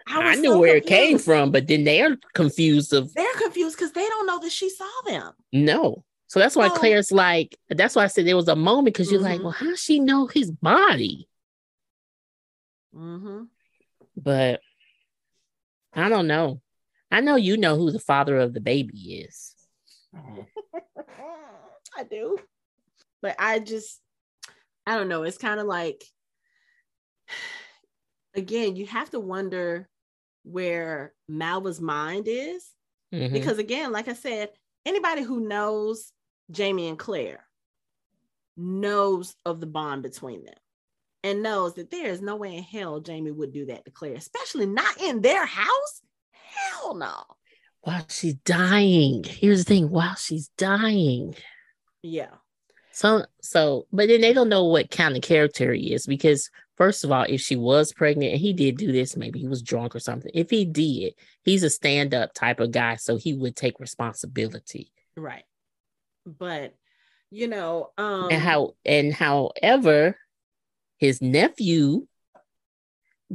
I, 0.08 0.30
was 0.32 0.40
knew 0.40 0.54
so 0.54 0.60
where 0.60 0.78
it 0.78 0.86
came 0.88 1.20
from, 1.20 1.52
but 1.52 1.68
then 1.68 1.84
they're 1.84 2.18
confused 2.34 2.92
of 2.94 3.14
They're 3.14 3.34
confused 3.36 3.78
because 3.78 3.92
they 3.94 4.06
don't 4.08 4.26
know 4.26 4.40
that 4.40 4.52
she 4.52 4.70
saw 4.70 4.90
them. 5.06 5.32
no. 5.52 6.04
So 6.28 6.40
that's 6.40 6.56
why 6.56 6.68
Oh. 6.68 6.76
Claire's 6.76 7.12
like, 7.12 7.58
that's 7.70 7.94
why 7.96 8.06
I 8.06 8.08
said 8.08 8.26
there 8.26 8.38
was 8.38 8.48
a 8.48 8.56
moment 8.56 8.86
because 8.86 9.12
you're 9.12 9.20
like, 9.20 9.42
Mhm. 9.42 9.44
well, 9.44 9.52
how 9.52 9.66
does 9.66 9.82
she 9.84 10.00
know 10.00 10.28
his 10.28 10.50
body? 10.50 11.28
Mm-hmm. 12.96 13.44
But 14.16 14.62
I 15.94 16.08
don't 16.10 16.28
know. 16.28 16.62
I 17.12 17.20
know 17.20 17.36
you 17.36 17.58
know 17.58 17.76
who 17.76 17.92
the 17.92 18.00
father 18.00 18.38
of 18.38 18.54
the 18.54 18.62
baby 18.62 19.26
is. 19.28 19.56
I 21.98 22.04
do. 22.10 22.38
But 23.22 23.36
I 23.40 23.60
just, 23.60 24.00
I 24.86 24.96
don't 24.96 25.10
know. 25.10 25.24
It's 25.24 25.38
kind 25.38 25.60
of 25.60 25.68
like, 25.68 26.04
again, 28.36 28.76
you 28.76 28.86
have 28.88 29.10
to 29.12 29.20
wonder 29.20 29.88
where 30.44 31.14
Malva's 31.28 31.82
mind 31.82 32.28
is. 32.28 32.66
Mhm. 33.14 33.34
Because, 33.34 33.58
again, 33.58 33.92
like 33.92 34.08
I 34.08 34.14
said, 34.14 34.50
anybody 34.86 35.22
who 35.22 35.48
knows 35.48 36.12
Jamie 36.50 36.88
and 36.88 36.98
Claire 36.98 37.46
knows 38.58 39.36
of 39.46 39.60
the 39.60 39.68
bond 39.68 40.04
between 40.04 40.44
them 40.44 40.56
and 41.24 41.44
knows 41.44 41.76
that 41.76 41.92
there 41.92 42.08
is 42.10 42.22
no 42.22 42.36
way 42.36 42.56
in 42.56 42.64
hell 42.64 43.00
Jamie 43.00 43.32
would 43.32 43.54
do 43.54 43.66
that 43.68 43.86
to 43.86 43.92
Claire, 43.92 44.16
especially 44.16 44.66
not 44.66 45.00
in 45.02 45.22
their 45.22 45.46
house. 45.46 46.02
Hell 46.32 46.96
no. 46.96 47.24
While 47.82 48.06
she's 48.10 48.36
dying. 48.36 49.24
Here's 49.24 49.60
the 49.60 49.66
thing, 49.66 49.90
while 49.90 50.16
she's 50.16 50.50
dying. 50.58 51.36
Yeah. 52.02 52.36
So 52.94 53.26
so 53.42 53.88
but 53.92 54.08
then 54.08 54.22
they 54.22 54.34
don't 54.34 54.50
know 54.50 54.66
what 54.66 54.92
kind 54.92 55.16
of 55.16 55.22
character 55.22 55.74
he 55.74 55.94
is 55.94 56.06
because 56.06 56.50
first 56.76 57.04
of 57.04 57.12
all, 57.12 57.26
if 57.28 57.42
she 57.42 57.56
was 57.56 57.94
pregnant 57.94 58.34
and 58.34 58.42
he 58.42 58.54
did 58.54 58.78
do 58.78 58.92
this, 58.92 59.16
maybe 59.16 59.40
he 59.40 59.48
was 59.48 59.62
drunk 59.62 59.96
or 59.96 60.00
something. 60.00 60.32
If 60.34 60.50
he 60.50 60.66
did, 60.66 61.14
he's 61.44 61.64
a 61.64 61.70
stand-up 61.70 62.34
type 62.34 62.60
of 62.60 62.72
guy, 62.72 62.96
so 62.96 63.18
he 63.18 63.34
would 63.34 63.56
take 63.56 63.80
responsibility. 63.80 64.92
Right. 65.16 65.44
But 66.26 66.74
you 67.30 67.48
know, 67.48 67.92
um 67.98 68.30
and 68.30 68.42
how 68.42 68.76
and 68.86 69.14
however, 69.14 70.18
his 70.98 71.22
nephew 71.22 72.08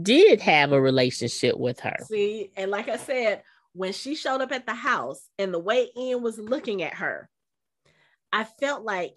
did 0.00 0.40
have 0.42 0.72
a 0.72 0.80
relationship 0.80 1.56
with 1.56 1.80
her. 1.80 1.96
see, 2.04 2.50
and 2.56 2.70
like 2.70 2.88
I 2.88 2.96
said, 2.96 3.42
when 3.72 3.92
she 3.92 4.14
showed 4.14 4.40
up 4.40 4.52
at 4.52 4.66
the 4.66 4.74
house 4.74 5.28
and 5.38 5.52
the 5.52 5.58
way 5.58 5.88
Ian 5.96 6.22
was 6.22 6.38
looking 6.38 6.82
at 6.82 6.94
her, 6.94 7.28
I 8.32 8.44
felt 8.44 8.84
like 8.84 9.16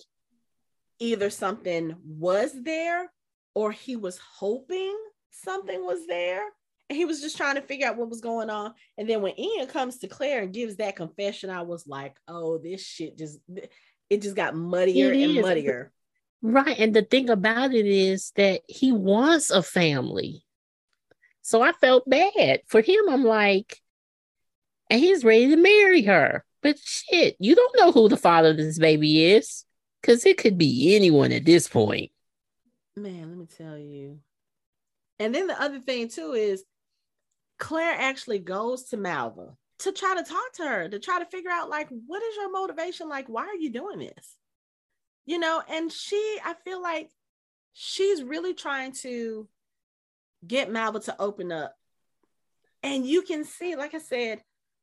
either 0.99 1.29
something 1.29 1.95
was 2.05 2.51
there 2.63 3.11
or 3.55 3.71
he 3.71 3.95
was 3.95 4.17
hoping 4.17 4.95
something 5.31 5.83
was 5.85 6.05
there. 6.07 6.43
And 6.89 6.97
he 6.97 7.05
was 7.05 7.21
just 7.21 7.37
trying 7.37 7.55
to 7.55 7.61
figure 7.61 7.87
out 7.87 7.97
what 7.97 8.09
was 8.09 8.21
going 8.21 8.49
on. 8.49 8.73
And 8.97 9.07
then 9.07 9.21
when 9.21 9.39
Ian 9.39 9.67
comes 9.67 9.99
to 9.99 10.07
Claire 10.07 10.41
and 10.41 10.53
gives 10.53 10.77
that 10.77 10.95
confession, 10.95 11.49
I 11.49 11.61
was 11.61 11.85
like, 11.87 12.15
oh, 12.27 12.57
this 12.57 12.83
shit 12.83 13.17
just 13.17 13.39
it 14.09 14.21
just 14.21 14.35
got 14.35 14.55
muddier 14.55 15.13
It 15.13 15.21
and 15.21 15.37
is. 15.37 15.45
muddier. 15.45 15.91
Right. 16.41 16.79
And 16.79 16.95
the 16.95 17.03
thing 17.03 17.29
about 17.29 17.73
it 17.73 17.85
is 17.85 18.31
that 18.35 18.61
he 18.67 18.91
wants 18.91 19.51
a 19.51 19.61
family. 19.61 20.43
So 21.41 21.61
I 21.61 21.73
felt 21.73 22.09
bad 22.09 22.61
for 22.67 22.81
him. 22.81 23.09
I'm 23.09 23.23
like, 23.23 23.77
and 24.89 24.99
he's 24.99 25.23
ready 25.23 25.49
to 25.49 25.57
marry 25.57 26.03
her. 26.03 26.43
But 26.63 26.77
shit, 26.79 27.35
you 27.39 27.55
don't 27.55 27.75
know 27.79 27.91
who 27.91 28.09
the 28.09 28.17
father 28.17 28.49
of 28.49 28.57
this 28.57 28.79
baby 28.79 29.25
is 29.31 29.63
because 30.01 30.25
it 30.25 30.37
could 30.37 30.57
be 30.57 30.95
anyone 30.95 31.31
at 31.31 31.45
this 31.45 31.67
point. 31.67 32.11
Man, 32.95 33.29
let 33.29 33.37
me 33.37 33.47
tell 33.57 33.77
you. 33.77 34.19
And 35.19 35.35
then 35.35 35.47
the 35.47 35.61
other 35.61 35.79
thing 35.79 36.07
too 36.07 36.33
is 36.33 36.63
Claire 37.57 37.95
actually 37.99 38.39
goes 38.39 38.85
to 38.85 38.97
Malva 38.97 39.55
to 39.79 39.91
try 39.91 40.15
to 40.15 40.23
talk 40.23 40.53
to 40.55 40.63
her, 40.63 40.89
to 40.89 40.99
try 40.99 41.19
to 41.19 41.25
figure 41.25 41.51
out 41.51 41.69
like 41.69 41.89
what 42.07 42.23
is 42.23 42.35
your 42.35 42.51
motivation? 42.51 43.09
Like, 43.09 43.27
why 43.27 43.43
are 43.43 43.55
you 43.55 43.69
doing 43.69 43.99
this? 43.99 44.35
You 45.25 45.39
know, 45.39 45.61
and 45.69 45.91
she, 45.91 46.39
I 46.43 46.55
feel 46.65 46.81
like 46.81 47.11
she's 47.73 48.23
really 48.23 48.53
trying 48.53 48.93
to 48.93 49.47
get 50.45 50.71
Malva 50.71 51.01
to 51.01 51.21
open 51.21 51.51
up. 51.51 51.75
And 52.81 53.05
you 53.05 53.21
can 53.21 53.43
see, 53.43 53.75
like 53.75 53.93
I 53.93 53.99
said, 53.99 54.41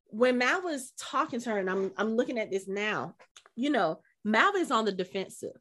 when 0.08 0.38
Malva 0.38 0.68
is 0.68 0.92
talking 0.98 1.40
to 1.40 1.50
her, 1.50 1.58
and 1.58 1.68
I'm 1.68 1.92
I'm 1.96 2.16
looking 2.16 2.38
at 2.38 2.50
this 2.50 2.68
now, 2.68 3.14
you 3.56 3.70
know, 3.70 4.00
Malva 4.26 4.58
is 4.58 4.72
on 4.72 4.84
the 4.84 4.92
defensive. 4.92 5.56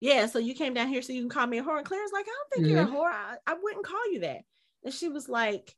Yeah, 0.00 0.26
so 0.26 0.38
you 0.38 0.54
came 0.54 0.74
down 0.74 0.88
here 0.88 1.00
so 1.00 1.14
you 1.14 1.22
can 1.22 1.30
call 1.30 1.46
me 1.46 1.58
a 1.58 1.62
whore. 1.62 1.78
And 1.78 1.86
Claire's 1.86 2.12
like, 2.12 2.26
I 2.26 2.30
don't 2.30 2.50
think 2.52 2.66
mm-hmm. 2.66 2.76
you're 2.76 2.84
a 2.84 2.86
whore. 2.86 3.10
I, 3.10 3.36
I 3.46 3.56
wouldn't 3.60 3.86
call 3.86 4.12
you 4.12 4.20
that. 4.20 4.42
And 4.84 4.92
she 4.92 5.08
was 5.08 5.30
like, 5.30 5.74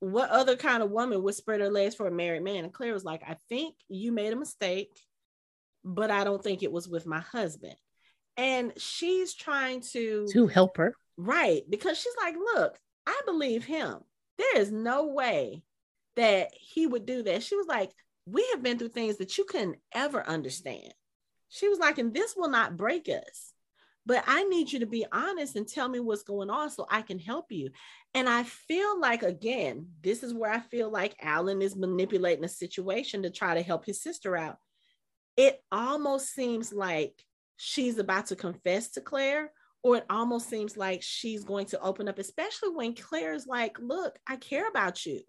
What 0.00 0.30
other 0.30 0.56
kind 0.56 0.82
of 0.82 0.90
woman 0.90 1.22
would 1.22 1.34
spread 1.34 1.60
her 1.60 1.70
legs 1.70 1.94
for 1.94 2.06
a 2.06 2.10
married 2.10 2.42
man? 2.42 2.64
And 2.64 2.72
Claire 2.72 2.94
was 2.94 3.04
like, 3.04 3.22
I 3.22 3.36
think 3.50 3.76
you 3.88 4.12
made 4.12 4.32
a 4.32 4.36
mistake, 4.36 4.98
but 5.84 6.10
I 6.10 6.24
don't 6.24 6.42
think 6.42 6.62
it 6.62 6.72
was 6.72 6.88
with 6.88 7.06
my 7.06 7.20
husband. 7.20 7.76
And 8.38 8.72
she's 8.78 9.34
trying 9.34 9.82
to 9.92 10.26
to 10.32 10.46
help 10.46 10.78
her. 10.78 10.94
Right. 11.18 11.62
Because 11.68 11.98
she's 11.98 12.16
like, 12.20 12.34
look, 12.36 12.78
I 13.06 13.20
believe 13.26 13.64
him. 13.64 13.98
There 14.38 14.58
is 14.58 14.72
no 14.72 15.08
way 15.08 15.62
that 16.16 16.50
he 16.54 16.86
would 16.86 17.04
do 17.04 17.22
that. 17.24 17.42
She 17.42 17.56
was 17.56 17.66
like, 17.66 17.90
we 18.26 18.46
have 18.52 18.62
been 18.62 18.78
through 18.78 18.88
things 18.88 19.18
that 19.18 19.36
you 19.36 19.44
couldn't 19.44 19.76
ever 19.92 20.26
understand. 20.26 20.92
She 21.48 21.68
was 21.68 21.78
like, 21.78 21.98
and 21.98 22.12
this 22.12 22.34
will 22.36 22.48
not 22.48 22.76
break 22.76 23.08
us. 23.08 23.52
But 24.06 24.24
I 24.26 24.44
need 24.44 24.70
you 24.70 24.80
to 24.80 24.86
be 24.86 25.06
honest 25.10 25.56
and 25.56 25.66
tell 25.66 25.88
me 25.88 25.98
what's 25.98 26.24
going 26.24 26.50
on 26.50 26.68
so 26.70 26.86
I 26.90 27.02
can 27.02 27.18
help 27.18 27.46
you. 27.50 27.70
And 28.12 28.28
I 28.28 28.42
feel 28.42 29.00
like, 29.00 29.22
again, 29.22 29.88
this 30.02 30.22
is 30.22 30.34
where 30.34 30.50
I 30.50 30.60
feel 30.60 30.90
like 30.90 31.16
Allan 31.22 31.62
is 31.62 31.74
manipulating 31.74 32.44
a 32.44 32.48
situation 32.48 33.22
to 33.22 33.30
try 33.30 33.54
to 33.54 33.62
help 33.62 33.86
his 33.86 34.02
sister 34.02 34.36
out. 34.36 34.58
It 35.36 35.62
almost 35.72 36.34
seems 36.34 36.72
like 36.72 37.24
she's 37.56 37.98
about 37.98 38.26
to 38.26 38.36
confess 38.36 38.90
to 38.90 39.00
Claire, 39.00 39.52
or 39.82 39.96
it 39.96 40.06
almost 40.10 40.50
seems 40.50 40.76
like 40.76 41.02
she's 41.02 41.44
going 41.44 41.66
to 41.66 41.80
open 41.80 42.08
up, 42.08 42.18
especially 42.18 42.70
when 42.70 42.94
Claire's 42.94 43.46
like, 43.46 43.78
Look, 43.78 44.18
I 44.26 44.36
care 44.36 44.68
about 44.68 45.04
you. 45.06 45.22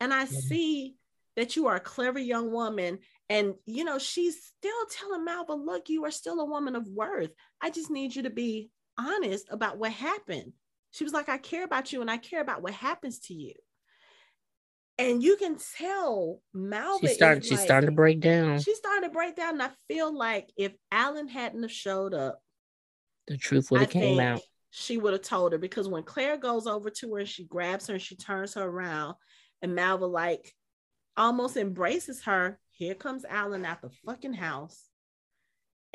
And 0.00 0.12
I 0.12 0.26
see 0.26 0.96
that 1.36 1.56
you 1.56 1.66
are 1.66 1.76
a 1.76 1.80
clever 1.80 2.18
young 2.18 2.52
woman. 2.52 2.98
And, 3.28 3.54
you 3.66 3.84
know, 3.84 3.98
she's 3.98 4.42
still 4.42 4.86
telling 4.90 5.24
Malva, 5.24 5.54
Look, 5.54 5.88
you 5.88 6.04
are 6.04 6.10
still 6.10 6.40
a 6.40 6.44
woman 6.44 6.76
of 6.76 6.86
worth. 6.88 7.30
I 7.60 7.70
just 7.70 7.90
need 7.90 8.14
you 8.14 8.24
to 8.24 8.30
be 8.30 8.70
honest 8.98 9.46
about 9.50 9.78
what 9.78 9.92
happened. 9.92 10.52
She 10.90 11.04
was 11.04 11.12
like, 11.12 11.28
I 11.28 11.38
care 11.38 11.64
about 11.64 11.92
you 11.92 12.02
and 12.02 12.10
I 12.10 12.18
care 12.18 12.42
about 12.42 12.62
what 12.62 12.74
happens 12.74 13.20
to 13.20 13.34
you. 13.34 13.54
And 14.98 15.22
you 15.22 15.36
can 15.36 15.56
tell 15.78 16.40
Malva. 16.52 17.08
She 17.08 17.14
started, 17.14 17.44
she's 17.44 17.58
like, 17.58 17.66
starting 17.66 17.88
to 17.88 17.96
break 17.96 18.20
down. 18.20 18.60
She's 18.60 18.76
starting 18.76 19.08
to 19.08 19.12
break 19.12 19.34
down. 19.34 19.54
And 19.54 19.62
I 19.62 19.70
feel 19.88 20.14
like 20.14 20.50
if 20.56 20.72
Allan 20.90 21.28
hadn't 21.28 21.62
have 21.62 21.72
showed 21.72 22.12
up, 22.12 22.40
the 23.26 23.38
truth 23.38 23.70
would 23.70 23.80
have 23.80 23.90
came 23.90 24.20
out. 24.20 24.42
She 24.70 24.98
would 24.98 25.12
have 25.12 25.22
told 25.22 25.52
her 25.52 25.58
because 25.58 25.88
when 25.88 26.02
Claire 26.02 26.36
goes 26.36 26.66
over 26.66 26.90
to 26.90 27.14
her 27.14 27.20
and 27.20 27.28
she 27.28 27.44
grabs 27.44 27.86
her 27.86 27.94
and 27.94 28.02
she 28.02 28.16
turns 28.16 28.54
her 28.54 28.62
around, 28.62 29.14
and 29.62 29.74
Malva 29.74 30.06
like 30.06 30.52
almost 31.16 31.56
embraces 31.56 32.22
her. 32.24 32.58
Here 32.70 32.94
comes 32.94 33.24
Allan 33.24 33.64
at 33.64 33.82
the 33.82 33.90
fucking 34.06 34.34
house. 34.34 34.88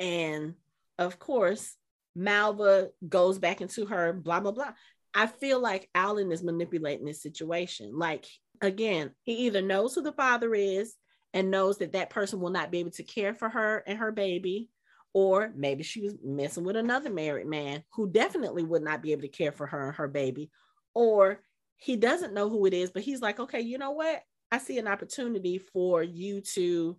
And 0.00 0.54
of 0.98 1.18
course, 1.18 1.76
Malva 2.14 2.88
goes 3.06 3.38
back 3.38 3.60
into 3.60 3.86
her 3.86 4.12
blah 4.12 4.40
blah 4.40 4.52
blah. 4.52 4.72
I 5.14 5.26
feel 5.26 5.60
like 5.60 5.88
Allan 5.94 6.30
is 6.32 6.42
manipulating 6.42 7.06
this 7.06 7.22
situation. 7.22 7.96
Like 7.96 8.26
again, 8.60 9.12
he 9.22 9.46
either 9.46 9.62
knows 9.62 9.94
who 9.94 10.02
the 10.02 10.12
father 10.12 10.54
is 10.54 10.94
and 11.34 11.50
knows 11.50 11.78
that 11.78 11.92
that 11.92 12.10
person 12.10 12.40
will 12.40 12.50
not 12.50 12.70
be 12.70 12.78
able 12.78 12.90
to 12.92 13.02
care 13.02 13.34
for 13.34 13.48
her 13.48 13.82
and 13.86 13.98
her 13.98 14.12
baby, 14.12 14.70
or 15.12 15.52
maybe 15.54 15.82
she 15.82 16.00
was 16.00 16.16
messing 16.24 16.64
with 16.64 16.76
another 16.76 17.10
married 17.10 17.46
man 17.46 17.82
who 17.92 18.10
definitely 18.10 18.62
would 18.62 18.82
not 18.82 19.02
be 19.02 19.12
able 19.12 19.22
to 19.22 19.28
care 19.28 19.52
for 19.52 19.66
her 19.66 19.88
and 19.88 19.96
her 19.96 20.08
baby. 20.08 20.50
Or 20.94 21.40
he 21.76 21.96
doesn't 21.96 22.34
know 22.34 22.48
who 22.48 22.66
it 22.66 22.74
is, 22.74 22.90
but 22.90 23.02
he's 23.02 23.20
like, 23.20 23.38
okay, 23.38 23.60
you 23.60 23.78
know 23.78 23.92
what? 23.92 24.22
I 24.50 24.58
see 24.58 24.78
an 24.78 24.88
opportunity 24.88 25.58
for 25.58 26.02
you 26.02 26.40
to 26.54 26.96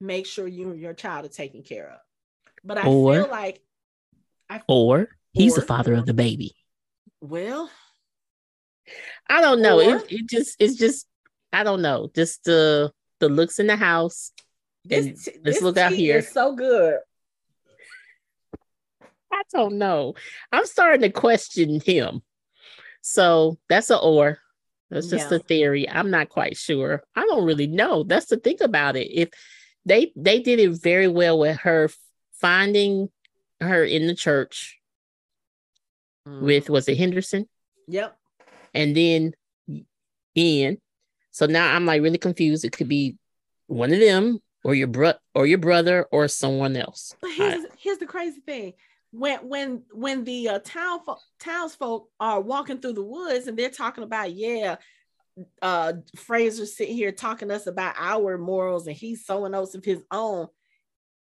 make 0.00 0.26
sure 0.26 0.46
you 0.46 0.70
and 0.70 0.80
your 0.80 0.94
child 0.94 1.24
are 1.24 1.28
taken 1.28 1.62
care 1.62 1.90
of. 1.90 1.98
But 2.62 2.78
I 2.78 2.86
or, 2.86 3.14
feel 3.14 3.30
like 3.30 3.60
I, 4.48 4.62
or 4.68 5.08
he's 5.32 5.56
or, 5.56 5.60
the 5.60 5.66
father 5.66 5.94
of 5.94 6.06
the 6.06 6.14
baby. 6.14 6.54
Well, 7.20 7.70
I 9.28 9.40
don't 9.40 9.60
know. 9.60 9.78
Or, 9.78 9.96
it, 9.96 10.12
it 10.12 10.28
just 10.28 10.56
it's 10.58 10.76
just 10.76 11.06
I 11.52 11.64
don't 11.64 11.82
know. 11.82 12.10
Just 12.14 12.44
the 12.44 12.92
the 13.20 13.28
looks 13.28 13.58
in 13.58 13.66
the 13.66 13.76
house. 13.76 14.32
This, 14.84 15.28
let's 15.42 15.62
look 15.62 15.78
out 15.78 15.92
here. 15.92 16.20
so 16.20 16.54
good. 16.54 16.98
I 19.32 19.42
don't 19.52 19.78
know. 19.78 20.14
I'm 20.52 20.66
starting 20.66 21.00
to 21.00 21.10
question 21.10 21.80
him. 21.80 22.22
So 23.00 23.58
that's 23.68 23.90
a 23.90 23.98
or. 23.98 24.38
That's 24.94 25.08
just 25.08 25.28
yeah. 25.32 25.38
a 25.38 25.40
theory. 25.40 25.90
I'm 25.90 26.10
not 26.10 26.28
quite 26.28 26.56
sure. 26.56 27.02
I 27.16 27.22
don't 27.22 27.44
really 27.44 27.66
know. 27.66 28.04
That's 28.04 28.26
the 28.26 28.36
thing 28.36 28.58
about 28.60 28.94
it. 28.94 29.08
If 29.12 29.30
they 29.84 30.12
they 30.14 30.40
did 30.40 30.60
it 30.60 30.70
very 30.80 31.08
well 31.08 31.40
with 31.40 31.58
her 31.58 31.90
finding 32.40 33.08
her 33.60 33.82
in 33.82 34.06
the 34.06 34.14
church 34.14 34.78
mm. 36.28 36.42
with 36.42 36.70
was 36.70 36.88
it 36.88 36.96
Henderson? 36.96 37.48
Yep. 37.88 38.16
And 38.72 38.96
then 38.96 39.34
Ian. 40.36 40.80
So 41.32 41.46
now 41.46 41.74
I'm 41.74 41.86
like 41.86 42.00
really 42.00 42.18
confused. 42.18 42.64
It 42.64 42.70
could 42.70 42.88
be 42.88 43.16
one 43.66 43.92
of 43.92 43.98
them 43.98 44.38
or 44.62 44.76
your 44.76 44.86
bro 44.86 45.14
or 45.34 45.44
your 45.44 45.58
brother 45.58 46.06
or 46.12 46.28
someone 46.28 46.76
else. 46.76 47.16
But 47.20 47.32
here's, 47.32 47.64
here's 47.78 47.98
the 47.98 48.06
crazy 48.06 48.40
thing. 48.46 48.74
When 49.16 49.48
when 49.48 49.82
when 49.92 50.24
the 50.24 50.48
uh, 50.48 50.58
town 50.58 51.00
townsfolk 51.38 52.08
are 52.18 52.40
walking 52.40 52.80
through 52.80 52.94
the 52.94 53.04
woods 53.04 53.46
and 53.46 53.56
they're 53.56 53.70
talking 53.70 54.02
about 54.02 54.32
yeah, 54.32 54.76
uh 55.62 55.92
Fraser 56.16 56.66
sitting 56.66 56.96
here 56.96 57.12
talking 57.12 57.48
to 57.48 57.54
us 57.54 57.68
about 57.68 57.94
our 57.96 58.36
morals 58.36 58.88
and 58.88 58.96
he's 58.96 59.24
sowing 59.24 59.54
oats 59.54 59.76
of 59.76 59.84
his 59.84 60.02
own. 60.10 60.48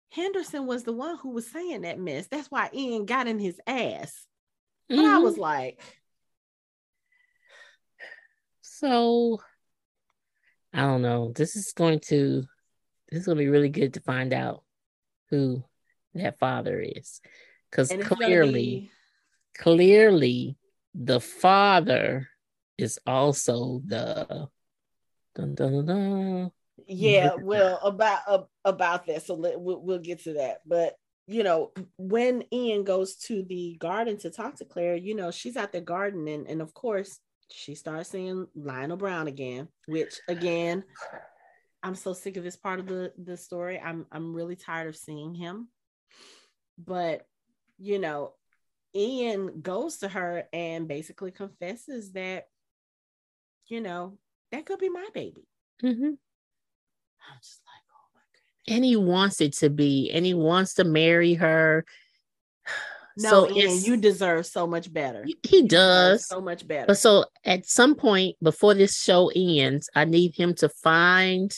Henderson 0.09 0.65
was 0.65 0.83
the 0.83 0.93
one 0.93 1.17
who 1.17 1.29
was 1.29 1.45
saying 1.51 1.81
that 1.81 1.99
mess. 1.99 2.27
That's 2.27 2.49
why 2.49 2.69
Ian 2.73 3.05
got 3.05 3.27
in 3.27 3.37
his 3.37 3.59
ass. 3.67 4.25
But 4.89 4.97
mm-hmm. 4.97 5.15
I 5.15 5.17
was 5.19 5.37
like, 5.37 5.79
so 8.61 9.41
I 10.73 10.81
don't 10.81 11.01
know. 11.01 11.31
This 11.35 11.55
is 11.55 11.71
going 11.73 11.99
to 12.07 12.43
this 13.09 13.19
is 13.21 13.25
going 13.25 13.37
to 13.37 13.43
be 13.43 13.49
really 13.49 13.69
good 13.69 13.93
to 13.93 14.01
find 14.01 14.33
out 14.33 14.63
who 15.29 15.63
that 16.15 16.39
father 16.39 16.79
is. 16.79 17.21
Cuz 17.71 17.91
clearly 18.01 18.51
be... 18.51 18.91
clearly 19.57 20.57
the 20.93 21.19
father 21.19 22.29
is 22.77 22.99
also 23.05 23.81
the 23.85 24.49
dun, 25.35 25.55
dun, 25.55 25.85
dun, 25.85 26.51
yeah. 26.87 27.35
well 27.35 27.79
about 27.83 28.21
uh, 28.27 28.43
about 28.63 29.05
that. 29.07 29.23
So 29.23 29.35
let, 29.35 29.59
we'll, 29.59 29.81
we'll 29.81 29.99
get 29.99 30.23
to 30.23 30.33
that. 30.33 30.61
But 30.65 30.95
you 31.27 31.43
know 31.43 31.71
when 31.97 32.43
ian 32.53 32.83
goes 32.83 33.15
to 33.15 33.41
the 33.49 33.75
garden 33.79 34.15
to 34.15 34.29
talk 34.29 34.53
to 34.55 34.63
claire 34.63 34.95
you 34.95 35.15
know 35.15 35.31
she's 35.31 35.57
at 35.57 35.71
the 35.71 35.81
garden 35.81 36.27
and, 36.27 36.47
and 36.47 36.61
of 36.61 36.71
course 36.75 37.19
she 37.51 37.73
starts 37.73 38.11
seeing 38.11 38.45
lionel 38.53 38.95
brown 38.95 39.25
again 39.25 39.67
which 39.87 40.19
again 40.27 40.83
i'm 41.85 41.95
so 41.95 42.13
sick 42.13 42.35
of 42.35 42.43
this 42.43 42.55
part 42.55 42.79
of 42.79 42.87
the 42.87 43.13
the 43.23 43.37
story. 43.37 43.79
I'm 43.79 44.07
i'm 44.11 44.33
really 44.33 44.55
tired 44.55 44.87
of 44.87 44.97
seeing 44.97 45.35
him. 45.35 45.69
But 46.77 47.25
you 47.77 47.99
know 47.99 48.33
ian 48.95 49.61
goes 49.61 49.97
to 49.97 50.07
her 50.07 50.47
and 50.53 50.87
basically 50.87 51.31
confesses 51.31 52.13
that 52.13 52.47
you 53.67 53.81
know, 53.81 54.17
that 54.51 54.65
could 54.65 54.79
be 54.79 54.89
my 54.89 55.07
baby. 55.13 55.47
Mm-hmm. 55.83 56.03
I'm 56.03 57.39
just 57.41 57.61
like, 57.65 57.83
oh 57.91 58.07
my 58.13 58.21
goodness. 58.33 58.75
And 58.75 58.85
he 58.85 58.95
wants 58.95 59.41
it 59.41 59.53
to 59.57 59.69
be, 59.69 60.11
and 60.11 60.25
he 60.25 60.33
wants 60.33 60.75
to 60.75 60.83
marry 60.83 61.35
her. 61.35 61.85
No, 63.17 63.29
so 63.29 63.49
Ian, 63.49 63.81
you 63.81 63.95
deserve 63.95 64.45
so 64.45 64.67
much 64.67 64.91
better. 64.91 65.25
He 65.41 65.61
does 65.61 66.27
so 66.27 66.41
much 66.41 66.67
better. 66.67 66.87
But 66.87 66.97
so 66.97 67.23
at 67.45 67.65
some 67.65 67.95
point 67.95 68.35
before 68.43 68.73
this 68.73 69.01
show 69.01 69.31
ends, 69.33 69.89
I 69.95 70.03
need 70.03 70.35
him 70.35 70.53
to 70.55 70.67
find 70.67 71.55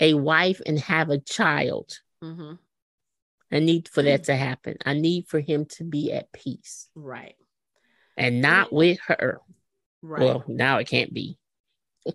a 0.00 0.14
wife 0.14 0.60
and 0.66 0.80
have 0.80 1.10
a 1.10 1.20
child. 1.20 1.96
Mm-hmm. 2.24 2.54
I 3.52 3.58
need 3.58 3.88
for 3.88 4.02
that 4.02 4.22
mm. 4.22 4.26
to 4.26 4.36
happen. 4.36 4.76
I 4.84 4.94
need 4.94 5.26
for 5.28 5.40
him 5.40 5.66
to 5.76 5.84
be 5.84 6.12
at 6.12 6.32
peace. 6.32 6.88
Right. 6.94 7.34
And 8.16 8.40
not 8.40 8.72
with 8.72 8.98
her. 9.06 9.40
Right. 10.02 10.22
Well, 10.22 10.44
now 10.46 10.78
it 10.78 10.86
can't 10.88 11.12
be. 11.12 11.38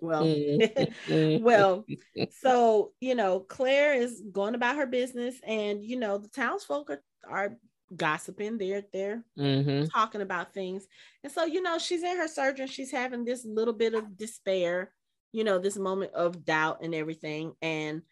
well, 0.00 0.24
mm, 0.24 0.92
mm, 1.06 1.40
well, 1.42 1.84
so 2.40 2.92
you 3.00 3.14
know, 3.14 3.40
Claire 3.40 3.94
is 3.94 4.22
going 4.32 4.54
about 4.54 4.76
her 4.76 4.86
business, 4.86 5.36
and 5.46 5.84
you 5.84 5.98
know, 5.98 6.18
the 6.18 6.28
townsfolk 6.28 6.90
are, 6.90 7.02
are 7.28 7.56
gossiping. 7.94 8.58
They're 8.58 8.84
they're 8.92 9.24
Mhm. 9.38 9.90
talking 9.92 10.22
about 10.22 10.54
things, 10.54 10.86
and 11.22 11.32
so 11.32 11.44
you 11.44 11.62
know, 11.62 11.78
she's 11.78 12.02
in 12.02 12.16
her 12.16 12.28
surgery. 12.28 12.66
She's 12.66 12.90
having 12.90 13.24
this 13.24 13.44
little 13.44 13.74
bit 13.74 13.94
of 13.94 14.16
despair, 14.16 14.92
you 15.32 15.44
know, 15.44 15.58
this 15.58 15.76
moment 15.76 16.12
of 16.14 16.44
doubt 16.44 16.78
and 16.82 16.94
everything, 16.94 17.54
and 17.62 18.02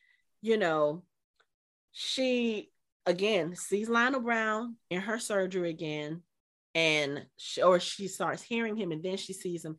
you 0.42 0.56
know, 0.58 1.02
she 1.90 2.70
again 3.06 3.54
sees 3.56 3.88
Lionel 3.88 4.20
Brown 4.20 4.76
in 4.90 5.00
her 5.00 5.18
surgery 5.18 5.70
again, 5.70 6.22
and 6.74 7.26
she, 7.36 7.62
or 7.62 7.80
she 7.80 8.08
starts 8.08 8.42
hearing 8.42 8.76
him, 8.76 8.92
and 8.92 9.02
then 9.02 9.16
she 9.16 9.32
sees 9.32 9.64
him, 9.64 9.76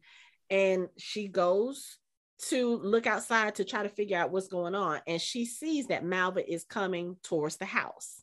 and 0.50 0.88
she 0.98 1.28
goes 1.28 1.98
to 2.50 2.78
look 2.78 3.08
outside 3.08 3.56
to 3.56 3.64
try 3.64 3.84
to 3.84 3.90
figure 3.90 4.18
out 4.18 4.32
what's 4.32 4.48
going 4.48 4.76
on, 4.76 5.02
and 5.08 5.22
she 5.22 5.46
sees 5.46 5.88
that 5.88 6.06
Malva 6.06 6.50
is 6.50 6.64
coming 6.64 7.18
towards 7.24 7.58
the 7.58 7.66
house, 7.66 8.22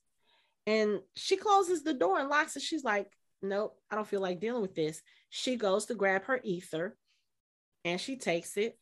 and 0.66 1.00
she 1.16 1.36
closes 1.36 1.82
the 1.82 1.94
door 1.94 2.18
and 2.18 2.28
locks 2.28 2.56
it. 2.56 2.62
She's 2.62 2.84
like, 2.84 3.10
"Nope, 3.42 3.76
I 3.90 3.96
don't 3.96 4.06
feel 4.08 4.20
like 4.20 4.40
dealing 4.40 4.62
with 4.62 4.74
this." 4.74 5.02
She 5.30 5.56
goes 5.56 5.86
to 5.86 5.94
grab 5.94 6.24
her 6.24 6.40
ether, 6.44 6.96
and 7.84 8.00
she 8.00 8.16
takes 8.16 8.56
it 8.56 8.78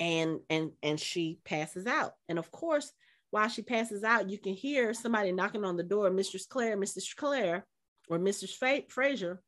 and 0.00 0.40
and 0.48 0.72
and 0.82 0.98
she 0.98 1.38
passes 1.44 1.86
out 1.86 2.14
and 2.28 2.38
of 2.38 2.50
course 2.50 2.90
while 3.30 3.48
she 3.48 3.62
passes 3.62 4.04
out 4.04 4.30
you 4.30 4.38
can 4.38 4.54
hear 4.54 4.92
somebody 4.94 5.32
knocking 5.32 5.64
on 5.64 5.76
the 5.76 5.82
door 5.82 6.10
mistress 6.10 6.46
claire 6.46 6.76
mrs 6.76 7.14
claire 7.14 7.66
or 8.08 8.18
mrs 8.18 8.54
Fra- 8.56 8.82
fraser 8.88 9.42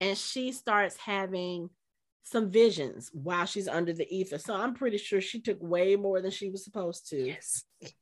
and 0.00 0.16
she 0.16 0.52
starts 0.52 0.96
having 0.96 1.70
some 2.22 2.50
visions 2.50 3.10
while 3.12 3.46
she's 3.46 3.68
under 3.68 3.92
the 3.92 4.06
ether 4.14 4.38
so 4.38 4.54
i'm 4.54 4.74
pretty 4.74 4.98
sure 4.98 5.20
she 5.20 5.40
took 5.40 5.58
way 5.60 5.96
more 5.96 6.20
than 6.20 6.30
she 6.30 6.50
was 6.50 6.64
supposed 6.64 7.08
to 7.08 7.16
Yes. 7.16 7.64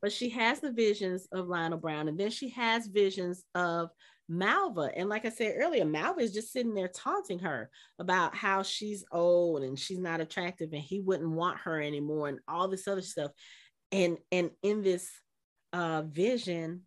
but 0.00 0.12
she 0.12 0.28
has 0.30 0.60
the 0.60 0.72
visions 0.72 1.28
of 1.32 1.48
Lionel 1.48 1.78
Brown, 1.78 2.08
and 2.08 2.18
then 2.18 2.30
she 2.30 2.48
has 2.50 2.86
visions 2.86 3.44
of 3.54 3.90
Malva. 4.28 4.90
And 4.96 5.08
like 5.08 5.24
I 5.24 5.28
said 5.30 5.54
earlier, 5.58 5.84
Malva 5.84 6.20
is 6.20 6.32
just 6.32 6.52
sitting 6.52 6.74
there 6.74 6.88
taunting 6.88 7.38
her 7.40 7.70
about 7.98 8.34
how 8.34 8.62
she's 8.62 9.04
old 9.12 9.62
and 9.62 9.78
she's 9.78 10.00
not 10.00 10.20
attractive, 10.20 10.72
and 10.72 10.82
he 10.82 11.00
wouldn't 11.00 11.30
want 11.30 11.58
her 11.60 11.80
anymore, 11.80 12.28
and 12.28 12.40
all 12.48 12.68
this 12.68 12.88
other 12.88 13.02
stuff. 13.02 13.30
And 13.92 14.18
and 14.32 14.50
in 14.62 14.82
this 14.82 15.10
uh 15.72 16.02
vision, 16.02 16.82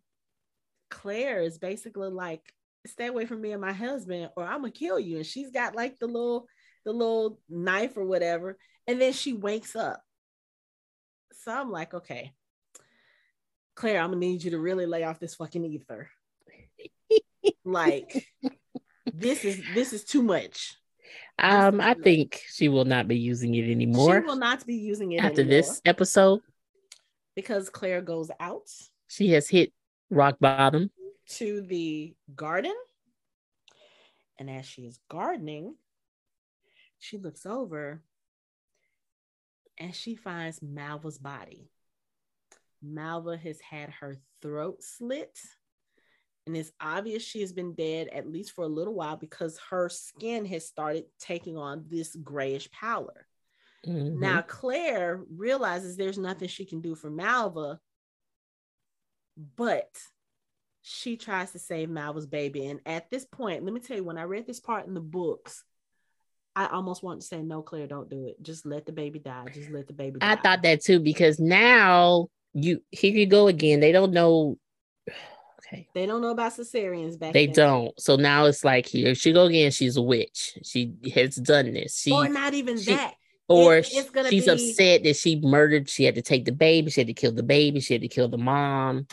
Claire 0.90 1.40
is 1.40 1.58
basically 1.58 2.10
like, 2.10 2.42
"Stay 2.86 3.06
away 3.06 3.26
from 3.26 3.40
me 3.40 3.52
and 3.52 3.60
my 3.60 3.72
husband, 3.72 4.30
or 4.36 4.44
I'm 4.44 4.60
gonna 4.60 4.72
kill 4.72 4.98
you." 4.98 5.16
And 5.16 5.26
she's 5.26 5.50
got 5.50 5.74
like 5.74 5.98
the 5.98 6.06
little 6.06 6.48
the 6.84 6.92
little 6.92 7.40
knife 7.48 7.96
or 7.96 8.04
whatever, 8.04 8.58
and 8.86 9.00
then 9.00 9.12
she 9.12 9.32
wakes 9.32 9.74
up. 9.76 10.02
So 11.32 11.52
I'm 11.52 11.70
like, 11.70 11.94
okay, 11.94 12.32
Claire, 13.76 14.00
I'm 14.00 14.08
gonna 14.08 14.20
need 14.20 14.42
you 14.42 14.52
to 14.52 14.58
really 14.58 14.86
lay 14.86 15.04
off 15.04 15.20
this 15.20 15.34
fucking 15.34 15.64
ether. 15.64 16.10
like 17.64 18.26
this 19.12 19.44
is 19.44 19.62
this 19.74 19.92
is 19.92 20.04
too 20.04 20.22
much. 20.22 20.76
Um, 21.38 21.80
I 21.80 21.94
think 21.94 22.42
she 22.48 22.68
will 22.68 22.86
not 22.86 23.06
be 23.06 23.16
using 23.18 23.54
it 23.54 23.70
anymore 23.70 24.20
She 24.20 24.26
will 24.26 24.36
not 24.36 24.66
be 24.66 24.74
using 24.74 25.12
it 25.12 25.18
after 25.18 25.42
anymore 25.42 25.58
this 25.58 25.80
episode. 25.84 26.40
Because 27.36 27.68
Claire 27.70 28.00
goes 28.02 28.30
out 28.40 28.68
She 29.06 29.28
has 29.32 29.48
hit 29.48 29.72
rock 30.10 30.36
bottom. 30.40 30.90
to 31.28 31.60
the 31.62 32.14
garden, 32.34 32.74
and 34.38 34.50
as 34.50 34.66
she 34.66 34.82
is 34.82 34.98
gardening, 35.08 35.76
she 36.98 37.18
looks 37.18 37.46
over 37.46 38.02
and 39.78 39.94
she 39.94 40.14
finds 40.14 40.62
Malva's 40.62 41.18
body. 41.18 41.70
Malva 42.82 43.36
has 43.36 43.60
had 43.60 43.90
her 43.90 44.16
throat 44.40 44.82
slit. 44.82 45.38
And 46.46 46.56
it's 46.56 46.72
obvious 46.80 47.24
she 47.24 47.40
has 47.40 47.52
been 47.52 47.74
dead 47.74 48.08
at 48.12 48.30
least 48.30 48.52
for 48.52 48.62
a 48.62 48.68
little 48.68 48.94
while 48.94 49.16
because 49.16 49.58
her 49.70 49.88
skin 49.88 50.44
has 50.46 50.64
started 50.66 51.04
taking 51.18 51.56
on 51.58 51.84
this 51.88 52.14
grayish 52.14 52.70
pallor. 52.70 53.26
Mhm. 53.86 54.18
Now, 54.18 54.42
Claire 54.42 55.22
realizes 55.30 55.96
there's 55.96 56.18
nothing 56.18 56.48
she 56.48 56.64
can 56.64 56.80
do 56.80 56.94
for 56.94 57.10
Malva, 57.10 57.78
but 59.56 59.90
she 60.82 61.16
tries 61.16 61.52
to 61.52 61.58
save 61.58 61.88
Malva's 61.90 62.26
baby. 62.26 62.66
And 62.66 62.80
at 62.86 63.10
this 63.10 63.24
point, 63.24 63.64
let 63.64 63.72
me 63.72 63.80
tell 63.80 63.96
you, 63.96 64.04
when 64.04 64.18
I 64.18 64.22
read 64.22 64.46
this 64.46 64.60
part 64.60 64.86
in 64.86 64.94
the 64.94 65.00
books, 65.00 65.64
I 66.54 66.68
almost 66.68 67.02
want 67.02 67.20
to 67.20 67.26
say, 67.26 67.42
no, 67.42 67.60
Claire, 67.60 67.86
don't 67.86 68.08
do 68.08 68.26
it. 68.26 68.42
Just 68.42 68.64
let 68.64 68.86
the 68.86 68.92
baby 68.92 69.18
die. 69.18 69.46
Just 69.52 69.70
let 69.70 69.86
the 69.86 69.92
baby 69.92 70.18
die. 70.20 70.32
I 70.32 70.36
thought 70.36 70.62
that 70.62 70.82
too 70.82 71.00
because 71.00 71.38
now 71.38 72.28
you 72.54 72.82
here 72.90 73.12
you 73.12 73.26
go 73.26 73.48
again. 73.48 73.80
They 73.80 73.92
don't 73.92 74.12
know. 74.12 74.58
Okay, 75.68 75.88
they 75.94 76.06
don't 76.06 76.20
know 76.20 76.30
about 76.30 76.52
cesareans 76.52 77.18
back 77.18 77.32
they 77.32 77.46
then. 77.46 77.54
don't. 77.56 78.00
So 78.00 78.14
now 78.14 78.44
it's 78.44 78.62
like 78.62 78.86
here 78.86 79.16
she 79.16 79.32
go 79.32 79.46
again. 79.46 79.72
She's 79.72 79.96
a 79.96 80.02
witch. 80.02 80.56
She 80.62 80.94
has 81.12 81.34
done 81.34 81.72
this. 81.72 81.98
She 81.98 82.12
or 82.12 82.28
not 82.28 82.54
even 82.54 82.78
she- 82.78 82.94
that. 82.94 83.14
Or 83.48 83.76
it- 83.78 84.12
gonna 84.12 84.28
she's 84.30 84.44
be- 84.46 84.50
upset 84.50 85.04
that 85.04 85.16
she 85.16 85.40
murdered. 85.40 85.88
She 85.88 86.04
had 86.04 86.14
to 86.16 86.22
take 86.22 86.44
the 86.44 86.52
baby. 86.52 86.90
She 86.90 87.00
had 87.00 87.08
to 87.08 87.14
kill 87.14 87.32
the 87.32 87.42
baby. 87.42 87.80
She 87.80 87.94
had 87.94 88.02
to 88.02 88.08
kill 88.08 88.28
the 88.28 88.38
mom. 88.38 89.06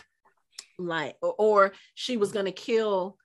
Like, 0.79 1.17
or, 1.21 1.73
she 1.93 2.17
was 2.17 2.31
going 2.31 2.45
to 2.45 2.51
kill 2.51 3.17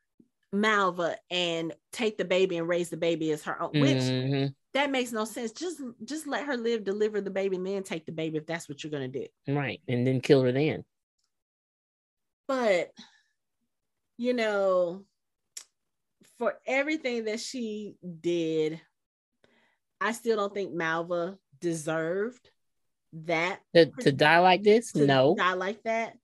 Malva 0.53 1.17
and 1.31 1.75
take 1.93 2.19
the 2.19 2.25
baby 2.25 2.59
and 2.59 2.69
raise 2.69 2.91
the 2.91 2.97
baby 2.99 3.31
as 3.33 3.43
her 3.45 3.61
own, 3.61 3.71
which 3.73 3.97
Mhm. 3.97 4.55
that 4.75 4.91
makes 4.91 5.13
no 5.13 5.25
sense. 5.25 5.53
Just 5.53 5.81
just 6.05 6.27
let 6.27 6.45
her 6.47 6.57
live, 6.57 6.85
deliver 6.85 7.21
the 7.23 7.31
baby, 7.31 7.57
and 7.57 7.67
then 7.67 7.83
take 7.83 8.05
the 8.07 8.13
baby 8.13 8.37
if 8.39 8.47
that's 8.47 8.69
what 8.69 8.83
you're 8.85 8.91
gonna 8.91 9.09
do. 9.09 9.27
Right, 9.47 9.81
and 9.89 10.07
then 10.07 10.21
kill 10.21 10.43
her 10.43 10.53
then. 10.53 10.85
But 12.47 12.93
you 14.19 14.33
know, 14.35 15.05
for 16.39 16.59
everything 16.67 17.25
that 17.25 17.41
she 17.41 17.95
did, 18.21 18.81
I 20.01 20.12
still 20.12 20.36
don't 20.36 20.55
think 20.55 20.72
Malva 20.72 21.38
deserved 21.61 22.51
that 23.12 23.61
To, 23.74 23.86
to 24.01 24.12
die 24.12 24.38
like 24.38 24.62
this? 24.62 24.92
to 24.92 25.07
no. 25.07 25.34
die 25.36 25.55
like 25.55 25.82
that. 25.84 26.14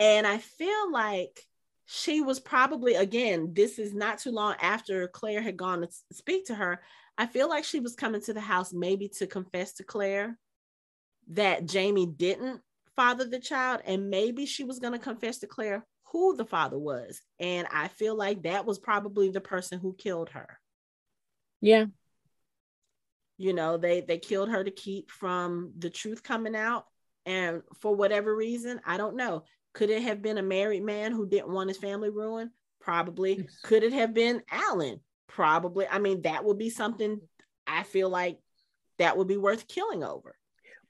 And 0.00 0.26
I 0.26 0.38
feel 0.38 0.90
like 0.92 1.40
she 1.86 2.20
was 2.20 2.40
probably 2.40 2.94
again, 2.94 3.52
this 3.54 3.78
is 3.78 3.94
not 3.94 4.18
too 4.18 4.32
long 4.32 4.54
after 4.60 5.08
Claire 5.08 5.40
had 5.40 5.56
gone 5.56 5.82
to 5.82 5.88
speak 6.12 6.46
to 6.46 6.54
her. 6.54 6.82
I 7.16 7.26
feel 7.26 7.48
like 7.48 7.64
she 7.64 7.80
was 7.80 7.94
coming 7.94 8.20
to 8.22 8.34
the 8.34 8.40
house 8.40 8.72
maybe 8.72 9.08
to 9.18 9.26
confess 9.26 9.74
to 9.74 9.84
Claire 9.84 10.38
that 11.28 11.66
Jamie 11.66 12.06
didn't 12.06 12.60
father 12.94 13.24
the 13.26 13.38
child, 13.40 13.82
and 13.86 14.10
maybe 14.10 14.46
she 14.46 14.64
was 14.64 14.78
going 14.78 14.92
to 14.94 14.98
confess 14.98 15.38
to 15.38 15.46
Claire 15.46 15.84
who 16.12 16.36
the 16.36 16.44
father 16.44 16.78
was. 16.78 17.20
And 17.38 17.66
I 17.72 17.88
feel 17.88 18.16
like 18.16 18.42
that 18.42 18.64
was 18.64 18.78
probably 18.78 19.30
the 19.30 19.40
person 19.40 19.78
who 19.78 19.94
killed 19.94 20.30
her. 20.30 20.58
Yeah. 21.60 21.86
You 23.38 23.52
know 23.52 23.76
they 23.76 24.00
they 24.00 24.18
killed 24.18 24.48
her 24.48 24.64
to 24.64 24.70
keep 24.70 25.10
from 25.10 25.72
the 25.78 25.90
truth 25.90 26.22
coming 26.22 26.56
out 26.56 26.86
and 27.26 27.62
for 27.80 27.94
whatever 27.94 28.34
reason 28.34 28.80
i 28.86 28.96
don't 28.96 29.16
know 29.16 29.42
could 29.74 29.90
it 29.90 30.02
have 30.02 30.22
been 30.22 30.38
a 30.38 30.42
married 30.42 30.82
man 30.82 31.12
who 31.12 31.28
didn't 31.28 31.50
want 31.50 31.68
his 31.68 31.76
family 31.76 32.08
ruined 32.08 32.50
probably 32.80 33.38
Yes. 33.38 33.58
could 33.64 33.82
it 33.82 33.92
have 33.92 34.14
been 34.14 34.42
allan 34.50 35.00
probably 35.26 35.86
i 35.88 35.98
mean 35.98 36.22
that 36.22 36.44
would 36.44 36.56
be 36.56 36.70
something 36.70 37.20
i 37.66 37.82
feel 37.82 38.08
like 38.08 38.38
that 38.98 39.18
would 39.18 39.28
be 39.28 39.36
worth 39.36 39.68
killing 39.68 40.02
over 40.02 40.36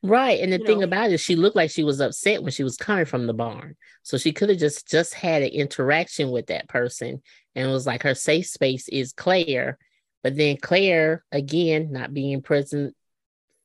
Right. 0.03 0.41
And 0.41 0.53
the 0.53 0.59
You 0.59 0.65
thing 0.65 0.79
know. 0.81 0.85
about 0.85 1.11
it, 1.11 1.19
she 1.19 1.35
looked 1.35 1.57
like 1.57 1.71
she 1.71 1.83
was 1.83 2.01
upset 2.01 2.43
when 2.43 2.53
she 2.53 2.63
was 2.63 2.77
coming 2.77 3.07
from 3.07 3.27
the 3.27 3.35
barn. 3.35 3.75
So 4.05 4.19
she 4.19 4.31
could 4.31 4.51
have 4.51 4.59
just 4.59 4.87
just 4.89 5.15
had 5.15 5.43
an 5.43 5.49
interaction 5.49 6.31
with 6.31 6.47
that 6.47 6.69
person 6.69 7.21
and 7.57 7.69
it 7.69 7.73
was 7.73 7.87
like 7.87 8.03
her 8.05 8.15
safe 8.15 8.47
space 8.47 8.89
is 8.89 9.13
Claire. 9.13 9.79
But 10.27 10.35
then 10.35 10.57
Claire, 10.57 11.25
again, 11.31 11.93
not 11.93 12.13
being 12.13 12.43
present 12.43 12.97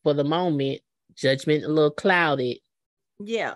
for 0.04 0.14
the 0.14 0.24
moment, 0.24 0.82
judgment 1.16 1.64
a 1.64 1.68
little 1.68 1.90
clouded. 1.90 2.58
yeah 3.20 3.56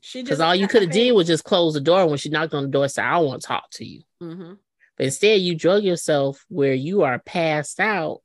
she 0.00 0.22
Because 0.22 0.38
just 0.38 0.46
all 0.46 0.54
you 0.54 0.68
could 0.68 0.82
have 0.82 0.92
did 0.92 1.10
was 1.10 1.26
just 1.26 1.42
close 1.42 1.74
the 1.74 1.80
door 1.80 2.06
when 2.06 2.18
she 2.18 2.28
knocked 2.28 2.54
on 2.54 2.62
the 2.62 2.68
door 2.68 2.84
and 2.84 2.92
say, 2.92 3.02
I 3.02 3.18
want 3.18 3.42
to 3.42 3.48
talk 3.48 3.68
to 3.72 3.84
you. 3.84 4.02
hmm 4.20 4.52
But 4.96 5.06
instead 5.06 5.40
you 5.40 5.56
drug 5.56 5.82
yourself 5.82 6.46
where 6.48 6.72
you 6.72 7.02
are 7.02 7.18
passed 7.18 7.80
out 7.80 8.20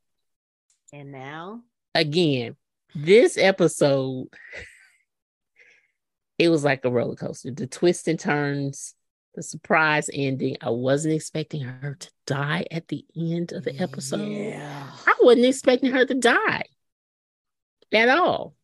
and 0.92 1.10
now 1.10 1.62
again, 1.92 2.54
this 2.94 3.36
episode, 3.36 4.28
it 6.38 6.48
was 6.48 6.62
like 6.62 6.84
a 6.84 6.90
roller 6.92 7.16
coaster. 7.16 7.50
The 7.50 7.66
twists 7.66 8.06
and 8.06 8.20
turns, 8.20 8.94
the 9.36 9.42
surprise 9.44 10.10
ending. 10.12 10.56
I 10.60 10.70
wasn't 10.70 11.14
expecting 11.14 11.60
her 11.62 11.94
to 12.00 12.10
die 12.26 12.66
at 12.72 12.88
the 12.88 13.04
end 13.16 13.52
of 13.52 13.62
the 13.62 13.78
episode. 13.80 14.26
yeah 14.28 14.90
I 15.06 15.14
wasn't 15.20 15.46
expecting 15.46 15.92
her 15.92 16.04
to 16.04 16.14
die 16.14 16.64
at 17.92 18.08
all. 18.08 18.54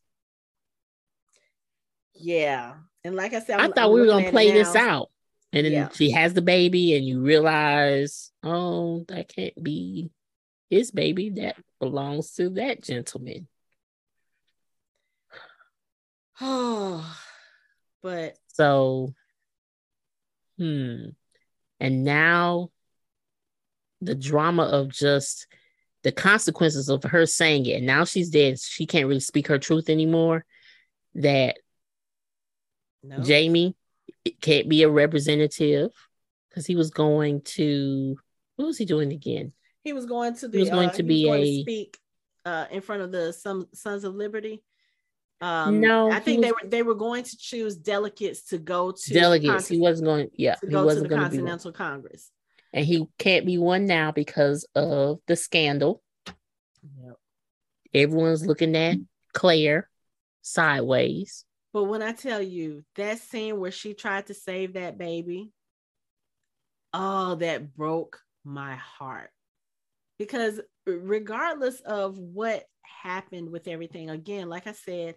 yeah 2.14 2.74
and 3.04 3.14
like 3.16 3.32
i 3.34 3.40
said 3.40 3.58
i 3.58 3.62
I'm- 3.62 3.72
thought 3.72 3.86
I'm 3.86 3.92
we 3.92 4.00
were 4.00 4.06
gonna 4.06 4.22
at 4.22 4.28
it 4.28 4.32
play 4.32 4.50
this 4.50 4.74
out. 4.74 5.08
And 5.54 5.66
then 5.66 5.72
Yeah. 5.72 5.88
she 5.90 6.10
has 6.12 6.32
the 6.32 6.40
baby, 6.40 6.96
and 6.96 7.04
you 7.06 7.20
realize, 7.20 8.32
oh, 8.42 9.04
that 9.08 9.28
can't 9.28 9.62
be 9.62 10.08
his 10.70 10.90
baby 10.90 11.28
that 11.40 11.56
belongs 11.78 12.32
to 12.36 12.48
that 12.50 12.80
gentleman. 12.82 13.48
Oh, 16.40 17.04
but 18.02 18.38
So, 18.54 19.12
hmm. 20.58 21.10
And 21.80 22.04
now 22.04 22.70
the 24.00 24.14
drama 24.14 24.64
of 24.64 24.88
just 24.88 25.46
the 26.02 26.12
consequences 26.12 26.88
of 26.88 27.02
her 27.04 27.26
saying 27.26 27.66
it. 27.66 27.78
And 27.78 27.86
now 27.86 28.04
she's 28.04 28.30
dead. 28.30 28.58
She 28.58 28.86
can't 28.86 29.06
really 29.06 29.20
speak 29.20 29.48
her 29.48 29.58
truth 29.58 29.88
anymore. 29.88 30.44
That 31.14 31.58
no. 33.02 33.20
Jamie 33.20 33.76
can't 34.40 34.68
be 34.68 34.82
a 34.82 34.88
representative 34.88 35.90
because 36.48 36.66
he 36.66 36.76
was 36.76 36.90
going 36.90 37.42
to, 37.42 38.16
what 38.56 38.66
was 38.66 38.78
he 38.78 38.84
doing 38.84 39.12
again? 39.12 39.52
he 39.82 39.92
was 39.92 40.06
going 40.06 40.34
to 40.36 40.48
the. 40.48 40.60
was 40.60 40.70
going 40.70 40.88
uh, 40.88 40.92
to 40.92 41.02
he 41.02 41.08
be 41.08 41.24
going 41.24 41.42
a- 41.42 41.56
to 41.56 41.62
speak 41.62 41.98
uh, 42.44 42.66
in 42.70 42.80
front 42.80 43.02
of 43.02 43.12
the 43.12 43.32
some 43.32 43.68
Sons 43.74 44.04
of 44.04 44.14
Liberty. 44.14 44.62
Um, 45.42 45.80
No, 45.80 46.08
I 46.08 46.20
think 46.20 46.40
they 46.40 46.52
were 46.52 46.62
they 46.64 46.84
were 46.84 46.94
going 46.94 47.24
to 47.24 47.36
choose 47.36 47.74
delegates 47.76 48.44
to 48.50 48.58
go 48.58 48.92
to 48.92 49.12
Delegates. 49.12 49.66
He 49.66 49.80
wasn't 49.80 50.06
going, 50.06 50.30
yeah, 50.34 50.54
to 50.54 50.66
he 50.66 50.72
go 50.72 50.88
to 50.88 51.00
the 51.00 51.08
going 51.08 51.20
to 51.20 51.30
be. 51.30 51.36
Continental 51.38 51.72
Congress. 51.72 52.30
And 52.72 52.86
he 52.86 53.06
can't 53.18 53.44
be 53.44 53.58
one 53.58 53.86
now 53.86 54.12
because 54.12 54.64
of 54.76 55.18
the 55.26 55.34
scandal. 55.34 56.00
Yep. 57.04 57.16
Everyone's 57.92 58.46
looking 58.46 58.76
at 58.76 58.96
Claire 59.34 59.90
sideways. 60.42 61.44
But 61.72 61.84
when 61.84 62.02
I 62.02 62.12
tell 62.12 62.40
you 62.40 62.84
that 62.94 63.18
scene 63.18 63.58
where 63.58 63.72
she 63.72 63.94
tried 63.94 64.28
to 64.28 64.34
save 64.34 64.74
that 64.74 64.96
baby, 64.96 65.50
oh, 66.94 67.34
that 67.34 67.74
broke 67.74 68.20
my 68.44 68.76
heart. 68.76 69.30
Because 70.18 70.60
regardless 70.86 71.80
of 71.80 72.16
what 72.16 72.64
happened 73.02 73.50
with 73.50 73.66
everything, 73.66 74.08
again, 74.08 74.48
like 74.48 74.68
I 74.68 74.72
said, 74.72 75.16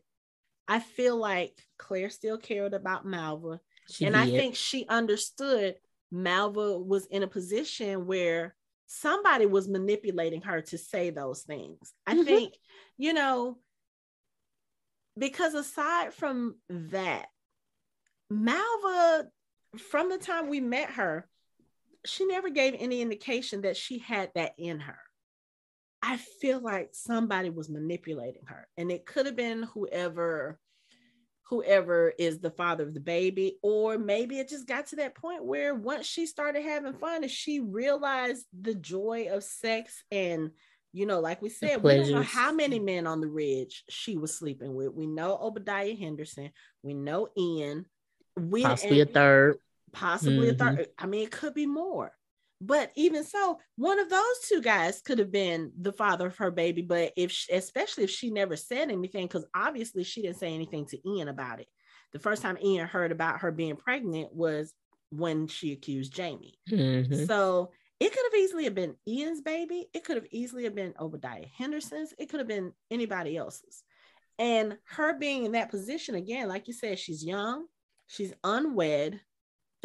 I 0.68 0.80
feel 0.80 1.16
like 1.18 1.66
Claire 1.78 2.10
still 2.10 2.38
cared 2.38 2.74
about 2.74 3.06
Malva. 3.06 3.60
She 3.90 4.06
and 4.06 4.18
I 4.18 4.26
think 4.26 4.56
she 4.56 4.88
understood 4.88 5.76
Malva 6.12 6.80
was 6.80 7.06
in 7.08 7.24
a 7.24 7.28
position 7.28 8.08
where 8.08 8.56
somebody 8.88 9.46
was 9.46 9.68
manipulating 9.68 10.42
her 10.42 10.62
to 10.62 10.78
say 10.78 11.10
those 11.10 11.44
things. 11.44 11.94
I 12.06 12.16
Mhm. 12.16 12.26
think, 12.26 12.60
you 12.98 13.14
know, 13.14 13.60
because 15.18 15.54
aside 15.54 16.14
from 16.14 16.60
that, 16.70 17.30
Malva, 18.30 19.32
from 19.78 20.10
the 20.10 20.18
time 20.18 20.50
we 20.50 20.60
met 20.60 20.92
her, 20.92 21.30
she 22.06 22.26
never 22.26 22.50
gave 22.50 22.76
any 22.78 23.02
indication 23.02 23.62
that 23.62 23.78
she 23.78 24.00
had 24.00 24.32
that 24.36 24.54
in 24.58 24.80
her. 24.80 25.00
I 26.06 26.18
feel 26.18 26.60
like 26.60 26.90
somebody 26.94 27.50
was 27.50 27.70
manipulating 27.70 28.44
her, 28.46 28.68
and 28.78 28.92
it 28.92 29.06
could 29.06 29.26
have 29.26 29.36
been 29.36 29.64
whoever 29.64 30.60
whoever 31.48 32.12
is 32.18 32.40
the 32.40 32.50
father 32.50 32.84
of 32.84 32.96
the 32.96 33.00
baby 33.00 33.60
or 33.62 34.00
maybe 34.00 34.40
it 34.40 34.50
just 34.50 34.68
got 34.68 34.88
to 34.88 34.96
that 34.96 35.14
point 35.14 35.46
where 35.46 35.76
once 35.76 36.04
she 36.04 36.26
started 36.26 36.64
having 36.64 36.94
fun 36.94 37.22
and 37.22 37.32
she 37.32 37.60
realized 37.60 38.48
the 38.62 38.74
joy 38.74 39.28
of 39.30 39.44
sex 39.44 40.04
and 40.12 40.50
you 40.92 41.06
know 41.06 41.20
like 41.20 41.40
we 41.44 41.50
said 41.50 41.84
we 41.84 41.94
don't 41.94 42.12
know 42.12 42.24
how 42.24 42.52
many 42.52 42.80
men 42.80 43.06
on 43.06 43.22
the 43.22 43.28
ridge 43.28 43.84
she 43.90 44.18
was 44.18 44.36
sleeping 44.36 44.74
with 44.74 44.92
we 44.92 45.06
know 45.06 45.38
obadiah 45.40 45.96
henderson 45.96 46.50
we 46.82 46.96
know 46.96 47.28
ian 47.38 47.86
we 48.38 48.64
possibly 48.64 49.02
a 49.02 49.06
third. 49.06 49.58
possibly 49.92 50.48
Mhm. 50.48 50.52
a 50.52 50.54
third. 50.54 50.88
I 50.98 51.06
mean, 51.06 51.24
it 51.24 51.32
could 51.32 51.54
be 51.54 51.66
more. 51.66 52.12
But 52.62 52.92
even 52.96 53.24
so, 53.24 53.60
one 53.76 54.00
of 54.00 54.10
those 54.10 54.40
two 54.48 54.62
guys 54.62 55.02
could 55.02 55.20
have 55.20 55.32
been 55.32 55.72
the 55.80 55.92
father 55.92 56.28
of 56.28 56.38
her 56.38 56.52
baby. 56.52 56.82
But 56.82 57.14
if, 57.18 57.32
she, 57.32 57.54
especially 57.54 58.06
if 58.06 58.10
she 58.10 58.32
never 58.32 58.56
said 58.56 58.90
anything, 58.90 59.28
because 59.28 59.46
obviously 59.54 60.04
she 60.04 60.22
didn't 60.22 60.38
say 60.38 60.54
anything 60.54 60.86
to 60.88 61.10
Ian 61.10 61.28
about 61.28 61.60
it. 61.60 61.68
The 62.14 62.20
first 62.20 62.42
time 62.42 62.58
Ian 62.64 62.88
heard 62.88 63.12
about 63.12 63.42
her 63.42 63.52
being 63.52 63.76
pregnant 63.76 64.34
was 64.34 64.74
when 65.10 65.48
she 65.48 65.74
accused 65.74 66.14
Jamie. 66.14 66.58
Mhm. 66.70 67.28
So 67.28 67.72
it 68.00 68.12
could 68.12 68.26
have 68.32 68.40
easily 68.42 68.64
have 68.66 68.76
been 68.76 68.96
Ian's 69.08 69.42
baby. 69.42 69.88
It 69.94 70.04
could 70.04 70.16
have 70.16 70.28
easily 70.32 70.64
have 70.64 70.76
been 70.76 70.94
Obadiah 71.00 71.48
Henderson's. 71.58 72.14
It 72.18 72.30
could 72.30 72.40
have 72.40 72.48
been 72.48 72.74
anybody 72.90 73.38
else's. 73.38 73.84
And 74.38 74.78
her 74.86 75.18
being 75.18 75.46
in 75.46 75.54
that 75.54 75.70
position 75.70 76.16
again, 76.16 76.50
like 76.50 76.68
you 76.68 76.74
said, 76.74 77.00
she's 77.00 77.24
young, 77.24 77.68
she's 78.08 78.34
unwed, 78.44 79.20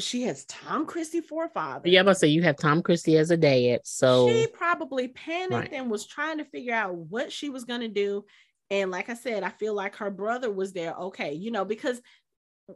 she 0.01 0.23
has 0.23 0.45
Tom 0.47 0.87
Christie 0.87 1.21
for 1.21 1.45
a 1.45 1.49
father. 1.49 1.89
Yeah, 1.89 2.01
I'm 2.01 2.07
gonna 2.07 2.15
say 2.15 2.29
you 2.29 2.43
have 2.43 2.57
Tom 2.57 2.83
Christie 2.83 3.17
as 3.19 3.31
a 3.31 3.37
dad, 3.37 3.81
so 3.85 4.29
she 4.29 4.47
probably 4.49 5.09
panicked 5.09 5.53
Right. 5.53 5.73
and 5.73 5.91
was 5.91 6.07
trying 6.07 6.39
to 6.39 6.45
figure 6.45 6.75
out 6.75 6.95
what 6.97 7.33
she 7.33 7.51
was 7.51 7.65
going 7.65 7.81
to 7.83 7.89
do. 7.89 8.25
And 8.71 8.91
like 8.91 9.09
I 9.09 9.15
said, 9.15 9.43
I 9.43 9.51
feel 9.51 9.75
like 9.75 9.97
her 9.97 10.11
brother 10.11 10.51
was 10.51 10.73
there. 10.73 10.95
Okay, 10.95 11.33
you 11.35 11.51
know, 11.51 11.65
because 11.65 12.01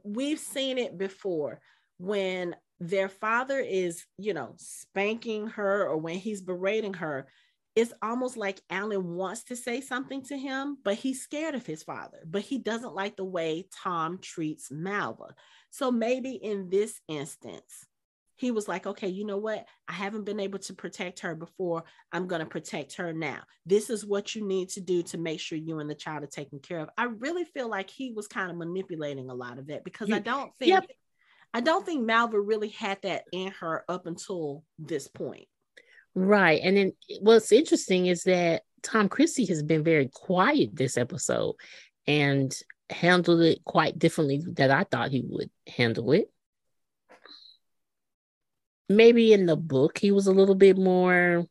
we've 0.02 0.38
seen 0.40 0.78
it 0.78 0.98
before 0.98 1.60
when 1.98 2.56
their 2.80 3.08
father 3.08 3.58
is, 3.60 4.04
you 4.18 4.34
know, 4.34 4.54
spanking 4.56 5.46
her 5.48 5.86
or 5.86 5.96
when 5.96 6.16
he's 6.16 6.42
berating 6.42 6.94
her. 6.94 7.28
It's 7.76 7.92
almost 8.02 8.36
like 8.36 8.60
Allan 8.70 9.14
wants 9.16 9.44
to 9.44 9.56
say 9.56 9.80
something 9.80 10.22
to 10.26 10.36
him, 10.38 10.78
but 10.84 10.94
he's 10.94 11.22
scared 11.22 11.56
of 11.56 11.66
his 11.66 11.82
father. 11.82 12.18
But 12.24 12.42
he 12.42 12.58
doesn't 12.58 12.94
like 12.94 13.16
the 13.16 13.24
way 13.24 13.66
Tom 13.82 14.18
treats 14.20 14.70
Malva. 14.70 15.34
So 15.74 15.90
maybe 15.90 16.30
in 16.30 16.70
this 16.70 17.00
instance, 17.08 17.84
he 18.36 18.52
was 18.52 18.68
like, 18.68 18.86
okay, 18.86 19.08
you 19.08 19.24
know 19.26 19.38
what? 19.38 19.66
I 19.88 19.92
haven't 19.92 20.22
been 20.22 20.38
able 20.38 20.60
to 20.60 20.72
protect 20.72 21.18
her 21.20 21.34
before. 21.34 21.82
I'm 22.12 22.28
going 22.28 22.42
to 22.42 22.46
protect 22.46 22.94
her 22.94 23.12
now. 23.12 23.40
This 23.66 23.90
is 23.90 24.06
what 24.06 24.36
you 24.36 24.46
need 24.46 24.68
to 24.68 24.80
do 24.80 25.02
to 25.02 25.18
make 25.18 25.40
sure 25.40 25.58
you 25.58 25.80
and 25.80 25.90
the 25.90 25.96
child 25.96 26.22
are 26.22 26.28
taken 26.28 26.60
care 26.60 26.78
of. 26.78 26.90
I 26.96 27.06
really 27.06 27.42
feel 27.42 27.68
like 27.68 27.90
he 27.90 28.12
was 28.12 28.28
kind 28.28 28.52
of 28.52 28.56
manipulating 28.56 29.30
a 29.30 29.34
lot 29.34 29.58
of 29.58 29.66
that 29.66 29.82
because 29.82 30.12
I 30.12 30.20
don't 30.20 30.54
think 30.60 30.68
Yep. 30.68 30.86
I 31.52 31.60
don't 31.60 31.84
think 31.84 32.06
Malva 32.06 32.40
really 32.40 32.68
had 32.68 33.02
that 33.02 33.24
in 33.32 33.50
her 33.58 33.84
up 33.88 34.06
until 34.06 34.62
this 34.78 35.08
point. 35.08 35.48
right. 36.14 36.60
And 36.62 36.76
then 36.76 36.92
what's 37.18 37.50
interesting 37.50 38.06
is 38.06 38.22
that 38.24 38.62
Tom 38.84 39.08
Christie 39.08 39.46
has 39.46 39.64
been 39.64 39.82
very 39.82 40.08
quiet 40.12 40.76
this 40.76 40.96
episode 40.96 41.56
and 42.06 42.56
handled 42.94 43.40
it 43.42 43.64
quite 43.64 43.98
differently 43.98 44.42
that 44.54 44.70
I 44.70 44.84
thought 44.84 45.10
he 45.10 45.22
would 45.26 45.50
handle 45.66 46.12
it. 46.12 46.30
Maybe 48.88 49.32
in 49.32 49.46
the 49.46 49.56
book 49.56 49.98
he 49.98 50.12
was 50.12 50.26
a 50.26 50.32
little 50.32 50.54
bit 50.54 50.76
more 50.76 51.46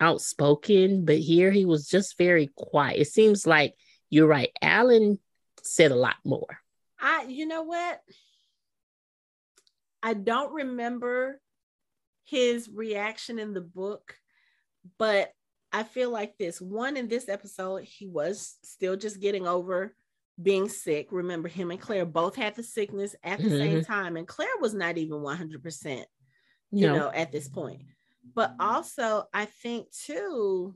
outspoken, 0.00 1.04
but 1.04 1.18
here 1.18 1.50
he 1.50 1.64
was 1.64 1.88
just 1.88 2.18
very 2.18 2.50
quiet. 2.56 3.00
It 3.00 3.08
seems 3.08 3.46
like 3.46 3.74
you're 4.10 4.26
right. 4.26 4.50
Allan 4.60 5.18
said 5.62 5.90
a 5.90 5.96
lot 5.96 6.16
more. 6.24 6.58
I, 7.00 7.24
you 7.28 7.46
know 7.46 7.62
what? 7.62 8.00
I 10.02 10.14
don't 10.14 10.52
remember 10.52 11.40
his 12.24 12.68
reaction 12.72 13.38
in 13.38 13.54
the 13.54 13.60
book, 13.60 14.16
but 14.98 15.32
I 15.72 15.82
feel 15.82 16.10
like 16.10 16.38
this 16.38 16.60
one 16.60 16.96
in 16.96 17.08
this 17.08 17.28
episode, 17.28 17.84
he 17.84 18.06
was 18.06 18.56
still 18.62 18.96
just 18.96 19.20
getting 19.20 19.46
over 19.46 19.94
being 20.42 20.68
sick. 20.68 21.08
Remember, 21.10 21.48
him 21.48 21.70
and 21.70 21.80
Claire 21.80 22.06
both 22.06 22.36
had 22.36 22.54
the 22.54 22.62
sickness 22.62 23.14
at 23.22 23.40
the 23.40 23.50
same 23.50 23.78
mm-hmm. 23.78 23.92
time, 23.92 24.16
and 24.16 24.26
Claire 24.26 24.48
was 24.60 24.74
not 24.74 24.98
even 24.98 25.18
100%, 25.18 26.04
you 26.70 26.86
No. 26.86 26.96
know, 26.96 27.10
at 27.14 27.32
this 27.32 27.48
point. 27.48 27.82
But 28.34 28.54
also, 28.58 29.28
I 29.32 29.44
think 29.44 29.88
too, 29.92 30.74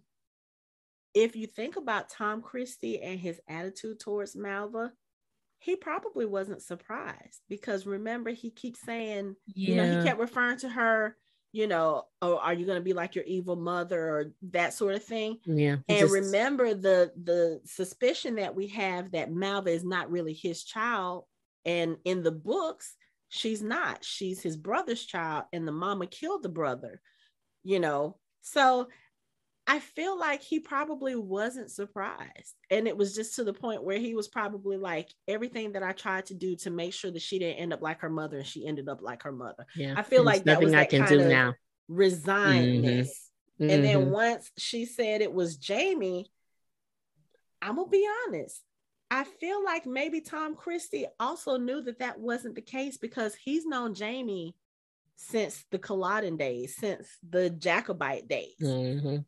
if 1.15 1.35
you 1.35 1.47
think 1.47 1.77
about 1.77 2.11
Tom 2.11 2.43
Christie 2.43 3.01
and 3.03 3.19
his 3.19 3.41
attitude 3.49 3.99
towards 3.99 4.37
Malva, 4.37 4.93
he 5.59 5.75
probably 5.75 6.27
wasn't 6.27 6.63
surprised 6.63 7.41
because 7.49 7.87
remember, 7.87 8.31
he 8.31 8.51
keeps 8.51 8.81
saying, 8.81 9.35
you 9.47 9.75
know, 9.75 9.99
he 9.99 10.07
kept 10.07 10.21
referring 10.21 10.59
to 10.59 10.69
her, 10.69 11.17
you 11.53 11.67
know, 11.67 12.05
oh, 12.21 12.39
are 12.39 12.53
you 12.53 12.67
going 12.67 12.79
to 12.79 12.85
be 12.85 12.93
like 12.93 13.15
your 13.15 13.25
evil 13.25 13.57
mother 13.57 14.09
or 14.09 14.33
that 14.51 14.75
sort 14.75 14.95
of 14.95 15.05
thing? 15.05 15.39
yeah. 15.47 15.77
and 15.89 15.99
just- 15.99 16.13
remember 16.13 16.75
the 16.75 17.13
the 17.23 17.61
suspicion 17.65 18.37
that 18.37 18.55
we 18.55 18.69
have 18.69 19.13
that 19.13 19.33
Malva 19.33 19.71
is 19.71 19.85
not 19.85 20.11
really 20.11 20.35
his 20.35 20.65
child, 20.65 21.25
and 21.65 21.97
in 22.05 22.23
the 22.23 22.33
books, 22.33 22.95
she's 23.29 23.63
not. 23.63 24.05
She's 24.05 24.43
his 24.43 24.57
brother's 24.57 25.05
child, 25.05 25.45
and 25.53 25.67
the 25.67 25.73
mama 25.73 26.07
killed 26.07 26.43
the 26.43 26.49
brother. 26.49 27.01
You 27.65 27.81
know, 27.81 28.17
so 28.41 28.89
I 29.69 29.81
feel 29.81 30.19
like 30.19 30.43
he 30.43 30.61
probably 30.61 31.15
wasn't 31.15 31.71
surprised, 31.71 32.55
and 32.71 32.89
it 32.89 32.97
was 32.97 33.15
just 33.15 33.37
to 33.37 33.45
the 33.45 33.53
point 33.53 33.85
where 33.85 33.99
he 33.99 34.15
was 34.15 34.27
probably 34.27 34.79
like, 34.79 35.11
everything 35.29 35.73
that 35.73 35.83
I 35.83 35.93
tried 35.93 36.25
to 36.27 36.35
do 36.35 36.57
to 36.57 36.71
make 36.71 36.95
sure 36.95 37.11
that 37.11 37.21
she 37.21 37.39
didn't 37.39 37.59
end 37.59 37.75
up 37.75 37.83
like 37.83 38.01
her 38.01 38.09
mother, 38.09 38.39
and 38.39 38.47
she 38.47 38.67
ended 38.67 38.89
up 38.89 39.03
like 39.03 39.23
her 39.25 39.33
mother. 39.33 39.67
yeah. 39.77 39.93
I 39.95 40.03
feel 40.03 40.25
There's 40.25 40.37
like 40.39 40.45
that 40.45 40.53
nothing 40.55 40.65
was 40.65 40.73
I 40.75 40.77
that 40.79 40.89
can 40.91 41.05
kind 41.05 41.13
do 41.13 41.21
of 41.21 41.29
now. 41.29 41.55
resignedness. 41.91 43.09
And 43.61 43.71
Mhm. 43.71 43.83
then 43.83 44.11
once 44.11 44.51
she 44.57 44.87
said 44.87 45.21
it 45.21 45.33
was 45.33 45.59
Jamie, 45.59 46.33
I'm 47.61 47.77
gonna 47.77 47.91
be 47.91 48.09
honest. 48.27 48.63
I 49.11 49.25
feel 49.25 49.63
like 49.63 49.85
maybe 49.85 50.23
Tom 50.23 50.55
Christie 50.55 51.07
also 51.21 51.59
knew 51.59 51.83
that 51.83 51.99
that 51.99 52.19
wasn't 52.19 52.55
the 52.55 52.63
case 52.63 52.97
because 52.97 53.35
he's 53.35 53.67
known 53.67 53.95
Jamie 53.95 54.55
since 55.17 55.65
the 55.71 55.79
Culloden 55.79 56.37
days, 56.37 56.77
since 56.77 57.07
the 57.29 57.51
Jacobite 57.51 58.29
days. 58.29 58.55
Mhm. 58.61 59.25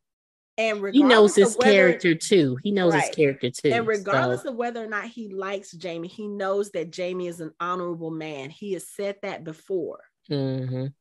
And 0.61 0.95
he 0.95 1.03
knows 1.03 1.35
his 1.35 1.57
whether- 1.57 1.73
character 1.73 2.15
too. 2.15 2.57
He 2.63 2.71
knows 2.71 2.93
his 2.95 3.09
character 3.11 3.51
too. 3.51 3.71
And 3.73 3.87
regardless 3.87 4.43
so- 4.43 4.51
of 4.51 4.57
whether 4.57 4.85
or 4.85 4.89
not 4.89 5.07
he 5.07 5.29
likes 5.29 5.73
Jamie, 5.73 6.09
he 6.09 6.29
knows 6.29 6.71
that 6.73 6.91
Jamie 6.91 7.29
is 7.29 7.41
an 7.41 7.53
honorable 7.59 8.11
man. 8.11 8.51
He 8.51 8.75
has 8.75 8.87
said 8.89 9.17
that 9.23 9.43
before. 9.45 10.01
Mhm. 10.29 10.93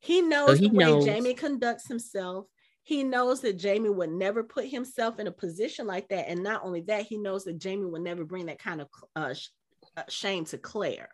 He 0.00 0.22
knows 0.22 0.58
he 0.60 0.68
the 0.68 0.74
way 0.76 0.84
knows. 0.84 1.04
Jamie 1.04 1.34
conducts 1.34 1.88
himself. 1.88 2.46
He 2.84 3.02
knows 3.02 3.40
that 3.42 3.54
Jamie 3.54 3.90
would 3.90 4.10
never 4.10 4.42
put 4.44 4.66
himself 4.66 5.18
in 5.18 5.26
a 5.26 5.32
position 5.32 5.86
like 5.86 6.08
that. 6.08 6.28
And 6.28 6.42
not 6.42 6.64
only 6.64 6.80
that, 6.82 7.02
he 7.06 7.18
knows 7.18 7.44
that 7.44 7.58
Jamie 7.58 7.84
would 7.84 8.02
never 8.02 8.24
bring 8.24 8.46
that 8.46 8.58
kind 8.60 8.80
of 8.80 8.88
uh, 9.16 9.34
sh- 9.34 9.48
uh, 9.96 10.04
shame 10.08 10.44
to 10.46 10.58
Claire. 10.58 11.10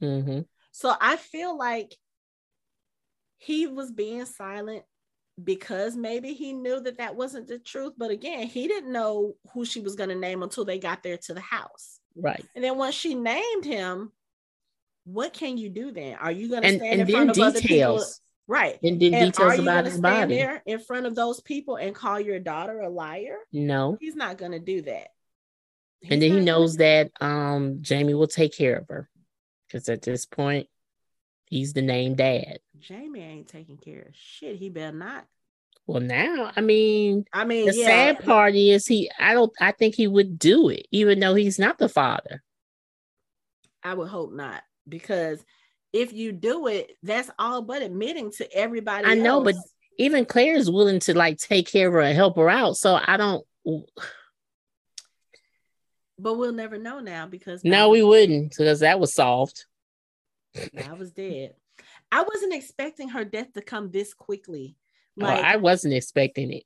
Mhm. 0.00 0.46
So 0.70 0.94
I 1.00 1.16
feel 1.16 1.56
like 1.58 1.94
he 3.36 3.66
was 3.66 3.90
being 3.92 4.24
silent 4.24 4.84
because 5.42 5.96
maybe 5.96 6.32
he 6.34 6.52
knew 6.52 6.80
that 6.80 6.98
that 6.98 7.14
wasn't 7.16 7.46
the 7.48 7.58
truth. 7.58 7.92
But 7.96 8.10
again, 8.10 8.46
he 8.46 8.66
didn't 8.68 8.92
know 8.92 9.34
who 9.52 9.64
she 9.64 9.80
was 9.80 9.94
going 9.94 10.08
to 10.10 10.14
name 10.14 10.42
until 10.42 10.64
they 10.64 10.78
got 10.78 11.02
there 11.02 11.16
to 11.18 11.34
the 11.34 11.40
house. 11.40 12.00
Right. 12.16 12.44
And 12.54 12.64
then 12.64 12.76
once 12.76 12.94
she 12.94 13.14
named 13.14 13.64
him, 13.64 14.12
what 15.04 15.32
can 15.32 15.56
you 15.56 15.68
do 15.70 15.92
then? 15.92 16.16
Are 16.16 16.32
you 16.32 16.48
going 16.48 16.62
to 16.62 16.68
stand 16.68 16.82
and 16.82 17.00
in 17.00 17.06
then 17.06 17.14
front 17.14 17.30
of 17.30 17.38
other 17.38 17.60
people? 17.60 17.68
details. 17.68 18.20
Right. 18.46 18.78
And 18.82 19.00
then 19.00 19.14
And 19.14 19.32
details 19.32 19.58
about 19.58 19.84
his 19.84 20.00
body. 20.00 20.34
there 20.36 20.62
in 20.66 20.80
front 20.80 21.06
of 21.06 21.14
those 21.14 21.40
people 21.40 21.76
and 21.76 21.94
call 21.94 22.18
your 22.18 22.38
daughter 22.40 22.80
a 22.80 22.88
liar? 22.88 23.36
No. 23.52 23.96
He's 24.00 24.16
not 24.16 24.38
going 24.38 24.52
to 24.52 24.58
do 24.58 24.82
that. 24.82 25.08
He's 26.00 26.12
and 26.12 26.22
then 26.22 26.30
he 26.32 26.40
knows 26.40 26.72
do 26.76 26.78
that 26.78 27.10
um 27.20 27.78
Jamie 27.82 28.14
will 28.14 28.26
take 28.28 28.56
care 28.56 28.76
of 28.76 28.88
her. 28.88 29.08
Because 29.66 29.88
at 29.88 30.00
this 30.02 30.24
point, 30.26 30.66
he's 31.48 31.72
the 31.72 31.82
named 31.82 32.18
dad. 32.18 32.58
Jamie 32.78 33.22
ain't 33.22 33.48
taking 33.48 33.76
care 33.76 34.02
of 34.02 34.14
shit. 34.14 34.56
He 34.56 34.68
better 34.68 34.96
not. 34.96 35.26
Well, 35.86 36.00
now, 36.00 36.52
I 36.54 36.60
mean, 36.60 37.24
I 37.32 37.44
mean, 37.44 37.66
the 37.66 37.74
yeah, 37.74 37.86
sad 37.86 38.24
part 38.24 38.54
is 38.54 38.86
he 38.86 39.10
I 39.18 39.32
don't 39.32 39.52
I 39.60 39.72
think 39.72 39.94
he 39.94 40.06
would 40.06 40.38
do 40.38 40.68
it, 40.68 40.86
even 40.90 41.18
though 41.18 41.34
he's 41.34 41.58
not 41.58 41.78
the 41.78 41.88
father. 41.88 42.42
I 43.82 43.94
would 43.94 44.08
hope 44.08 44.32
not 44.32 44.62
because 44.86 45.42
if 45.92 46.12
you 46.12 46.32
do 46.32 46.66
it, 46.66 46.92
that's 47.02 47.30
all 47.38 47.62
but 47.62 47.80
admitting 47.82 48.32
to 48.32 48.52
everybody. 48.54 49.06
I 49.06 49.14
know, 49.14 49.42
but. 49.42 49.54
Even 50.00 50.24
Claire 50.24 50.54
is 50.54 50.70
willing 50.70 51.00
to 51.00 51.18
like 51.18 51.38
take 51.38 51.66
care 51.66 51.88
of 51.88 51.94
her 51.94 52.00
and 52.00 52.14
help 52.14 52.36
her 52.36 52.48
out. 52.48 52.76
So 52.76 53.00
I 53.04 53.16
don't 53.16 53.44
but 56.18 56.34
we'll 56.34 56.52
never 56.52 56.78
know 56.78 57.00
now 57.00 57.26
because 57.26 57.64
no, 57.64 57.90
we 57.90 58.02
wouldn't, 58.02 58.54
because 58.56 58.80
that 58.80 59.00
was 59.00 59.14
solved. 59.14 59.64
I 60.86 60.92
was 60.92 61.12
dead. 61.12 61.54
I 62.10 62.22
wasn't 62.22 62.54
expecting 62.54 63.08
her 63.10 63.24
death 63.24 63.52
to 63.54 63.62
come 63.62 63.90
this 63.90 64.14
quickly. 64.14 64.76
Like, 65.16 65.44
I 65.44 65.56
wasn't 65.56 65.94
expecting 65.94 66.52
it 66.52 66.64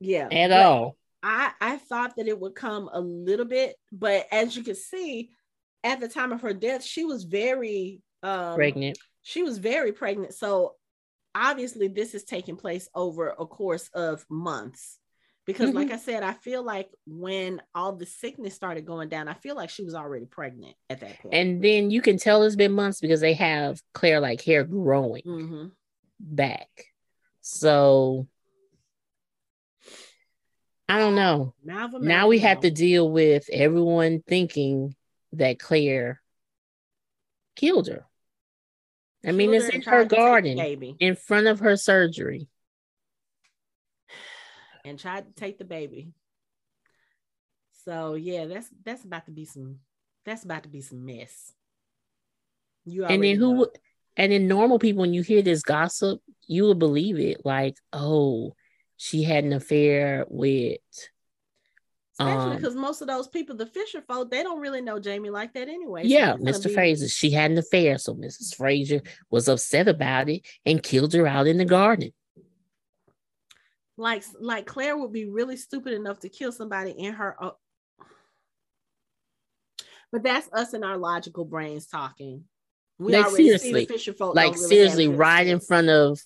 yeah, 0.00 0.28
at 0.30 0.52
all. 0.52 0.96
I 1.22 1.52
I 1.60 1.76
thought 1.78 2.16
that 2.16 2.28
it 2.28 2.38
would 2.38 2.54
come 2.54 2.88
a 2.92 3.00
little 3.00 3.44
bit, 3.44 3.76
but 3.92 4.26
as 4.30 4.56
you 4.56 4.62
can 4.62 4.74
see, 4.74 5.30
at 5.82 6.00
the 6.00 6.08
time 6.08 6.32
of 6.32 6.42
her 6.42 6.52
death, 6.52 6.84
she 6.84 7.04
was 7.04 7.24
very 7.24 8.02
um, 8.22 8.54
Pregnant. 8.54 8.98
She 9.22 9.42
was 9.42 9.58
very 9.58 9.92
pregnant, 9.92 10.34
so 10.34 10.74
obviously 11.34 11.88
this 11.88 12.14
is 12.14 12.24
taking 12.24 12.56
place 12.56 12.88
over 12.94 13.34
a 13.38 13.46
course 13.46 13.90
of 13.92 14.24
months. 14.30 14.98
Because, 15.46 15.72
like 15.72 15.88
Mhm. 15.88 15.92
I 15.92 15.96
said, 15.96 16.22
I 16.24 16.32
feel 16.32 16.62
like 16.64 16.90
when 17.06 17.62
all 17.72 17.92
the 17.92 18.04
sickness 18.04 18.54
started 18.54 18.84
going 18.84 19.08
down, 19.08 19.28
I 19.28 19.34
feel 19.34 19.54
like 19.54 19.70
she 19.70 19.84
was 19.84 19.94
already 19.94 20.26
pregnant 20.26 20.76
at 20.90 21.00
that 21.00 21.20
point. 21.20 21.34
And 21.34 21.62
then 21.62 21.90
you 21.90 22.02
can 22.02 22.18
tell 22.18 22.42
it's 22.42 22.56
been 22.56 22.72
months 22.72 23.00
because 23.00 23.20
they 23.20 23.34
have 23.34 23.80
Claire 23.94 24.18
like 24.18 24.42
hair 24.42 24.64
growing 24.64 25.22
Mhm. 25.24 25.72
back. 26.18 26.68
So 27.42 28.26
I 30.88 30.98
don't 30.98 31.14
know. 31.14 31.54
Malva, 31.64 32.00
now 32.00 32.26
we 32.28 32.40
have 32.40 32.60
to 32.60 32.70
deal 32.70 33.10
with 33.10 33.48
everyone 33.50 34.22
thinking 34.26 34.96
that 35.32 35.58
Claire 35.58 36.22
killed 37.54 37.88
her. 37.88 38.04
I 39.24 39.32
mean, 39.32 39.50
Killed 39.50 39.62
it's 39.62 39.74
in 39.74 39.82
her 39.82 39.90
tried 39.90 40.02
to 40.02 40.08
take 40.08 40.10
the 40.10 40.16
garden 40.16 40.58
baby 40.58 40.96
in 40.98 41.16
front 41.16 41.46
of 41.46 41.60
her 41.60 41.76
surgery. 41.76 42.48
And 44.86 44.98
tried 44.98 45.26
to 45.26 45.32
take 45.32 45.58
the 45.58 45.64
baby. 45.64 46.12
So 47.84 48.14
yeah, 48.14 48.46
that's 48.46 48.68
that's 48.84 49.04
about 49.04 49.26
to 49.26 49.32
be 49.32 49.44
some 49.44 49.80
that's 50.24 50.44
about 50.44 50.62
to 50.62 50.68
be 50.68 50.80
some 50.80 51.04
mess. 51.04 51.52
You 52.84 53.04
And 53.04 53.22
then 53.22 53.36
who 53.36 53.54
know. 53.54 53.68
and 54.16 54.32
then 54.32 54.48
normal 54.48 54.78
people, 54.78 55.00
when 55.02 55.14
you 55.14 55.22
hear 55.22 55.42
this 55.42 55.62
gossip, 55.62 56.20
you 56.46 56.64
would 56.64 56.78
believe 56.78 57.18
it. 57.18 57.44
Like, 57.44 57.76
oh, 57.92 58.54
she 58.96 59.22
had 59.22 59.44
an 59.44 59.52
affair 59.52 60.24
with 60.28 60.78
Especially 62.18 62.50
um, 62.52 62.56
because 62.56 62.74
most 62.74 63.02
of 63.02 63.08
those 63.08 63.28
people, 63.28 63.56
the 63.56 63.66
Fisher 63.66 64.00
folk, 64.00 64.30
they 64.30 64.42
don't 64.42 64.60
really 64.60 64.80
know 64.80 64.98
Jamie 64.98 65.28
like 65.28 65.52
that 65.52 65.68
anyway. 65.68 66.02
So 66.02 66.08
yeah, 66.08 66.32
Mr. 66.36 66.64
be- 66.68 66.74
Fraser. 66.74 67.08
She 67.08 67.30
had 67.30 67.50
an 67.50 67.58
affair, 67.58 67.98
so 67.98 68.14
Mrs. 68.14 68.56
Fraser 68.56 69.02
was 69.30 69.48
upset 69.48 69.86
about 69.86 70.30
it 70.30 70.46
and 70.64 70.82
killed 70.82 71.12
her 71.12 71.26
out 71.26 71.46
in 71.46 71.58
the 71.58 71.66
garden. 71.66 72.12
Like 73.96 74.24
like 74.40 74.66
Claire 74.66 74.96
would 74.96 75.12
be 75.12 75.24
really 75.26 75.56
stupid 75.56 75.92
enough 75.92 76.20
to 76.20 76.28
kill 76.28 76.52
somebody 76.52 76.90
in 76.90 77.14
her. 77.14 77.36
o- 77.42 77.56
But 80.12 80.22
that's 80.22 80.48
us 80.52 80.72
and 80.74 80.84
our 80.84 80.96
logical 80.96 81.44
brains 81.44 81.86
talking. 81.86 82.44
We 82.98 83.12
Like, 83.12 83.26
already 83.26 83.44
see 83.44 83.52
the 83.52 83.58
seriously, 83.58 83.86
Fisher 83.86 84.12
folk. 84.12 84.34
like 84.34 84.52
really 84.52 84.68
seriously, 84.68 85.08
right 85.08 85.46
in 85.46 85.60
front 85.60 85.88
of 85.88 86.20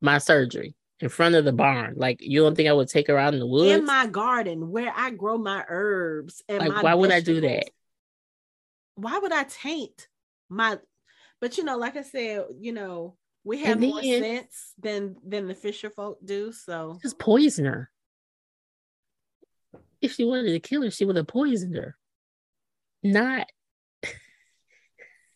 my 0.00 0.18
surgery, 0.18 0.74
in 1.00 1.08
front 1.08 1.34
of 1.34 1.44
the 1.44 1.52
barn. 1.52 1.94
Like, 1.96 2.18
you 2.20 2.42
don't 2.42 2.54
think 2.54 2.68
I 2.68 2.72
would 2.72 2.88
take 2.88 3.08
her 3.08 3.18
out 3.18 3.34
in 3.34 3.40
the 3.40 3.46
woods? 3.46 3.78
in 3.78 3.84
my 3.84 4.06
garden 4.06 4.70
where 4.70 4.92
I 4.94 5.10
grow 5.10 5.38
my 5.38 5.64
herbs 5.68 6.42
and 6.48 6.68
Like, 6.68 6.82
why 6.82 6.94
would 6.94 7.10
I 7.10 7.20
do 7.20 7.40
that? 7.42 7.70
Why 8.96 9.18
would 9.18 9.32
I 9.32 9.44
taint 9.44 10.08
my? 10.48 10.78
But 11.40 11.56
you 11.56 11.64
know, 11.64 11.78
like 11.78 11.96
I 11.96 12.02
said, 12.02 12.44
you 12.58 12.72
know, 12.72 13.16
we 13.44 13.62
have 13.62 13.80
And 13.82 13.90
more 13.90 14.02
sense 14.02 14.74
than 14.78 15.16
than 15.26 15.48
the 15.48 15.54
Fisher 15.54 15.90
folk 15.90 16.18
do. 16.24 16.52
So 16.52 16.98
Just 17.02 17.18
poison 17.18 17.64
her. 17.64 17.90
If 20.00 20.12
she 20.12 20.24
wanted 20.24 20.52
to 20.52 20.60
kill 20.60 20.82
her, 20.82 20.90
she 20.90 21.04
would 21.04 21.16
have 21.16 21.26
poisoned 21.26 21.76
her. 21.76 21.96
Not 23.02 23.46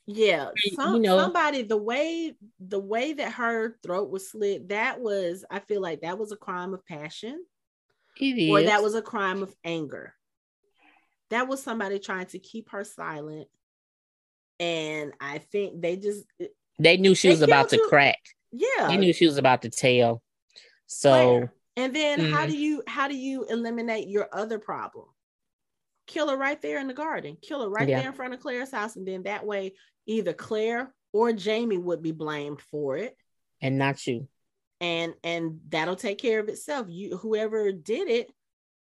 yeah, 0.07 0.51
you 0.65 0.99
know- 0.99 1.19
somebody 1.19 1.63
the 1.63 1.77
way 1.77 2.35
the 2.61 2.79
way 2.79 3.13
that 3.15 3.33
her 3.33 3.77
throat 3.83 4.11
was 4.11 4.31
slit, 4.31 4.69
that 4.69 5.01
was 5.01 5.45
I 5.51 5.61
feel 5.61 5.81
like 5.81 6.03
that 6.03 6.19
was 6.19 6.33
a 6.33 6.37
crime 6.37 6.75
of 6.75 6.85
passion, 6.87 7.45
or 8.51 8.63
that 8.63 8.83
was 8.83 8.95
a 8.95 9.03
crime 9.03 9.43
of 9.43 9.55
anger. 9.65 10.15
That 11.31 11.49
was 11.49 11.63
somebody 11.63 11.99
trying 11.99 12.27
to 12.27 12.39
keep 12.39 12.71
her 12.71 12.85
silent, 12.85 13.49
and 14.61 15.13
I 15.21 15.39
think 15.39 15.81
they 15.81 15.97
just 15.97 16.25
they 16.79 16.97
knew 16.97 17.15
she 17.15 17.29
They 17.29 17.35
was 17.35 17.43
about 17.43 17.69
to 17.71 17.79
crack. 17.89 18.19
yeah 18.53 18.89
They 18.89 18.97
knew 18.97 19.13
she 19.13 19.27
was 19.27 19.39
about 19.39 19.63
to 19.63 19.71
tell. 19.71 20.23
So 20.87 21.11
Claire. 21.11 21.53
And 21.77 21.95
then 21.97 22.21
how 22.21 22.47
Mhm. 22.47 22.51
do 22.51 22.57
you 22.57 22.83
how 22.87 23.09
do 23.09 23.17
you 23.17 23.45
eliminate 23.47 24.07
your 24.09 24.29
other 24.33 24.59
problem? 24.59 25.07
Kill 26.07 26.29
her 26.29 26.37
right 26.37 26.61
there 26.61 26.79
in 26.79 26.87
the 26.87 26.95
garden. 26.95 27.37
Kill 27.41 27.63
her 27.63 27.69
right 27.69 27.89
Yeah. 27.89 28.01
there 28.01 28.11
in 28.11 28.15
front 28.15 28.35
of 28.35 28.41
Claire's 28.41 28.71
house, 28.71 28.95
and 28.97 29.07
then 29.09 29.23
that 29.25 29.45
way 29.47 29.75
either 30.07 30.33
Claire 30.35 30.95
or 31.13 31.33
Jamie 31.33 31.79
would 31.79 32.03
be 32.03 32.13
blamed 32.13 32.61
for 32.61 32.97
it, 32.97 33.17
and 33.61 33.79
not 33.79 34.07
you. 34.07 34.29
and 34.81 35.15
and 35.25 35.61
that'll 35.69 35.97
take 35.97 36.19
care 36.19 36.41
of 36.41 36.49
itself. 36.49 36.89
You 36.91 37.17
whoever 37.17 37.73
did 37.73 38.09
it 38.09 38.31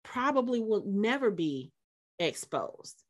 probably 0.03 0.59
will 0.59 0.83
never 0.85 1.31
be 1.31 1.71
exposed. 2.19 3.01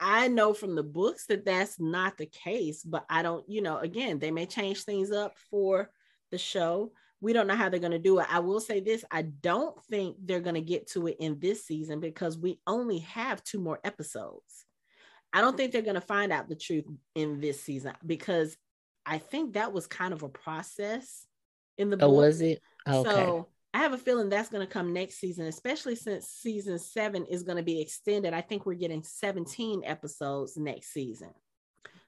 I 0.00 0.28
know 0.28 0.54
from 0.54 0.74
the 0.74 0.82
books 0.82 1.26
that 1.26 1.44
that's 1.44 1.78
not 1.78 2.18
the 2.18 2.26
case, 2.26 2.82
but 2.82 3.04
I 3.08 3.22
don't, 3.22 3.48
you 3.48 3.62
know, 3.62 3.78
again, 3.78 4.18
they 4.18 4.30
may 4.30 4.46
change 4.46 4.82
things 4.82 5.12
up 5.12 5.34
for 5.50 5.90
the 6.30 6.38
show. 6.38 6.92
We 7.20 7.32
don't 7.32 7.46
know 7.46 7.54
how 7.56 7.68
they're 7.68 7.80
going 7.80 7.92
to 7.92 7.98
do 7.98 8.18
it. 8.18 8.26
I 8.28 8.40
will 8.40 8.60
say 8.60 8.80
this 8.80 9.04
I 9.10 9.22
don't 9.22 9.82
think 9.84 10.16
they're 10.22 10.40
going 10.40 10.56
to 10.56 10.60
get 10.60 10.88
to 10.90 11.06
it 11.06 11.16
in 11.20 11.38
this 11.38 11.64
season 11.64 12.00
because 12.00 12.36
we 12.36 12.60
only 12.66 12.98
have 12.98 13.42
two 13.44 13.60
more 13.60 13.78
episodes. 13.84 14.66
I 15.32 15.40
don't 15.40 15.56
think 15.56 15.72
they're 15.72 15.82
going 15.82 15.94
to 15.94 16.00
find 16.00 16.32
out 16.32 16.48
the 16.48 16.56
truth 16.56 16.84
in 17.14 17.40
this 17.40 17.62
season 17.62 17.94
because 18.04 18.56
I 19.06 19.18
think 19.18 19.54
that 19.54 19.72
was 19.72 19.86
kind 19.86 20.12
of 20.12 20.22
a 20.22 20.28
process 20.28 21.26
in 21.78 21.90
the 21.90 21.96
Oh, 21.96 22.08
book. 22.08 22.16
was 22.16 22.40
it? 22.40 22.60
Okay. 22.86 23.10
So 23.10 23.48
I 23.74 23.78
have 23.78 23.92
a 23.92 23.98
feeling 23.98 24.28
that's 24.28 24.48
going 24.48 24.64
to 24.64 24.72
come 24.72 24.92
next 24.92 25.16
season, 25.16 25.46
especially 25.46 25.96
since 25.96 26.28
season 26.28 26.78
seven 26.78 27.26
is 27.26 27.42
going 27.42 27.56
to 27.56 27.64
be 27.64 27.80
extended. 27.80 28.32
I 28.32 28.40
think 28.40 28.64
we're 28.64 28.74
getting 28.74 29.02
17 29.02 29.82
episodes 29.84 30.56
next 30.56 30.92
season. 30.92 31.30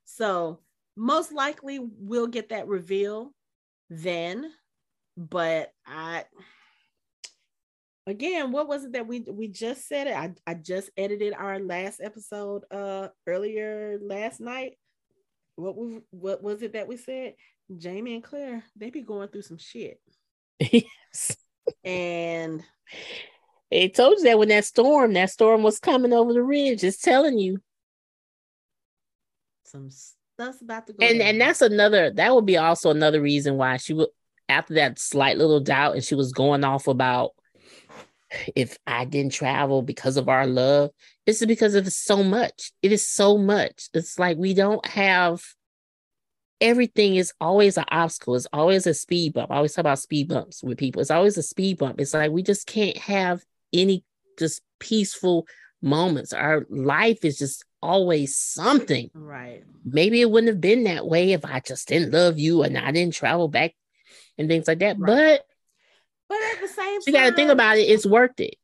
So 0.05 0.61
most 0.97 1.33
likely 1.33 1.81
we'll 1.83 2.29
get 2.29 2.51
that 2.51 2.69
reveal 2.69 3.33
then. 3.91 4.49
But 5.17 5.73
I 5.85 6.27
again, 8.07 8.53
what 8.53 8.69
was 8.69 8.85
it 8.85 8.93
that 8.93 9.09
we 9.09 9.25
we 9.29 9.49
just 9.49 9.89
said 9.89 10.07
it? 10.07 10.14
I, 10.14 10.35
I 10.47 10.55
just 10.55 10.91
edited 10.97 11.35
our 11.35 11.59
last 11.59 12.01
episode 12.01 12.62
uh 12.71 13.09
earlier 13.27 13.99
last 14.01 14.41
night. 14.41 14.79
What 15.57 15.75
was 15.75 16.01
what 16.11 16.45
was 16.45 16.62
it 16.62 16.75
that 16.75 16.87
we 16.87 16.97
said? 16.97 17.35
Jamie 17.77 18.14
and 18.14 18.23
Claire, 18.23 18.62
they 18.77 18.91
be 18.91 19.03
going 19.03 19.31
through 19.31 19.43
some 19.43 19.59
shit. 19.59 19.99
yes. 20.61 21.37
And 21.85 22.62
It 23.71 23.95
told 23.95 24.19
you 24.19 24.25
that 24.25 24.39
when 24.39 24.49
that 24.49 24.64
storm, 24.64 25.12
that 25.14 25.31
storm 25.31 25.62
was 25.62 25.79
coming 25.79 26.12
over 26.12 26.33
the 26.33 26.43
ridge. 26.43 26.85
It's 26.85 26.99
telling 26.99 27.39
you. 27.39 27.59
some 29.64 29.91
stuff's 29.91 30.62
about 30.62 30.87
to 30.87 30.93
go. 30.93 31.05
And 31.05 31.19
down. 31.19 31.29
and 31.29 31.41
that's 31.41 31.62
another 31.62 32.11
that 32.11 32.35
would 32.35 32.47
be 32.47 32.57
also 32.57 32.91
another 32.91 33.21
reason 33.21 33.57
why 33.57 33.77
she 33.79 33.95
would 33.95 34.09
after 34.49 34.75
that 34.75 34.99
slight 34.99 35.39
little 35.39 35.61
doubt 35.61 35.95
and 35.95 36.05
she 36.05 36.14
was 36.14 36.33
going 36.33 36.64
off 36.64 36.87
about 36.87 37.33
if 38.55 38.79
I 38.87 39.05
didn't 39.05 39.33
travel 39.33 39.83
because 39.83 40.17
of 40.17 40.29
our 40.29 40.47
love, 40.47 40.91
it's 41.27 41.45
because 41.45 41.75
of 41.75 41.91
so 41.93 42.23
much. 42.23 42.73
It 42.83 42.93
is 42.93 43.07
so 43.07 43.39
much. 43.39 43.89
It's 43.95 44.19
like 44.19 44.37
we 44.37 44.55
don't 44.55 44.85
have 44.87 45.43
everything 46.61 47.16
is 47.16 47.32
always 47.40 47.76
an 47.76 47.84
obstacle. 47.90 48.34
It's 48.34 48.46
always 48.52 48.86
a 48.86 48.94
speed 48.94 49.34
bump. 49.34 49.50
I 49.50 49.57
always 49.57 49.74
talk 49.74 49.82
about 49.82 49.98
speed 49.98 50.28
bumps 50.28 50.62
with 50.62 50.78
people. 50.78 51.00
It's 51.02 51.11
always 51.11 51.36
a 51.36 51.42
speed 51.42 51.78
bump. 51.78 52.00
It's 52.00 52.14
like 52.14 52.30
we 52.30 52.42
just 52.42 52.66
can't 52.66 52.96
have 52.96 53.42
any 53.72 54.04
just 54.38 54.62
peaceful 54.78 55.46
moments. 55.82 56.32
Our 56.32 56.66
life 56.70 57.24
is 57.24 57.38
just 57.38 57.64
always 57.82 58.36
something. 58.36 59.11
right. 59.14 59.62
Maybe 59.84 60.20
it 60.20 60.30
wouldn't 60.30 60.48
have 60.48 60.61
been 60.61 60.84
that 60.84 61.07
way 61.07 61.32
if 61.32 61.44
I 61.44 61.61
just 61.61 61.86
didn't 61.88 62.12
love 62.12 62.38
you 62.38 62.62
and 62.62 62.76
I 62.76 62.90
didn't 62.90 63.14
travel 63.14 63.48
back 63.48 63.74
and 64.36 64.48
things 64.48 64.66
like 64.66 64.80
that. 64.80 64.98
Right. 64.98 65.38
But 65.38 65.46
But 66.28 66.38
at 66.52 66.61
the 66.61 66.68
same 66.68 67.00
you 67.07 67.12
got 67.12 67.30
to 67.30 67.36
think 67.36 67.50
about 67.50 67.78
it. 67.78 67.82
It's 67.82 68.07
worth 68.07 68.40
it. 68.40 68.57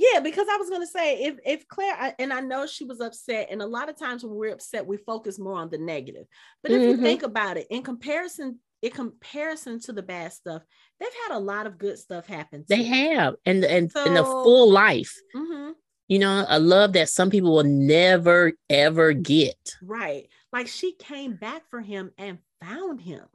Yeah, 0.00 0.20
because 0.20 0.46
I 0.50 0.56
was 0.56 0.70
gonna 0.70 0.86
say 0.86 1.24
if 1.24 1.34
if 1.44 1.68
Claire 1.68 1.94
I, 1.94 2.14
and 2.18 2.32
I 2.32 2.40
know 2.40 2.66
she 2.66 2.84
was 2.84 3.00
upset, 3.00 3.48
and 3.50 3.60
a 3.60 3.66
lot 3.66 3.90
of 3.90 3.98
times 3.98 4.24
when 4.24 4.34
we're 4.34 4.54
upset, 4.54 4.86
we 4.86 4.96
focus 4.96 5.38
more 5.38 5.56
on 5.56 5.68
the 5.68 5.76
negative. 5.76 6.24
But 6.62 6.72
if 6.72 6.82
Mhm. 6.82 6.86
you 6.86 6.96
think 6.96 7.22
about 7.22 7.58
it, 7.58 7.66
in 7.68 7.82
comparison, 7.82 8.60
in 8.80 8.92
comparison 8.92 9.78
to 9.80 9.92
the 9.92 10.02
bad 10.02 10.32
stuff, 10.32 10.62
they've 10.98 11.08
had 11.28 11.36
a 11.36 11.38
lot 11.38 11.66
of 11.66 11.76
good 11.76 11.98
stuff 11.98 12.26
happen. 12.26 12.64
They 12.66 12.84
have, 12.84 13.34
and 13.44 13.62
and 13.62 13.92
and 14.06 14.16
a 14.16 14.24
full 14.24 14.70
life. 14.70 15.20
hmm 15.34 15.72
You 16.08 16.18
know, 16.18 16.46
a 16.48 16.58
love 16.58 16.94
that 16.94 17.10
some 17.10 17.28
people 17.28 17.54
will 17.54 17.64
never 17.64 18.52
ever 18.70 19.12
get. 19.12 19.76
right. 19.82 20.28
Like 20.50 20.66
she 20.66 20.92
came 20.92 21.34
back 21.34 21.68
for 21.68 21.82
him 21.82 22.10
and 22.16 22.38
found 22.62 23.02
him. 23.02 23.26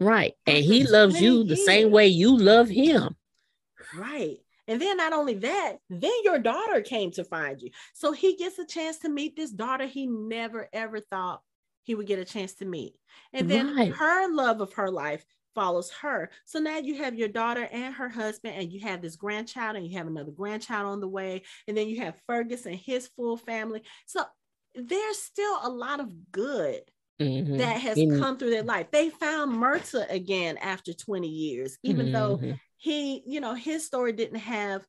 Right, 0.00 0.34
and 0.46 0.62
he 0.62 0.84
loves 0.84 1.18
you 1.18 1.44
the 1.44 1.56
same 1.56 1.90
way 1.90 2.08
you 2.08 2.36
love 2.36 2.68
him. 2.68 3.16
Right. 3.96 4.43
And 4.66 4.80
then 4.80 4.96
not 4.96 5.12
only 5.12 5.34
that, 5.34 5.76
then 5.90 6.12
your 6.22 6.38
daughter 6.38 6.80
came 6.80 7.10
to 7.12 7.24
find 7.24 7.60
you. 7.60 7.70
So 7.92 8.12
he 8.12 8.36
gets 8.36 8.58
a 8.58 8.66
chance 8.66 8.98
to 9.00 9.08
meet 9.08 9.36
this 9.36 9.50
daughter 9.50 9.86
he 9.86 10.06
never 10.06 10.68
ever 10.72 11.00
thought 11.00 11.42
he 11.82 11.94
would 11.94 12.06
get 12.06 12.18
a 12.18 12.24
chance 12.24 12.54
to 12.54 12.64
meet. 12.64 12.96
And 13.32 13.50
then 13.50 13.76
Right. 13.76 13.92
her 13.92 14.32
love 14.34 14.60
of 14.62 14.72
her 14.74 14.90
life 14.90 15.24
follows 15.54 15.90
her. 16.00 16.30
So 16.46 16.58
now 16.58 16.78
you 16.78 16.96
have 16.96 17.14
your 17.14 17.28
daughter 17.28 17.68
and 17.70 17.94
her 17.94 18.08
husband, 18.08 18.56
and 18.56 18.72
you 18.72 18.80
have 18.80 19.02
this 19.02 19.16
grandchild, 19.16 19.76
and 19.76 19.86
you 19.86 19.96
have 19.98 20.06
another 20.06 20.32
grandchild 20.32 20.86
on 20.86 21.00
the 21.00 21.08
way. 21.08 21.42
And 21.68 21.76
then 21.76 21.88
you 21.88 21.98
have 22.00 22.20
Fergus 22.26 22.66
and 22.66 22.74
his 22.74 23.08
full 23.08 23.36
family. 23.36 23.82
So 24.06 24.24
there's 24.74 25.18
still 25.18 25.58
a 25.62 25.68
lot 25.68 26.00
of 26.00 26.32
good 26.32 26.82
Mhm. 27.20 27.58
that 27.58 27.80
has 27.82 27.98
In- 27.98 28.18
come 28.18 28.36
through 28.38 28.50
their 28.50 28.64
life. 28.64 28.90
They 28.90 29.10
found 29.10 29.52
Murtagh 29.52 30.10
again 30.10 30.56
after 30.56 30.92
20 30.92 31.28
years, 31.28 31.78
even 31.84 32.10
though 32.10 32.38
Mhm. 32.38 32.58
He, 32.84 33.22
you 33.24 33.40
know, 33.40 33.54
his 33.54 33.86
story 33.86 34.12
didn't 34.12 34.40
have 34.40 34.86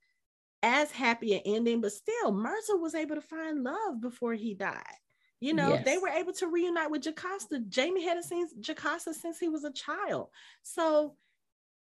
as 0.61 0.91
happy 0.91 1.33
an 1.33 1.41
ending, 1.45 1.79
but 1.79 1.93
still, 1.93 2.33
Murtagh 2.33 2.81
was 2.81 2.93
able 2.93 3.15
to 3.15 3.21
find 3.21 3.63
love 3.63 4.01
before 4.01 4.33
he 4.33 4.53
died. 4.53 4.83
You 5.39 5.53
know, 5.53 5.79
they 5.85 5.97
were 5.97 6.09
able 6.09 6.33
to 6.33 6.47
reunite 6.47 6.91
with 6.91 7.03
Jocasta. 7.03 7.61
Jamie 7.69 8.03
hadn't 8.03 8.23
seen 8.23 8.49
Jocasta 8.59 9.13
since 9.13 9.39
he 9.39 9.47
was 9.47 9.63
a 9.63 9.71
child. 9.71 10.27
So 10.61 11.15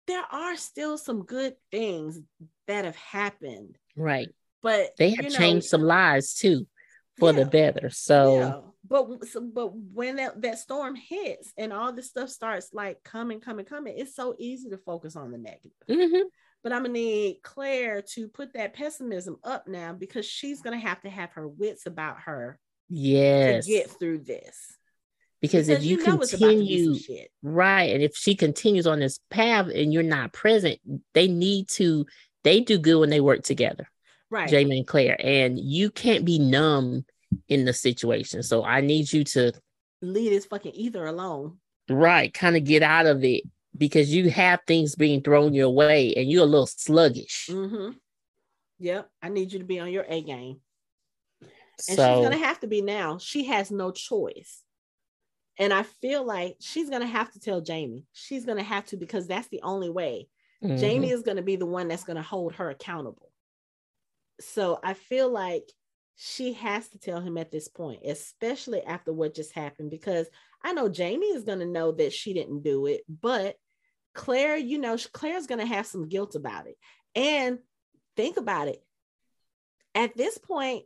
there 0.07 0.23
are 0.31 0.55
still 0.55 0.97
some 0.97 1.25
good 1.25 1.55
things 1.69 2.19
that 2.65 2.85
have 2.85 2.95
happened, 2.95 3.77
right, 3.95 4.29
but 4.63 4.95
they 4.97 5.11
have 5.11 5.25
you 5.25 5.29
know, 5.29 5.37
changed 5.37 5.67
some 5.67 5.83
lives 5.83 6.33
too 6.33 6.65
for 7.19 7.33
the 7.33 7.45
better. 7.45 7.89
So 7.89 8.35
Yeah, 8.35 8.61
but 8.87 9.25
so, 9.27 9.41
but 9.41 9.71
when 9.75 10.15
that, 10.17 10.41
that 10.41 10.59
storm 10.59 10.95
hits 10.95 11.53
and 11.57 11.71
all 11.73 11.93
this 11.93 12.07
stuff 12.09 12.29
starts 12.29 12.69
like 12.73 13.03
coming, 13.03 13.39
coming, 13.39 13.65
coming, 13.65 13.93
it's 13.97 14.15
so 14.15 14.35
easy 14.39 14.69
to 14.69 14.77
focus 14.77 15.15
on 15.15 15.31
the 15.31 15.37
negative. 15.37 15.71
Mhm. 15.89 16.23
But 16.63 16.73
I'm 16.73 16.81
gonna 16.81 16.93
need 16.93 17.39
Claire 17.43 18.01
to 18.13 18.27
put 18.27 18.53
that 18.53 18.73
pessimism 18.73 19.37
up 19.43 19.67
now 19.67 19.93
because 19.93 20.25
she's 20.25 20.61
gonna 20.61 20.77
have 20.77 21.01
to 21.01 21.09
have 21.09 21.31
her 21.31 21.47
wits 21.47 21.85
about 21.85 22.21
her 22.21 22.59
yes, 22.89 23.65
to 23.65 23.71
get 23.71 23.89
through 23.91 24.19
this. 24.19 24.75
because, 25.41 25.69
if 25.69 25.83
you, 25.83 25.97
know 25.97 26.19
it's 26.21 26.33
about 26.33 26.49
to 26.49 26.57
be 26.59 26.83
some 26.83 26.93
continue 26.95 27.27
right, 27.43 27.93
and 27.93 28.03
if 28.03 28.15
she 28.15 28.35
continues 28.35 28.85
on 28.85 28.99
this 28.99 29.19
path 29.29 29.67
and 29.73 29.93
you're 29.93 30.03
not 30.03 30.33
present, 30.33 30.79
they 31.13 31.27
need 31.27 31.69
to. 31.69 32.05
They 32.43 32.61
do 32.61 32.77
good 32.77 32.99
when 32.99 33.09
they 33.09 33.19
work 33.21 33.43
together. 33.43 33.89
Right. 34.31 34.49
Jamie 34.49 34.77
and 34.79 34.87
Claire, 34.87 35.17
and 35.19 35.57
you 35.59 35.89
can't 35.89 36.23
be 36.25 36.37
numb 36.39 37.05
in 37.47 37.65
the 37.65 37.73
situation. 37.73 38.43
So 38.43 38.63
I 38.63 38.81
need 38.81 39.11
you 39.11 39.23
to 39.25 39.51
Leave 40.01 40.31
this 40.31 40.45
fucking 40.45 40.71
ether 40.73 41.05
alone. 41.05 41.57
right 41.89 42.33
kind 42.33 42.55
of 42.55 42.63
get 42.63 42.81
out 42.83 43.05
of 43.05 43.23
it 43.23 43.43
because 43.77 44.13
you 44.13 44.29
have 44.29 44.59
things 44.65 44.95
being 44.95 45.21
thrown 45.21 45.53
your 45.53 45.69
way 45.69 46.13
and 46.15 46.29
you're 46.31 46.43
a 46.43 46.47
little 46.47 46.65
sluggish. 46.67 47.47
Mm-hmm. 47.51 47.91
Yep. 48.79 49.09
I 49.21 49.29
need 49.29 49.51
you 49.51 49.59
to 49.59 49.65
be 49.65 49.79
on 49.79 49.91
your 49.91 50.05
A 50.07 50.21
game. 50.21 50.61
And 51.41 51.49
she's 51.87 51.95
gonna 51.97 52.37
have 52.37 52.59
to 52.61 52.67
be 52.67 52.81
now. 52.81 53.17
She 53.17 53.45
has 53.45 53.71
no 53.71 53.91
choice. 53.91 54.63
And 55.57 55.73
I 55.73 55.83
feel 55.83 56.23
like 56.25 56.55
she's 56.61 56.89
gonna 56.89 57.05
have 57.07 57.31
to 57.33 57.39
tell 57.39 57.61
Jamie. 57.61 58.05
She's 58.13 58.45
gonna 58.45 58.63
have 58.63 58.85
to 58.87 58.97
because 58.97 59.27
that's 59.27 59.47
the 59.49 59.61
only 59.63 59.89
way. 59.89 60.27
mhm. 60.63 60.79
Jamie 60.79 61.11
is 61.11 61.21
gonna 61.23 61.41
be 61.41 61.55
the 61.57 61.65
one 61.65 61.87
that's 61.87 62.03
gonna 62.03 62.21
hold 62.23 62.53
her 62.55 62.69
accountable. 62.69 63.28
So 64.39 64.79
I 64.83 64.93
feel 64.93 65.29
like 65.29 65.69
she 66.15 66.53
has 66.53 66.89
to 66.89 66.99
tell 66.99 67.21
him 67.21 67.37
at 67.37 67.51
this 67.51 67.67
point, 67.67 68.01
especially 68.05 68.81
after 68.81 69.13
what 69.13 69.33
just 69.35 69.53
happened, 69.53 69.89
because 69.89 70.27
I 70.63 70.73
know 70.73 70.89
Jamie 70.89 71.27
is 71.27 71.43
gonna 71.43 71.65
know 71.65 71.91
that 71.93 72.11
she 72.13 72.33
didn't 72.33 72.63
do 72.63 72.87
it, 72.87 73.03
but 73.07 73.55
Claire, 74.13 74.57
you 74.57 74.79
know, 74.79 74.97
Claire's 75.13 75.47
gonna 75.47 75.65
have 75.65 75.85
some 75.85 76.09
guilt 76.09 76.35
about 76.35 76.67
it. 76.67 76.77
And 77.15 77.59
think 78.17 78.37
about 78.37 78.67
it. 78.67 78.83
At 79.95 80.15
this 80.17 80.37
point, 80.37 80.85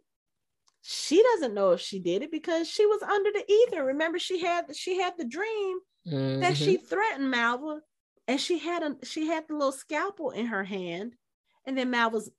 she 0.82 1.24
doesn't 1.24 1.54
know 1.54 1.72
if 1.72 1.82
she 1.82 2.00
did 2.00 2.22
it 2.22 2.32
because 2.32 2.70
she 2.70 2.86
was 2.86 3.02
under 3.02 3.32
the 3.32 3.44
ether. 3.52 3.86
Remember, 3.86 4.20
she 4.20 4.40
had 4.40 4.76
she 4.76 5.00
had 5.00 5.18
the 5.18 5.26
dream 5.26 5.80
that 6.06 6.56
Mhm. 6.56 6.66
she 6.66 6.78
threatened 6.78 7.32
Malva, 7.32 7.82
and 8.28 8.40
she 8.40 8.60
had 8.60 8.84
a 8.84 8.98
she 9.06 9.28
had 9.28 9.48
the 9.48 9.54
little 9.54 9.72
scalpel 9.72 10.32
in 10.32 10.48
her 10.48 10.64
hand, 10.64 11.16
and 11.66 11.78
then 11.78 11.90
Malva's 11.90 12.30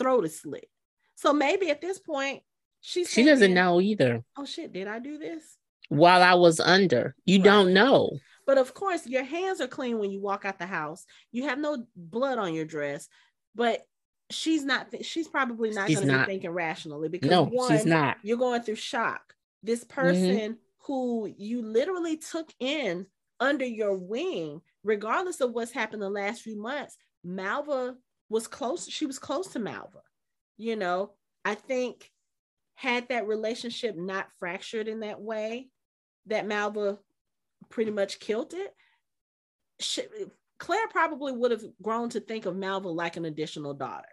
throat 0.00 0.24
is 0.24 0.40
slit. 0.40 0.68
So 1.14 1.32
maybe 1.32 1.70
at 1.70 1.80
this 1.80 1.98
point, 1.98 2.42
she's 2.80 3.10
she 3.10 3.24
doesn't 3.24 3.54
know 3.54 3.80
either. 3.80 4.24
Oh 4.36 4.44
shit! 4.44 4.72
Did 4.72 4.88
I 4.88 4.98
do 4.98 5.18
this? 5.18 5.56
While 5.88 6.22
I 6.22 6.34
was 6.34 6.60
under, 6.60 7.14
you 7.24 7.38
Right. 7.38 7.44
don't 7.44 7.72
know. 7.74 8.10
But 8.46 8.58
of 8.58 8.74
course, 8.74 9.06
your 9.06 9.24
hands 9.24 9.60
are 9.60 9.68
clean 9.68 9.98
when 9.98 10.10
you 10.10 10.20
walk 10.20 10.44
out 10.44 10.58
the 10.58 10.66
house. 10.66 11.04
You 11.30 11.44
have 11.44 11.58
no 11.58 11.84
blood 11.94 12.38
on 12.38 12.54
your 12.54 12.64
dress, 12.64 13.08
but 13.54 13.86
she's 14.30 14.64
not. 14.64 14.90
th- 14.90 15.04
she's 15.04 15.28
probably 15.28 15.70
not 15.70 15.88
She's 15.88 15.98
going 16.00 16.08
to 16.12 16.18
be 16.20 16.24
thinking 16.24 16.50
rationally 16.50 17.08
because 17.08 17.30
No, 17.30 17.44
one, 17.44 17.70
she's 17.70 17.84
not. 17.86 18.16
you're 18.22 18.38
going 18.38 18.62
through 18.62 18.76
shock. 18.76 19.34
This 19.62 19.84
mm-hmm. 19.84 20.00
person 20.00 20.58
who 20.86 21.32
you 21.36 21.62
literally 21.62 22.16
took 22.16 22.50
in 22.58 23.06
under 23.38 23.64
your 23.64 23.96
wing, 23.96 24.62
regardless 24.84 25.40
of 25.40 25.52
what's 25.52 25.72
happened 25.72 26.02
the 26.02 26.10
last 26.10 26.42
few 26.42 26.60
months, 26.60 26.96
Malva 27.22 27.96
was 28.30 28.46
close. 28.46 28.88
She 28.88 29.04
was 29.04 29.18
close 29.18 29.48
to 29.48 29.58
Malva. 29.58 30.00
You 30.56 30.76
know, 30.76 31.12
I 31.44 31.54
think 31.54 32.10
had 32.74 33.08
that 33.08 33.26
relationship 33.26 33.96
not 33.96 34.28
fractured 34.38 34.88
in 34.88 35.00
that 35.00 35.20
way, 35.20 35.68
that 36.26 36.46
Malva 36.46 36.98
pretty 37.68 37.90
much 37.90 38.20
killed 38.20 38.54
it. 38.54 38.72
She, 39.80 40.02
Claire 40.58 40.88
probably 40.88 41.32
would 41.32 41.50
have 41.50 41.64
grown 41.82 42.08
to 42.10 42.20
think 42.20 42.46
of 42.46 42.56
Malva 42.56 42.88
like 42.88 43.16
an 43.16 43.24
additional 43.24 43.74
daughter. 43.74 44.08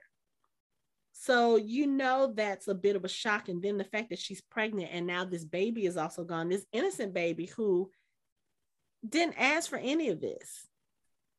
So 1.14 1.56
you 1.56 1.88
know 1.88 2.34
that's 2.36 2.68
a 2.68 2.76
bit 2.76 2.96
of 2.96 3.04
a 3.04 3.10
shock. 3.10 3.50
And 3.50 3.62
then 3.62 3.78
the 3.78 3.84
fact 3.84 4.10
that 4.10 4.20
she's 4.20 4.42
pregnant 4.42 4.90
and 4.92 5.08
now 5.08 5.26
this 5.26 5.44
baby 5.44 5.86
is 5.86 5.98
also 5.98 6.24
gone, 6.24 6.50
this 6.50 6.66
innocent 6.72 7.14
baby 7.14 7.48
who 7.58 7.90
didn't 9.08 9.40
ask 9.40 9.70
for 9.70 9.78
any 9.78 10.10
of 10.10 10.22
this, 10.22 10.68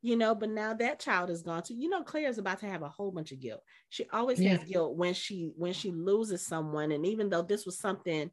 you 0.01 0.17
know, 0.17 0.35
but 0.35 0.49
now 0.51 0.75
that 0.75 1.01
child 1.01 1.31
is 1.31 1.43
gone 1.43 1.63
too. 1.63 1.75
You 1.75 1.89
know, 1.89 2.03
Claire 2.03 2.29
is 2.29 2.39
about 2.39 2.61
to 2.61 2.67
have 2.67 2.83
a 2.83 2.89
whole 2.89 3.11
bunch 3.11 3.33
of 3.33 3.41
guilt. 3.41 3.63
She 3.89 4.07
always 4.13 4.41
Yeah. 4.41 4.57
has 4.57 4.65
guilt 4.65 4.97
when 4.97 5.15
she 5.15 5.51
when 5.57 5.73
she 5.73 5.91
loses 5.91 6.47
someone. 6.47 6.93
And 6.93 7.05
even 7.05 7.29
though 7.29 7.43
this 7.43 7.67
was 7.67 7.79
something 7.79 8.31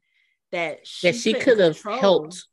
that 0.51 0.85
she, 0.85 1.07
That 1.07 1.15
she 1.15 1.33
couldn't 1.33 1.59
have 1.59 1.99
helped. 1.99 2.45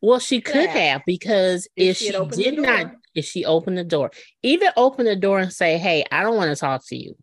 Well, 0.00 0.18
she 0.18 0.40
could 0.40 0.64
Yeah. 0.64 0.78
have 0.78 1.02
because 1.06 1.68
If 1.76 2.02
if, 2.02 2.14
she 2.14 2.42
did 2.42 2.58
not, 2.58 2.92
if 3.14 3.24
she 3.24 3.44
opened 3.44 3.78
the 3.78 3.84
door, 3.84 4.10
even 4.42 4.70
open 4.76 5.04
the 5.06 5.16
door 5.16 5.38
and 5.38 5.52
say, 5.52 5.78
"Hey, 5.78 6.04
I 6.10 6.22
don't 6.22 6.36
want 6.36 6.50
to 6.50 6.56
talk 6.60 6.82
to 6.88 6.96
you," 6.96 7.16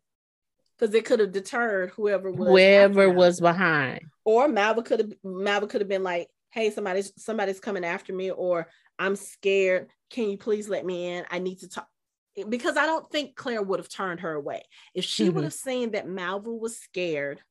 because 0.78 0.94
it 0.94 1.06
could 1.06 1.20
have 1.20 1.32
deterred 1.32 1.92
whoever 1.92 2.32
was 2.32 2.48
whoever 2.48 3.10
was 3.10 3.40
behind. 3.40 4.02
or 4.26 4.48
Malva 4.48 4.82
could 4.84 5.00
have 5.00 5.14
Malva 5.24 5.68
could 5.68 5.82
have 5.82 5.88
been 5.88 6.04
like, 6.04 6.30
"Hey, 6.52 6.72
somebody's 6.72 7.12
somebody's 7.18 7.60
coming 7.60 7.86
after 7.86 8.14
me," 8.14 8.32
or 8.32 8.68
"I'm 9.00 9.16
scared. 9.16 9.90
Can 10.14 10.30
you 10.30 10.38
please 10.38 10.70
let 10.70 10.86
me 10.86 11.07
in? 11.07 11.26
I 11.30 11.39
need 11.39 11.59
to 11.59 11.68
talk." 11.68 11.89
because 12.49 12.78
I 12.78 12.88
don't 12.88 13.07
think 13.11 13.36
Claire 13.36 13.61
would 13.61 13.80
have 13.80 13.89
turned 13.89 14.22
her 14.22 14.34
away. 14.34 14.64
If 14.95 15.05
she 15.05 15.28
Mhm. 15.30 15.34
would 15.36 15.43
have 15.43 15.53
seen 15.53 15.91
that 15.91 16.07
Malva 16.07 16.49
was 16.51 16.80
scared 16.80 17.43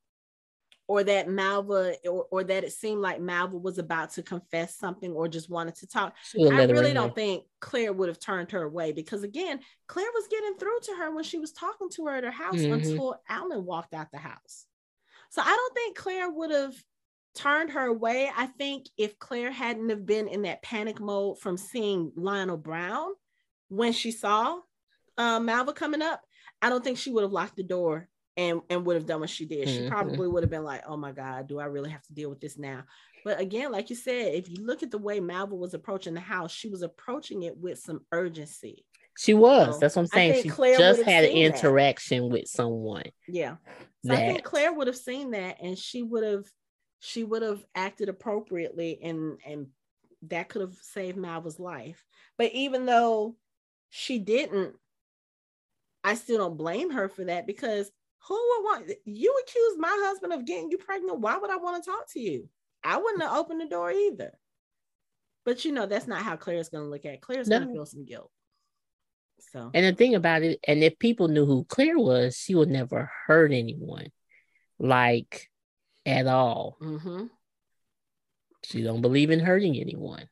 or 0.89 1.05
that 1.05 1.29
Malva 1.29 1.95
or, 2.05 2.27
or 2.33 2.43
that 2.43 2.65
it 2.65 2.73
seemed 2.73 3.01
like 3.01 3.21
Malva 3.21 3.57
was 3.59 3.79
about 3.79 4.11
to 4.15 4.25
confess 4.25 4.75
something 4.77 5.13
or 5.13 5.29
just 5.29 5.49
wanted 5.49 5.77
to 5.77 5.87
talk, 5.87 6.17
I 6.51 6.65
really 6.73 6.93
don't 6.95 7.15
think 7.15 7.47
Claire 7.61 7.93
would 7.93 8.09
have 8.09 8.19
turned 8.19 8.51
her 8.51 8.65
away 8.65 8.91
because 8.91 9.23
again, 9.23 9.61
Claire 9.87 10.11
was 10.15 10.27
getting 10.27 10.57
through 10.57 10.81
to 10.83 10.97
her 10.97 11.13
when 11.15 11.23
she 11.23 11.39
was 11.39 11.53
talking 11.53 11.89
to 11.91 12.07
her 12.07 12.17
at 12.17 12.25
her 12.25 12.33
house 12.33 12.57
Mhm. 12.57 12.73
until 12.73 13.23
Allan 13.29 13.65
walked 13.65 13.95
out 13.95 14.11
the 14.11 14.19
house. 14.19 14.67
So 15.31 15.43
I 15.43 15.55
don't 15.55 15.75
think 15.75 15.97
Claire 15.97 16.29
would 16.29 16.51
have 16.51 16.75
turned 17.35 17.71
her 17.71 17.87
away. 17.87 18.31
I 18.37 18.47
think 18.47 18.87
if 18.97 19.19
Claire 19.19 19.51
hadn't 19.51 19.89
have 19.91 20.05
been 20.07 20.29
in 20.29 20.43
that 20.43 20.63
panic 20.63 21.01
mode 21.01 21.39
from 21.39 21.57
seeing 21.57 22.13
Lionel 22.17 22.57
Brown 22.57 23.13
when 23.69 23.93
she 23.93 24.11
saw 24.11 24.59
um, 25.19 25.45
Malva 25.47 25.73
coming 25.73 26.03
up, 26.03 26.21
I 26.61 26.69
don't 26.71 26.83
think 26.85 26.99
she 26.99 27.11
would 27.11 27.23
have 27.23 27.33
locked 27.33 27.57
the 27.57 27.63
door 27.63 28.09
and 28.37 28.63
and 28.71 28.87
would 28.87 28.97
have 28.97 29.07
done 29.07 29.21
what 29.21 29.29
she 29.31 29.45
did. 29.45 29.69
She 29.69 29.81
Mhm. 29.81 29.89
probably 29.89 30.27
would 30.27 30.43
have 30.43 30.51
been 30.51 30.65
like, 30.65 30.83
"Oh 30.87 30.97
my 30.97 31.13
God, 31.13 31.49
do 31.49 31.59
I 31.59 31.67
really 31.67 31.91
have 31.91 32.03
to 32.05 32.15
deal 32.15 32.31
with 32.31 32.41
this 32.41 32.57
now?" 32.57 32.85
But 33.25 33.39
again, 33.39 33.71
like 33.71 33.91
you 33.91 33.97
said, 33.97 34.35
if 34.35 34.49
you 34.49 34.65
look 34.65 34.83
at 34.83 34.91
the 34.91 34.97
way 34.99 35.21
Malva 35.21 35.55
was 35.55 35.75
approaching 35.75 36.15
the 36.15 36.21
house, 36.21 36.51
she 36.51 36.69
was 36.71 36.83
approaching 36.83 37.43
it 37.43 37.57
with 37.59 37.79
some 37.79 38.07
urgency. 38.11 38.87
She 39.19 39.35
was. 39.35 39.75
So, 39.75 39.81
That's 39.81 39.97
what 39.97 40.03
I'm 40.03 40.09
saying. 40.09 40.43
She 40.43 40.49
Claire 40.49 40.79
just 40.79 41.03
had 41.03 41.25
an 41.25 41.33
seen 41.33 41.51
that. 41.51 41.59
interaction 41.63 42.31
with 42.31 42.49
someone. 42.49 43.05
Yeah. 43.29 43.57
So 44.07 44.13
I 44.15 44.17
think 44.17 44.43
Claire 44.43 44.73
would 44.73 44.87
have 44.87 44.97
seen 44.97 45.33
that 45.33 45.59
and 45.61 45.79
she 45.79 46.03
would 46.03 46.25
have 46.25 46.47
she 47.05 47.25
would 47.25 47.43
have 47.43 47.65
acted 47.75 48.09
appropriately 48.09 49.01
and 49.03 49.37
and 49.45 49.67
that 50.29 50.49
could 50.49 50.61
have 50.61 50.77
saved 50.81 51.17
Malva's 51.17 51.59
life. 51.59 52.05
But 52.39 52.53
even 52.53 52.87
though 52.87 53.35
she 53.91 54.21
didn't, 54.21 54.77
I 56.05 56.15
still 56.15 56.39
don't 56.39 56.57
blame 56.57 56.93
her 56.93 57.09
for 57.09 57.25
that 57.25 57.45
because 57.45 57.91
who 58.29 58.35
would 58.35 58.65
want 58.65 58.93
you 59.05 59.35
accused 59.43 59.81
my 59.81 59.99
husband 60.05 60.33
of 60.33 60.47
getting 60.47 60.71
you 60.71 60.79
pregnant? 60.79 61.19
Why 61.19 61.37
would 61.37 61.51
I 61.51 61.57
want 61.57 61.83
to 61.83 61.91
talk 61.91 62.09
to 62.13 62.21
you? 62.21 62.49
I 62.85 62.99
wouldn't 62.99 63.23
have 63.23 63.37
opened 63.37 63.63
the 63.63 63.67
door 63.67 63.91
either. 63.91 64.39
But 65.45 65.65
you 65.65 65.73
know, 65.73 65.87
that's 65.87 66.07
not 66.07 66.23
how 66.23 66.37
Claire's 66.37 66.69
gonna 66.69 66.85
look 66.85 67.05
at 67.05 67.15
it. 67.15 67.21
Claire's 67.21 67.49
gonna 67.49 67.67
feel 67.67 67.85
some 67.85 68.05
guilt. 68.05 68.31
So 69.53 69.73
And 69.75 69.85
the 69.85 69.93
thing 69.93 70.15
about 70.15 70.43
it, 70.43 70.61
and 70.69 70.85
if 70.85 71.01
people 71.01 71.27
knew 71.27 71.47
who 71.47 71.65
Claire 71.65 71.99
was, 71.99 72.37
she 72.37 72.55
would 72.55 72.69
never 72.69 73.11
hurt 73.27 73.51
anyone, 73.51 74.13
like 74.79 75.51
at 76.07 76.27
all. 76.27 76.77
mhm. 76.81 77.29
She 78.65 78.83
don't 78.83 79.01
believe 79.03 79.31
in 79.31 79.41
hurting 79.41 79.77
anyone. 79.77 80.29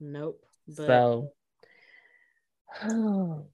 nope. 0.00 0.40
But 0.68 0.86
so 0.86 1.32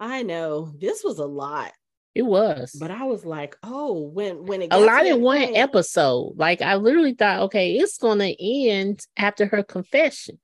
I 0.00 0.22
know 0.22 0.72
this 0.78 1.02
was 1.04 1.18
a 1.18 1.26
lot. 1.26 1.72
it 2.14 2.22
was 2.22 2.74
But 2.78 2.90
I 2.90 3.04
was 3.04 3.24
like, 3.24 3.56
oh, 3.62 4.00
when 4.08 4.44
when 4.46 4.62
it 4.62 4.68
a 4.72 4.78
lot 4.80 5.06
in 5.06 5.20
one 5.22 5.42
point- 5.44 5.56
episode. 5.56 6.34
Like 6.36 6.62
I 6.62 6.74
literally 6.76 7.14
thought, 7.14 7.42
okay, 7.44 7.76
it's 7.76 7.98
gonna 7.98 8.34
end 8.38 9.06
after 9.16 9.46
her 9.46 9.62
confession, 9.62 10.38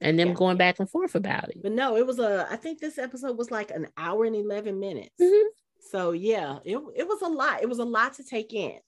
and 0.00 0.18
them 0.18 0.28
Yeah. 0.28 0.34
going 0.34 0.56
back 0.58 0.78
and 0.80 0.88
forth 0.90 1.14
about 1.14 1.50
it. 1.50 1.62
But 1.62 1.72
no, 1.72 1.96
it 1.96 2.06
was 2.06 2.18
a. 2.18 2.46
I 2.50 2.56
think 2.56 2.78
this 2.78 2.98
episode 2.98 3.36
was 3.36 3.50
like 3.50 3.70
an 3.70 3.88
hour 3.96 4.24
and 4.24 4.36
eleven 4.36 4.78
minutes. 4.80 5.14
Mhm. 5.20 5.44
So 5.80 6.12
yeah, 6.12 6.58
it 6.64 6.78
it 6.96 7.06
was 7.08 7.22
a 7.22 7.28
lot. 7.28 7.62
It 7.62 7.68
was 7.68 7.78
a 7.78 7.84
lot 7.84 8.14
to 8.14 8.24
take 8.24 8.52
in. 8.52 8.78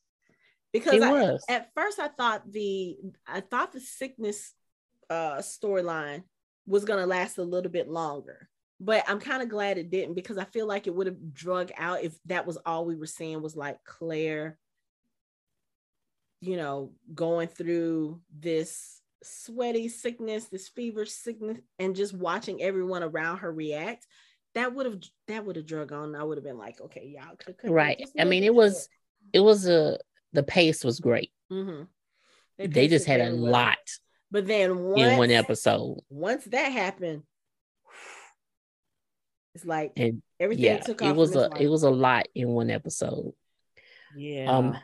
Because 0.73 1.01
I- 1.03 1.11
at 1.49 1.71
first 1.75 1.99
I 1.99 2.09
thought 2.09 2.51
the 2.51 2.97
I 3.27 3.41
thought 3.41 3.73
the 3.73 3.81
sickness 3.81 4.53
uh 5.09 5.39
storyline 5.39 6.23
was 6.67 6.85
gonna 6.85 7.07
last 7.07 7.39
a 7.39 7.43
little 7.43 7.71
bit 7.71 7.89
longer. 7.89 8.49
But 8.79 9.05
I'm 9.09 9.21
kind 9.21 9.43
of 9.43 9.49
glad 9.49 9.77
it 9.77 9.91
didn't 9.91 10.15
because 10.15 10.39
I 10.39 10.45
feel 10.45 10.67
like 10.67 10.87
it 10.87 10.95
would 10.95 11.07
have 11.07 11.35
drug 11.35 11.71
out 11.77 12.03
if 12.03 12.17
that 12.27 12.47
was 12.47 12.57
all 12.65 12.87
we 12.87 12.97
were 12.97 13.07
seeing 13.07 13.43
was 13.43 13.55
like 13.57 13.79
Claire, 13.85 14.59
you 16.41 16.57
know, 16.57 16.93
going 17.15 17.49
through 17.49 18.21
this 18.39 19.01
sweaty 19.23 19.89
sickness, 19.89 20.47
this 20.47 20.69
fever 20.69 21.05
sickness, 21.05 21.59
and 21.79 21.95
just 21.95 22.15
watching 22.15 22.63
everyone 22.63 23.03
around 23.03 23.39
her 23.39 23.53
react. 23.53 24.07
That 24.55 24.75
would 24.75 24.87
have 24.87 25.01
that 25.29 25.45
would 25.45 25.57
have 25.57 25.67
drug 25.67 25.93
on. 25.93 26.15
I 26.17 26.25
would 26.25 26.37
have 26.39 26.45
been 26.45 26.59
like, 26.59 26.81
okay, 26.81 27.07
y'all 27.15 27.37
could 27.37 27.57
cut 27.57 27.67
that 27.67 27.71
Right. 27.71 27.99
just 27.99 28.15
a 28.17 28.21
I 28.21 28.25
little 28.25 28.31
mean, 28.31 28.45
it 28.45 28.55
was 28.55 28.89
it 29.33 29.41
was 29.41 29.69
a 29.69 29.99
the 30.33 30.43
pace 30.43 30.85
was 30.85 31.01
great. 31.01 31.31
Mm-hmm. 31.53 31.85
They, 32.59 32.67
paced 32.69 32.91
just 32.91 33.07
had 33.07 33.21
a 33.21 33.35
well. 33.35 33.53
lot 33.53 33.79
But 34.31 34.47
then 34.47 34.79
once, 34.81 35.01
in 35.13 35.19
one 35.19 35.31
episode, 35.31 35.99
once 36.09 36.45
that 36.47 36.71
happened, 36.73 37.23
it's 39.55 39.65
like 39.65 39.93
and 39.97 40.23
everything 40.39 40.65
yeah, 40.65 40.79
took 40.79 41.03
off. 41.03 41.09
it 41.11 41.17
was 41.17 41.35
a 41.37 41.45
its 41.47 41.61
it 41.61 41.69
was 41.69 41.83
a 41.83 41.91
lot 41.91 42.27
in 42.35 42.49
one 42.49 42.71
episode. 42.71 43.33
yeah. 44.17 44.51
Um, 44.51 44.77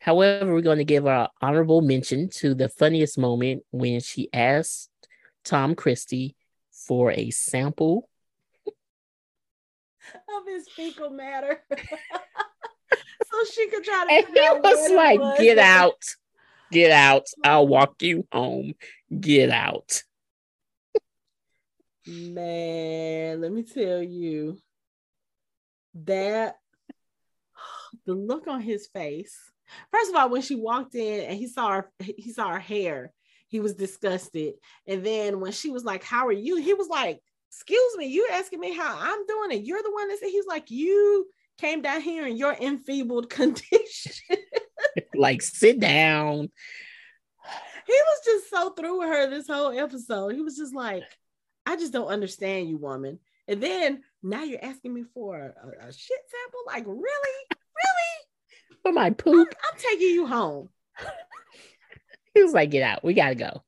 However, 0.00 0.52
we're 0.52 0.60
going 0.60 0.76
to 0.78 0.84
give 0.84 1.06
our 1.06 1.30
honorable 1.40 1.80
mention 1.80 2.28
to 2.34 2.54
the 2.54 2.68
funniest 2.68 3.16
moment 3.16 3.62
when 3.70 4.00
she 4.00 4.28
asked 4.34 4.90
Tom 5.44 5.74
Christie 5.74 6.36
for 6.70 7.10
a 7.10 7.30
sample. 7.30 8.06
Of 10.14 10.46
his 10.46 10.68
fecal 10.68 11.10
matter, 11.10 11.60
so 11.70 13.44
she 13.52 13.68
could 13.68 13.84
try 13.84 14.04
to. 14.06 14.12
And 14.12 14.26
he 14.26 14.60
was 14.60 14.90
like, 14.90 15.20
was. 15.20 15.38
Get 15.38 15.58
out, 15.58 16.02
get 16.70 16.90
out. 16.90 17.26
I'll 17.44 17.66
walk 17.66 18.02
you 18.02 18.26
home. 18.32 18.74
Get 19.20 19.50
out. 19.50 20.02
Man, 22.06 23.40
let 23.40 23.50
me 23.50 23.62
tell 23.62 24.02
you 24.02 24.58
that 26.04 26.56
the 28.04 28.14
look 28.14 28.46
on 28.46 28.60
his 28.60 28.86
face. 28.88 29.36
First 29.90 30.10
of 30.10 30.16
all, 30.16 30.28
when 30.28 30.42
she 30.42 30.54
walked 30.54 30.94
in 30.94 31.20
and 31.24 31.38
he 31.38 31.48
saw 31.48 31.70
her, 31.70 31.90
he 32.00 32.32
saw 32.32 32.50
her 32.50 32.58
hair, 32.58 33.12
he 33.48 33.60
was 33.60 33.74
disgusted. 33.74 34.54
And 34.86 35.04
then 35.04 35.40
when 35.40 35.52
she 35.52 35.70
was 35.70 35.84
like, 35.84 36.04
How 36.04 36.26
are 36.26 36.32
you? 36.32 36.56
He 36.56 36.74
was 36.74 36.88
like, 36.88 37.20
Excuse 37.54 37.96
me, 37.96 38.06
you 38.06 38.28
asking 38.32 38.60
me 38.60 38.74
how 38.74 38.96
I'm 38.98 39.26
doing, 39.26 39.52
and 39.52 39.66
you're 39.66 39.82
the 39.82 39.92
one 39.92 40.08
that 40.08 40.18
said 40.18 40.28
he's 40.28 40.46
like, 40.46 40.70
You 40.70 41.26
came 41.58 41.82
down 41.82 42.00
here 42.00 42.26
in 42.26 42.36
your 42.36 42.54
enfeebled 42.54 43.30
condition. 43.38 44.12
Like, 45.16 45.42
sit 45.42 45.80
down. 45.80 46.50
he 47.86 47.92
was 47.92 48.20
just 48.24 48.50
so 48.50 48.70
through 48.70 49.00
with 49.00 49.08
her 49.08 49.28
this 49.28 49.48
whole 49.48 49.76
episode. 49.76 50.34
He 50.34 50.40
was 50.40 50.56
just 50.56 50.74
like, 50.74 51.02
I 51.66 51.76
just 51.76 51.92
don't 51.92 52.08
understand 52.08 52.68
you, 52.68 52.78
woman. 52.78 53.18
And 53.48 53.60
then 53.60 54.02
now 54.22 54.44
you're 54.44 54.64
asking 54.64 54.94
me 54.94 55.02
for 55.12 55.36
a, 55.36 55.88
a 55.88 55.92
shit 55.92 56.18
sample? 56.30 56.60
Like, 56.66 56.86
really? 56.86 57.46
Really? 57.50 58.78
For 58.82 58.92
my 58.92 59.06
I'm, 59.06 59.14
poop. 59.14 59.48
I'm 59.72 59.78
taking 59.78 60.14
you 60.14 60.26
home. 60.26 60.68
He 62.34 62.42
was 62.42 62.52
like, 62.52 62.70
get 62.72 62.82
out. 62.82 63.04
We 63.04 63.14
got 63.14 63.28
to 63.28 63.36
go. 63.36 63.62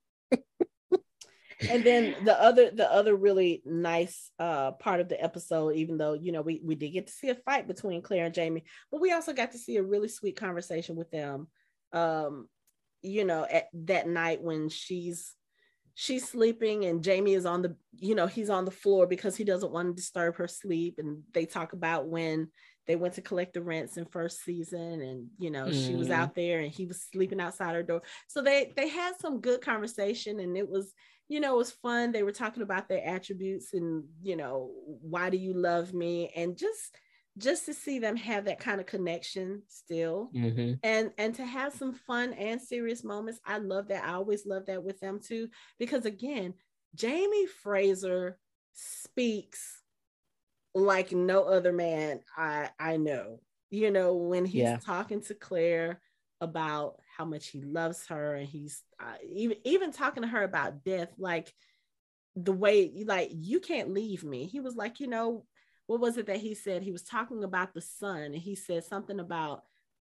And 1.68 1.84
then 1.84 2.14
the 2.24 2.40
other 2.40 2.70
the 2.70 2.90
other 2.92 3.16
really 3.16 3.62
nice 3.64 4.30
uh 4.38 4.72
part 4.72 5.00
of 5.00 5.08
the 5.08 5.22
episode, 5.22 5.76
even 5.76 5.96
though 5.98 6.12
you 6.14 6.32
know 6.32 6.42
we, 6.42 6.60
we 6.64 6.74
did 6.74 6.90
get 6.90 7.06
to 7.06 7.12
see 7.12 7.30
a 7.30 7.34
fight 7.34 7.66
between 7.66 8.02
Claire 8.02 8.26
and 8.26 8.34
Jamie, 8.34 8.64
but 8.90 9.00
we 9.00 9.12
also 9.12 9.32
got 9.32 9.52
to 9.52 9.58
see 9.58 9.76
a 9.76 9.82
really 9.82 10.08
sweet 10.08 10.36
conversation 10.36 10.96
with 10.96 11.10
them. 11.10 11.48
Um, 11.92 12.48
you 13.02 13.24
know, 13.24 13.46
at 13.50 13.68
that 13.86 14.08
night 14.08 14.42
when 14.42 14.68
she's 14.68 15.34
she's 15.94 16.28
sleeping 16.28 16.84
and 16.84 17.02
Jamie 17.02 17.32
is 17.32 17.46
on 17.46 17.62
the, 17.62 17.74
you 17.96 18.14
know, 18.14 18.26
he's 18.26 18.50
on 18.50 18.66
the 18.66 18.70
floor 18.70 19.06
because 19.06 19.34
he 19.34 19.44
doesn't 19.44 19.72
want 19.72 19.88
to 19.88 19.94
disturb 19.94 20.36
her 20.36 20.46
sleep. 20.46 20.96
And 20.98 21.22
they 21.32 21.46
talk 21.46 21.72
about 21.72 22.06
when 22.06 22.48
they 22.86 22.96
went 22.96 23.14
to 23.14 23.22
collect 23.22 23.54
the 23.54 23.62
rents 23.62 23.96
in 23.96 24.04
first 24.04 24.44
season 24.44 25.00
and 25.00 25.26
you 25.38 25.50
know 25.50 25.70
she 25.72 25.96
was 25.96 26.08
Mm. 26.08 26.12
out 26.12 26.34
there 26.34 26.60
and 26.60 26.70
he 26.70 26.86
was 26.86 27.02
sleeping 27.10 27.40
outside 27.40 27.74
her 27.74 27.82
door. 27.82 28.02
So 28.28 28.42
they 28.42 28.72
they 28.76 28.88
had 28.88 29.14
some 29.18 29.40
good 29.40 29.60
conversation 29.62 30.38
and 30.40 30.56
it 30.56 30.68
was 30.68 30.92
you 31.28 31.40
know, 31.40 31.54
it 31.54 31.58
was 31.58 31.72
fun. 31.72 32.12
They 32.12 32.22
were 32.22 32.32
talking 32.32 32.62
about 32.62 32.88
their 32.88 33.04
attributes 33.04 33.74
and, 33.74 34.04
you 34.22 34.36
know, 34.36 34.70
why 35.00 35.30
do 35.30 35.36
you 35.36 35.54
love 35.54 35.92
me? 35.92 36.32
And 36.36 36.56
just 36.56 36.96
just 37.38 37.66
to 37.66 37.74
see 37.74 37.98
them 37.98 38.16
have 38.16 38.46
that 38.46 38.58
kind 38.60 38.80
of 38.80 38.86
connection 38.86 39.62
still 39.68 40.32
hmm 40.32 40.72
and 40.82 41.10
and 41.18 41.34
to 41.34 41.44
have 41.44 41.72
some 41.74 41.92
fun 41.92 42.32
and 42.34 42.60
serious 42.60 43.04
moments. 43.04 43.40
I 43.44 43.58
love 43.58 43.88
that. 43.88 44.04
I 44.04 44.14
always 44.14 44.46
love 44.46 44.66
that 44.66 44.82
with 44.84 45.00
them 45.00 45.20
too. 45.20 45.48
Because 45.78 46.06
again, 46.06 46.54
Jamie 46.94 47.46
Fraser 47.46 48.38
speaks 48.72 49.82
like 50.74 51.12
no 51.12 51.44
other 51.44 51.72
man 51.72 52.20
I 52.36 52.70
I 52.78 52.96
know. 52.96 53.40
You 53.70 53.90
know, 53.90 54.14
when 54.14 54.44
he's 54.44 54.62
Yeah. 54.62 54.76
talking 54.84 55.20
to 55.22 55.34
Claire 55.34 56.00
about 56.40 57.00
how 57.16 57.24
much 57.24 57.48
he 57.48 57.62
loves 57.62 58.06
her 58.06 58.34
and 58.34 58.46
he's 58.48 58.82
uh, 59.00 59.14
even 59.28 59.56
even 59.64 59.92
talking 59.92 60.22
to 60.22 60.28
her 60.28 60.42
about 60.42 60.84
death 60.84 61.12
like 61.18 61.52
the 62.34 62.52
way 62.52 62.92
like 63.06 63.30
you 63.32 63.60
can't 63.60 63.92
leave 63.92 64.24
me 64.24 64.46
he 64.46 64.60
was 64.60 64.76
like 64.76 65.00
you 65.00 65.06
know 65.06 65.44
what 65.86 66.00
was 66.00 66.16
it 66.16 66.26
that 66.26 66.38
he 66.38 66.54
said 66.54 66.82
he 66.82 66.92
was 66.92 67.02
talking 67.02 67.44
about 67.44 67.72
the 67.72 67.80
sun 67.80 68.22
and 68.22 68.34
he 68.36 68.54
said 68.54 68.84
something 68.84 69.20
about 69.20 69.62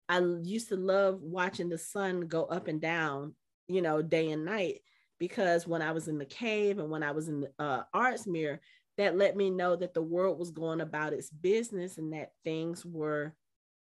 i 0.10 0.20
used 0.44 0.70
to 0.70 0.76
love 0.76 1.22
watching 1.22 1.70
the 1.70 1.78
sun 1.78 2.22
go 2.22 2.44
up 2.46 2.68
and 2.68 2.82
down 2.82 3.34
you 3.68 3.82
know 3.82 4.02
day 4.02 4.32
and 4.32 4.46
night 4.46 4.80
because 5.20 5.68
when 5.68 5.82
i 5.82 5.92
was 5.92 6.08
in 6.08 6.18
the 6.18 6.26
cave 6.26 6.80
and 6.80 6.90
when 6.90 7.04
i 7.04 7.12
was 7.12 7.28
in 7.28 7.42
the 7.42 7.52
uh, 7.60 7.84
Ardsmuir 7.96 8.60
that 8.98 9.18
let 9.18 9.36
me 9.36 9.50
know 9.50 9.76
that 9.76 9.94
the 9.94 10.02
world 10.02 10.38
was 10.38 10.52
going 10.52 10.82
about 10.82 11.14
its 11.14 11.30
business 11.30 11.98
and 11.98 12.14
that 12.14 12.32
things 12.44 12.86
were, 12.86 13.34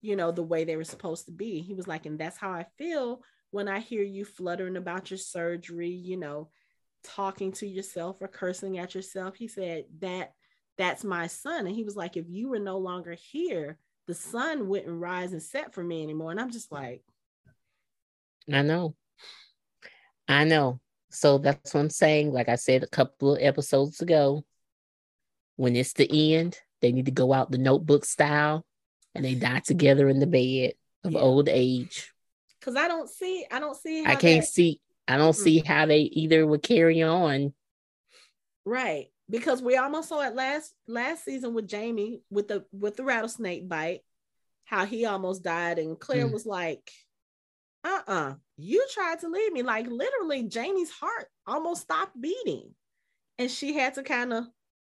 you 0.02 0.16
know, 0.16 0.32
the 0.32 0.44
way 0.44 0.64
they 0.64 0.76
were 0.76 0.84
supposed 0.84 1.26
to 1.26 1.32
be. 1.32 1.62
He 1.62 1.74
was 1.74 1.88
like, 1.88 2.06
and 2.06 2.20
that's 2.20 2.38
how 2.38 2.52
I 2.52 2.66
feel 2.78 3.22
when 3.52 3.68
I 3.68 3.80
hear 3.80 4.04
you 4.04 4.26
fluttering 4.26 4.78
about 4.78 5.12
your 5.12 5.18
surgery, 5.18 5.90
you 5.90 6.18
know, 6.18 6.50
talking 7.04 7.52
to 7.54 7.68
yourself 7.68 8.18
or 8.22 8.28
cursing 8.28 8.78
at 8.78 8.96
yourself. 8.96 9.36
He 9.36 9.48
said 9.48 9.86
that 10.00 10.34
that's 10.78 11.04
my 11.04 11.28
sun. 11.28 11.66
And 11.66 11.76
he 11.76 11.84
was 11.84 11.96
like, 11.96 12.18
if 12.18 12.26
you 12.28 12.50
were 12.50 12.60
no 12.60 12.78
longer 12.78 13.14
here, 13.14 13.78
the 14.08 14.14
sun 14.14 14.68
wouldn't 14.68 15.00
rise 15.00 15.34
and 15.34 15.42
set 15.42 15.74
for 15.74 15.84
me 15.84 16.04
anymore. 16.04 16.32
And 16.32 16.40
I'm 16.40 16.52
just 16.52 16.72
like, 16.72 17.04
I 18.52 18.62
know. 18.62 18.96
I 20.28 20.44
know. 20.44 20.80
So 21.12 21.38
that's 21.40 21.74
what 21.74 21.82
I'm 21.82 21.90
saying. 21.90 22.32
Like 22.32 22.50
I 22.50 22.56
said 22.56 22.84
a 22.84 22.88
couple 22.88 23.36
of 23.36 23.42
episodes 23.42 24.02
ago, 24.02 24.46
when 25.56 25.76
it's 25.76 25.94
the 25.94 26.36
end, 26.36 26.58
they 26.82 26.92
need 26.92 27.06
to 27.06 27.12
go 27.12 27.34
out 27.34 27.52
the 27.52 27.58
notebook 27.58 28.06
style 28.06 28.66
and 29.14 29.26
they 29.26 29.36
die 29.36 29.60
together 29.60 30.08
in 30.08 30.20
the 30.20 30.28
bed 30.28 30.74
of 31.04 31.14
yeah. 31.14 31.20
old 31.20 31.50
age. 31.50 32.12
Cause 32.62 32.76
I 32.76 32.88
don't 32.88 33.10
see, 33.10 33.46
I 33.50 33.60
don't 33.60 33.78
see 33.78 34.06
I 34.06 34.16
can't 34.16 34.44
see 34.44 34.82
I 35.10 35.18
don't 35.18 35.34
mm-hmm. 35.34 35.44
see 35.44 35.60
how 35.60 35.88
they 35.88 36.02
either 36.02 36.46
would 36.46 36.62
carry 36.62 37.02
on. 37.02 37.54
Right. 38.64 39.08
Because 39.28 39.62
we 39.62 39.76
almost 39.76 40.10
saw 40.10 40.22
it 40.22 40.36
last 40.36 40.74
last 40.88 41.26
season 41.26 41.54
with 41.56 41.68
Jamie 41.68 42.22
with 42.30 42.48
the 42.48 42.66
with 42.72 42.96
the 42.96 43.04
rattlesnake 43.04 43.68
bite, 43.68 44.02
how 44.66 44.86
he 44.86 45.06
almost 45.06 45.44
died, 45.44 45.80
and 45.80 46.00
Claire 46.00 46.28
mm. 46.28 46.34
was 46.34 46.46
like, 46.46 46.92
uh-uh, 47.84 48.36
you 48.58 48.86
tried 48.94 49.20
to 49.20 49.30
leave 49.30 49.52
me. 49.52 49.62
Like 49.64 49.88
literally, 49.88 50.44
Jamie's 50.44 50.92
heart 50.92 51.28
almost 51.48 51.84
stopped 51.84 52.20
beating. 52.20 52.72
And 53.38 53.50
she 53.50 53.74
had 53.74 53.96
to 53.96 54.04
kind 54.04 54.34
of 54.34 54.46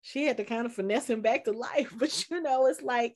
she 0.01 0.25
had 0.25 0.37
to 0.37 0.43
kind 0.43 0.65
of 0.65 0.73
finesse 0.73 1.09
him 1.09 1.21
back 1.21 1.45
to 1.45 1.51
life. 1.51 1.93
But 1.97 2.29
you 2.29 2.41
know, 2.41 2.67
it's 2.67 2.81
like 2.81 3.15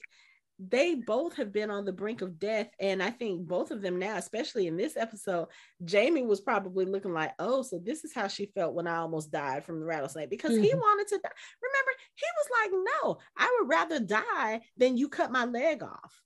they 0.59 0.95
both 0.95 1.35
have 1.37 1.53
been 1.53 1.71
on 1.71 1.85
the 1.85 1.93
brink 1.93 2.21
of 2.21 2.37
death. 2.37 2.67
And 2.79 3.01
I 3.01 3.11
think 3.11 3.47
both 3.47 3.71
of 3.71 3.81
them 3.81 3.97
now, 3.97 4.17
especially 4.17 4.67
in 4.67 4.75
this 4.75 4.97
episode, 4.97 5.47
Jamie 5.85 6.25
was 6.25 6.41
probably 6.41 6.85
looking 6.85 7.13
like, 7.13 7.31
oh, 7.39 7.61
so 7.61 7.79
this 7.79 8.03
is 8.03 8.13
how 8.13 8.27
she 8.27 8.47
felt 8.47 8.73
when 8.73 8.85
I 8.85 8.97
almost 8.97 9.31
died 9.31 9.63
from 9.63 9.79
the 9.79 9.85
rattlesnake 9.85 10.29
because 10.29 10.51
mm-hmm. 10.51 10.63
he 10.63 10.73
wanted 10.73 11.07
to 11.07 11.19
die. 11.23 11.29
Remember, 11.61 11.91
he 12.15 12.25
was 12.37 12.49
like, 12.61 12.93
no, 13.03 13.17
I 13.37 13.57
would 13.59 13.69
rather 13.69 13.99
die 14.01 14.61
than 14.75 14.97
you 14.97 15.07
cut 15.07 15.31
my 15.31 15.45
leg 15.45 15.81
off, 15.81 16.21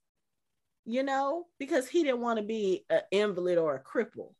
you 0.84 1.04
know, 1.04 1.46
because 1.60 1.88
he 1.88 2.02
didn't 2.02 2.20
want 2.20 2.40
to 2.40 2.44
be 2.44 2.84
an 2.90 3.02
invalid 3.12 3.58
or 3.58 3.76
a 3.76 3.82
cripple. 3.82 4.34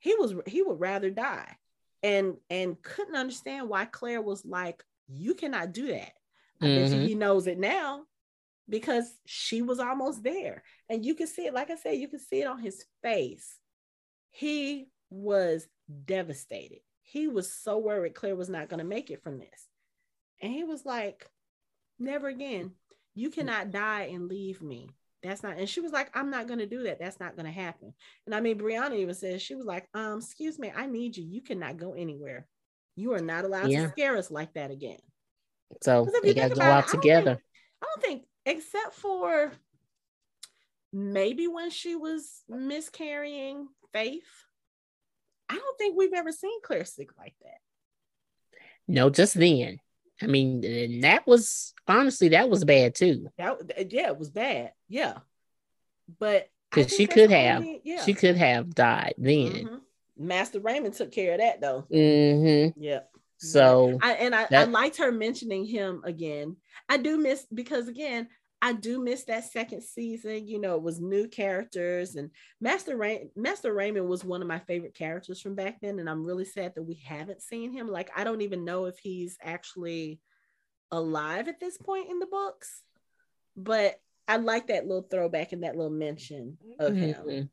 He 0.00 0.16
was, 0.16 0.34
he 0.46 0.62
would 0.62 0.80
rather 0.80 1.10
die 1.10 1.56
and 2.02 2.36
and 2.48 2.80
couldn't 2.82 3.16
understand 3.16 3.68
why 3.68 3.84
Claire 3.84 4.22
was 4.22 4.44
like, 4.44 4.82
you 5.08 5.34
cannot 5.34 5.72
do 5.72 5.88
that. 5.88 6.12
I 6.60 6.66
mm-hmm. 6.66 6.92
bet 6.92 7.08
he 7.08 7.14
knows 7.14 7.46
it 7.46 7.58
now 7.58 8.02
because 8.70 9.12
she 9.26 9.62
was 9.62 9.80
almost 9.80 10.22
there. 10.22 10.62
And 10.88 11.04
you 11.04 11.14
can 11.14 11.26
see 11.26 11.46
it, 11.46 11.54
like 11.54 11.70
I 11.70 11.76
said, 11.76 11.98
you 11.98 12.08
can 12.08 12.20
see 12.20 12.40
it 12.40 12.46
on 12.46 12.60
his 12.60 12.84
face. 13.02 13.56
He 14.30 14.88
was 15.10 15.66
devastated. 16.04 16.80
He 17.02 17.26
was 17.26 17.52
so 17.52 17.78
worried 17.78 18.14
Claire 18.14 18.36
was 18.36 18.48
not 18.48 18.68
going 18.68 18.78
to 18.78 18.84
make 18.84 19.10
it 19.10 19.22
from 19.22 19.38
this. 19.38 19.66
And 20.40 20.52
he 20.52 20.64
was 20.64 20.86
like, 20.86 21.28
never 21.98 22.28
again. 22.28 22.72
You 23.14 23.30
cannot 23.30 23.72
die 23.72 24.10
and 24.12 24.28
leave 24.28 24.62
me. 24.62 24.90
That's 25.22 25.42
not, 25.42 25.58
and 25.58 25.68
she 25.68 25.80
was 25.80 25.92
like, 25.92 26.10
I'm 26.16 26.30
not 26.30 26.46
going 26.46 26.60
to 26.60 26.66
do 26.66 26.84
that. 26.84 26.98
That's 26.98 27.20
not 27.20 27.36
going 27.36 27.44
to 27.44 27.52
happen. 27.52 27.92
And 28.24 28.34
I 28.34 28.40
mean, 28.40 28.58
Brianna 28.58 28.96
even 28.96 29.14
says, 29.14 29.42
she 29.42 29.54
was 29.54 29.66
like, 29.66 29.86
um, 29.92 30.18
excuse 30.18 30.58
me, 30.58 30.72
I 30.74 30.86
need 30.86 31.16
you. 31.16 31.24
You 31.24 31.42
cannot 31.42 31.76
go 31.76 31.92
anywhere. 31.92 32.46
You 32.96 33.12
are 33.12 33.20
not 33.20 33.44
allowed 33.44 33.68
yeah. 33.68 33.82
to 33.82 33.88
scare 33.90 34.16
us 34.16 34.30
like 34.30 34.54
that 34.54 34.70
again. 34.70 34.98
So 35.82 36.08
they 36.22 36.32
got 36.32 36.48
to 36.48 36.54
go 36.54 36.62
out 36.62 36.88
together. 36.88 37.38
I 37.82 37.86
don't 37.86 38.02
think 38.02 38.22
except 38.50 38.94
for 38.94 39.52
maybe 40.92 41.46
when 41.46 41.70
she 41.70 41.96
was 41.96 42.42
miscarrying 42.48 43.68
Faith. 43.92 44.22
I 45.48 45.56
don't 45.56 45.78
think 45.78 45.96
we've 45.96 46.12
ever 46.12 46.30
seen 46.30 46.62
Claire 46.62 46.84
sick 46.84 47.10
like 47.18 47.34
that. 47.42 47.58
No, 48.86 49.10
just 49.10 49.34
then. 49.34 49.80
I 50.22 50.26
mean, 50.26 51.00
that 51.00 51.26
was 51.26 51.74
honestly 51.88 52.28
that 52.28 52.48
was 52.48 52.64
bad 52.64 52.94
too. 52.94 53.26
That 53.38 53.90
yeah, 53.90 54.08
it 54.08 54.18
was 54.18 54.30
bad. 54.30 54.72
Yeah, 54.88 55.18
but 56.18 56.48
because 56.70 56.92
she 56.92 57.06
could 57.06 57.30
have, 57.30 57.62
only, 57.62 57.80
yeah. 57.84 58.04
she 58.04 58.14
could 58.14 58.36
have 58.36 58.74
died 58.74 59.14
then. 59.18 59.52
Mm-hmm. 59.52 59.76
Master 60.18 60.60
Raymond 60.60 60.94
took 60.94 61.10
care 61.10 61.32
of 61.32 61.38
that 61.38 61.60
though. 61.60 61.86
Mm-hmm. 61.92 62.80
Yeah. 62.80 63.00
So 63.38 63.98
I, 64.02 64.12
and 64.12 64.34
I, 64.34 64.46
that, 64.50 64.68
I 64.68 64.70
liked 64.70 64.98
her 64.98 65.10
mentioning 65.10 65.64
him 65.64 66.02
again. 66.04 66.56
I 66.88 66.98
do 66.98 67.16
miss 67.16 67.46
because 67.52 67.88
again, 67.88 68.28
I 68.62 68.74
do 68.74 69.02
miss 69.02 69.24
that 69.24 69.50
second 69.50 69.82
season. 69.82 70.46
You 70.46 70.60
know, 70.60 70.74
it 70.74 70.82
was 70.82 71.00
new 71.00 71.28
characters, 71.28 72.16
and 72.16 72.30
Master 72.60 72.96
Ray- 72.96 73.30
Master 73.34 73.72
Raymond 73.72 74.06
was 74.06 74.24
one 74.24 74.42
of 74.42 74.48
my 74.48 74.58
favorite 74.58 74.94
characters 74.94 75.40
from 75.40 75.54
back 75.54 75.80
then. 75.80 75.98
And 75.98 76.10
I'm 76.10 76.24
really 76.24 76.44
sad 76.44 76.74
that 76.74 76.82
we 76.82 77.00
haven't 77.04 77.42
seen 77.42 77.72
him. 77.72 77.88
Like, 77.88 78.10
I 78.14 78.24
don't 78.24 78.42
even 78.42 78.64
know 78.64 78.84
if 78.84 78.98
he's 78.98 79.38
actually 79.42 80.20
alive 80.90 81.48
at 81.48 81.60
this 81.60 81.78
point 81.78 82.10
in 82.10 82.18
the 82.18 82.26
books, 82.26 82.82
but 83.56 83.98
I 84.28 84.36
like 84.36 84.66
that 84.66 84.86
little 84.86 85.06
throwback 85.10 85.52
and 85.52 85.62
that 85.62 85.76
little 85.76 85.90
mention 85.90 86.58
of 86.78 86.92
mm-hmm. 86.92 87.28
him. 87.28 87.50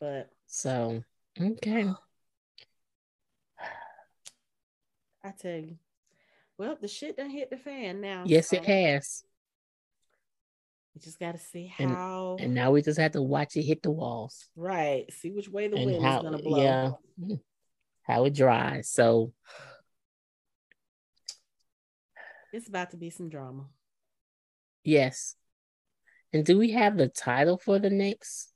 But 0.00 0.30
so 0.46 1.04
okay. 1.40 1.84
I 5.24 5.30
tell 5.38 5.56
you. 5.56 5.76
Well, 6.56 6.76
the 6.80 6.88
shit 6.88 7.16
done 7.16 7.30
hit 7.30 7.50
the 7.50 7.58
fan 7.58 8.00
now. 8.00 8.24
Yes, 8.26 8.48
so. 8.48 8.56
it 8.56 8.64
has. 8.64 9.22
We 11.00 11.04
just 11.04 11.18
got 11.18 11.32
to 11.32 11.38
see 11.38 11.66
how. 11.66 12.36
And, 12.38 12.46
and, 12.46 12.54
now 12.54 12.72
we 12.72 12.82
just 12.82 13.00
have 13.00 13.12
to 13.12 13.22
watch 13.22 13.56
it 13.56 13.62
hit 13.62 13.82
the 13.82 13.90
walls. 13.90 14.50
Right. 14.54 15.10
See 15.10 15.30
which 15.30 15.48
way 15.48 15.68
the 15.68 15.76
and 15.76 15.86
wind 15.86 16.04
how, 16.04 16.18
is 16.18 16.22
going 16.22 16.36
to 16.36 16.42
blow. 16.42 16.62
Yeah. 16.62 17.36
How 18.02 18.24
it 18.24 18.34
dries. 18.34 18.90
So 18.90 19.32
it's 22.52 22.68
about 22.68 22.90
to 22.90 22.98
be 22.98 23.08
some 23.08 23.30
drama. 23.30 23.64
Yes. 24.84 25.36
And 26.34 26.44
do 26.44 26.58
we 26.58 26.72
have 26.72 26.98
the 26.98 27.08
title 27.08 27.56
for 27.56 27.78
the 27.78 27.90
next? 27.90 28.52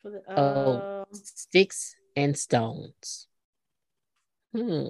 For 0.00 0.12
the 0.12 0.22
uh... 0.26 0.40
oh, 0.40 1.06
sticks 1.12 1.96
and 2.16 2.34
stones. 2.34 3.26
Hmm. 4.54 4.86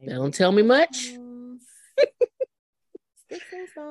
They 0.00 0.12
don't 0.12 0.34
tell 0.34 0.50
me 0.50 0.62
much. 0.62 1.12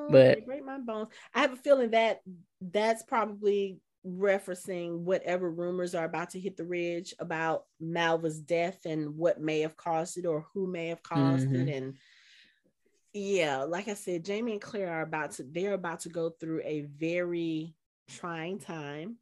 but 0.09 0.45
break 0.45 0.65
my 0.65 0.77
bones. 0.79 1.09
I 1.33 1.41
have 1.41 1.53
a 1.53 1.57
feeling 1.57 1.91
that 1.91 2.21
that's 2.61 3.03
probably 3.03 3.79
referencing 4.05 4.99
whatever 4.99 5.49
rumors 5.49 5.95
are 5.95 6.05
about 6.05 6.31
to 6.31 6.39
hit 6.39 6.57
the 6.57 6.65
ridge 6.65 7.13
about 7.19 7.63
Malva's 7.79 8.39
death 8.39 8.79
and 8.85 9.15
what 9.17 9.39
may 9.39 9.61
have 9.61 9.77
caused 9.77 10.17
it 10.17 10.25
or 10.25 10.45
who 10.53 10.67
may 10.67 10.87
have 10.87 11.01
caused 11.03 11.47
mm-hmm. 11.47 11.67
it. 11.67 11.75
And 11.75 11.97
yeah, 13.13 13.63
like 13.63 13.87
I 13.87 13.93
said, 13.93 14.25
Jamie 14.25 14.53
and 14.53 14.61
Claire 14.61 14.91
are 14.91 15.01
about 15.01 15.31
to 15.33 15.43
they're 15.43 15.73
about 15.73 16.01
to 16.01 16.09
go 16.09 16.29
through 16.29 16.61
a 16.63 16.81
very 16.81 17.75
trying 18.09 18.59
time 18.59 19.17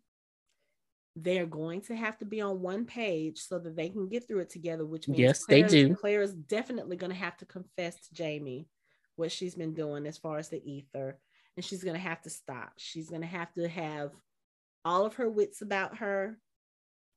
they're 1.16 1.46
going 1.46 1.82
to 1.82 1.96
have 1.96 2.18
to 2.18 2.26
be 2.26 2.42
on 2.42 2.62
one 2.62 2.86
page 2.86 3.40
so 3.40 3.60
that 3.60 3.76
they 3.76 3.90
can 3.90 4.08
get 4.08 4.28
through 4.28 4.40
it 4.40 4.50
together, 4.50 4.86
which 4.86 5.08
means 5.08 5.20
yes, 5.20 5.46
they 5.46 5.62
do. 5.62 5.96
Claire 5.96 6.22
is 6.22 6.34
definitely 6.34 6.96
going 6.96 7.12
to 7.12 7.18
have 7.18 7.36
to 7.38 7.46
confess 7.46 7.96
to 7.96 8.14
Jamie 8.14 8.68
what 9.16 9.32
she's 9.32 9.56
been 9.56 9.74
doing 9.74 10.06
as 10.06 10.18
far 10.18 10.38
as 10.38 10.50
the 10.50 10.62
ether, 10.64 11.18
and 11.56 11.66
she's 11.66 11.84
going 11.84 11.96
to 11.96 12.02
have 12.02 12.22
to 12.22 12.30
stop. 12.30 12.74
She's 12.78 13.10
going 13.10 13.22
to 13.22 13.28
have 13.28 13.54
to 13.54 13.68
have 13.68 14.12
all 14.84 15.06
of 15.06 15.16
her 15.16 15.30
wits 15.30 15.62
about 15.62 15.98
her 15.98 16.40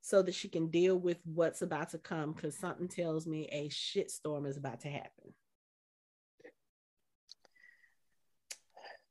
so 0.02 0.22
that 0.22 0.34
she 0.34 0.48
can 0.48 0.68
deal 0.68 0.96
with 0.96 1.18
what's 1.24 1.62
about 1.62 1.90
to 1.90 1.98
come 1.98 2.32
because 2.32 2.58
something 2.58 2.88
tells 2.88 3.26
me 3.26 3.48
a 3.50 3.68
shitstorm 3.68 4.46
is 4.46 4.58
about 4.58 4.80
to 4.80 4.88
happen. 4.88 5.32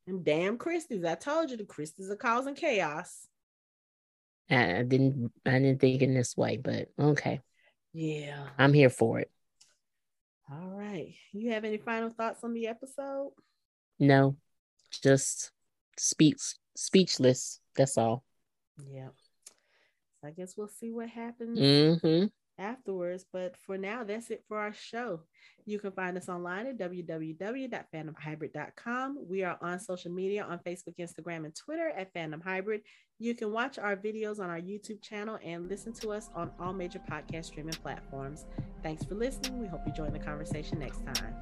And 0.06 0.24
damn 0.24 0.58
Christies, 0.58 1.04
I 1.04 1.14
told 1.14 1.50
you 1.50 1.56
the 1.56 1.64
Christies 1.64 2.10
are 2.10 2.16
causing 2.16 2.54
chaos. 2.54 3.26
I 4.50 4.84
didn't 4.86 5.32
I 5.46 5.52
didn't 5.52 5.80
think 5.80 6.02
in 6.02 6.14
this 6.14 6.36
way, 6.36 6.58
but 6.58 6.88
okay. 6.98 7.40
Yeah. 7.92 8.46
I'm 8.58 8.72
here 8.74 8.90
for 8.90 9.20
it. 9.20 9.30
All 10.54 10.70
right. 10.70 11.14
You 11.32 11.52
have 11.52 11.64
any 11.64 11.78
final 11.78 12.10
thoughts 12.10 12.44
on 12.44 12.52
the 12.52 12.68
episode? 12.68 13.32
No. 13.98 14.36
Just 15.02 15.50
speech 15.98 16.54
speechless. 16.76 17.60
That's 17.76 17.98
all. 17.98 18.24
Yeah. 18.90 19.08
I 20.24 20.30
guess 20.30 20.56
we'll 20.56 20.68
see 20.68 20.92
what 20.92 21.08
happens 21.08 21.58
mm-hmm. 21.58 22.26
afterwards. 22.58 23.26
But 23.32 23.56
for 23.66 23.76
now, 23.76 24.04
that's 24.04 24.30
it 24.30 24.44
for 24.48 24.58
our 24.58 24.72
show. 24.72 25.22
You 25.66 25.78
can 25.78 25.92
find 25.92 26.16
us 26.16 26.28
online 26.28 26.66
at 26.66 26.76
www.fandomhybrid.com. 26.78 29.18
We 29.28 29.44
are 29.44 29.58
on 29.60 29.78
social 29.80 30.12
media 30.12 30.44
on 30.44 30.60
Facebook, 30.60 30.96
Instagram, 30.98 31.44
and 31.44 31.54
Twitter 31.54 31.88
at 31.88 32.14
Fandom 32.14 32.42
Hybrid. 32.42 32.80
You 33.18 33.34
can 33.34 33.52
watch 33.52 33.78
our 33.78 33.96
videos 33.96 34.40
on 34.40 34.50
our 34.50 34.60
YouTube 34.60 35.00
channel 35.00 35.38
and 35.44 35.68
listen 35.68 35.92
to 35.94 36.10
us 36.10 36.30
on 36.34 36.50
all 36.58 36.72
major 36.72 37.00
podcast 37.10 37.46
streaming 37.46 37.74
platforms. 37.74 38.44
Thanks 38.82 39.04
for 39.04 39.14
listening. 39.14 39.60
We 39.60 39.68
hope 39.68 39.82
you 39.86 39.92
join 39.92 40.12
the 40.12 40.18
conversation 40.18 40.78
next 40.80 41.04
time. 41.06 41.34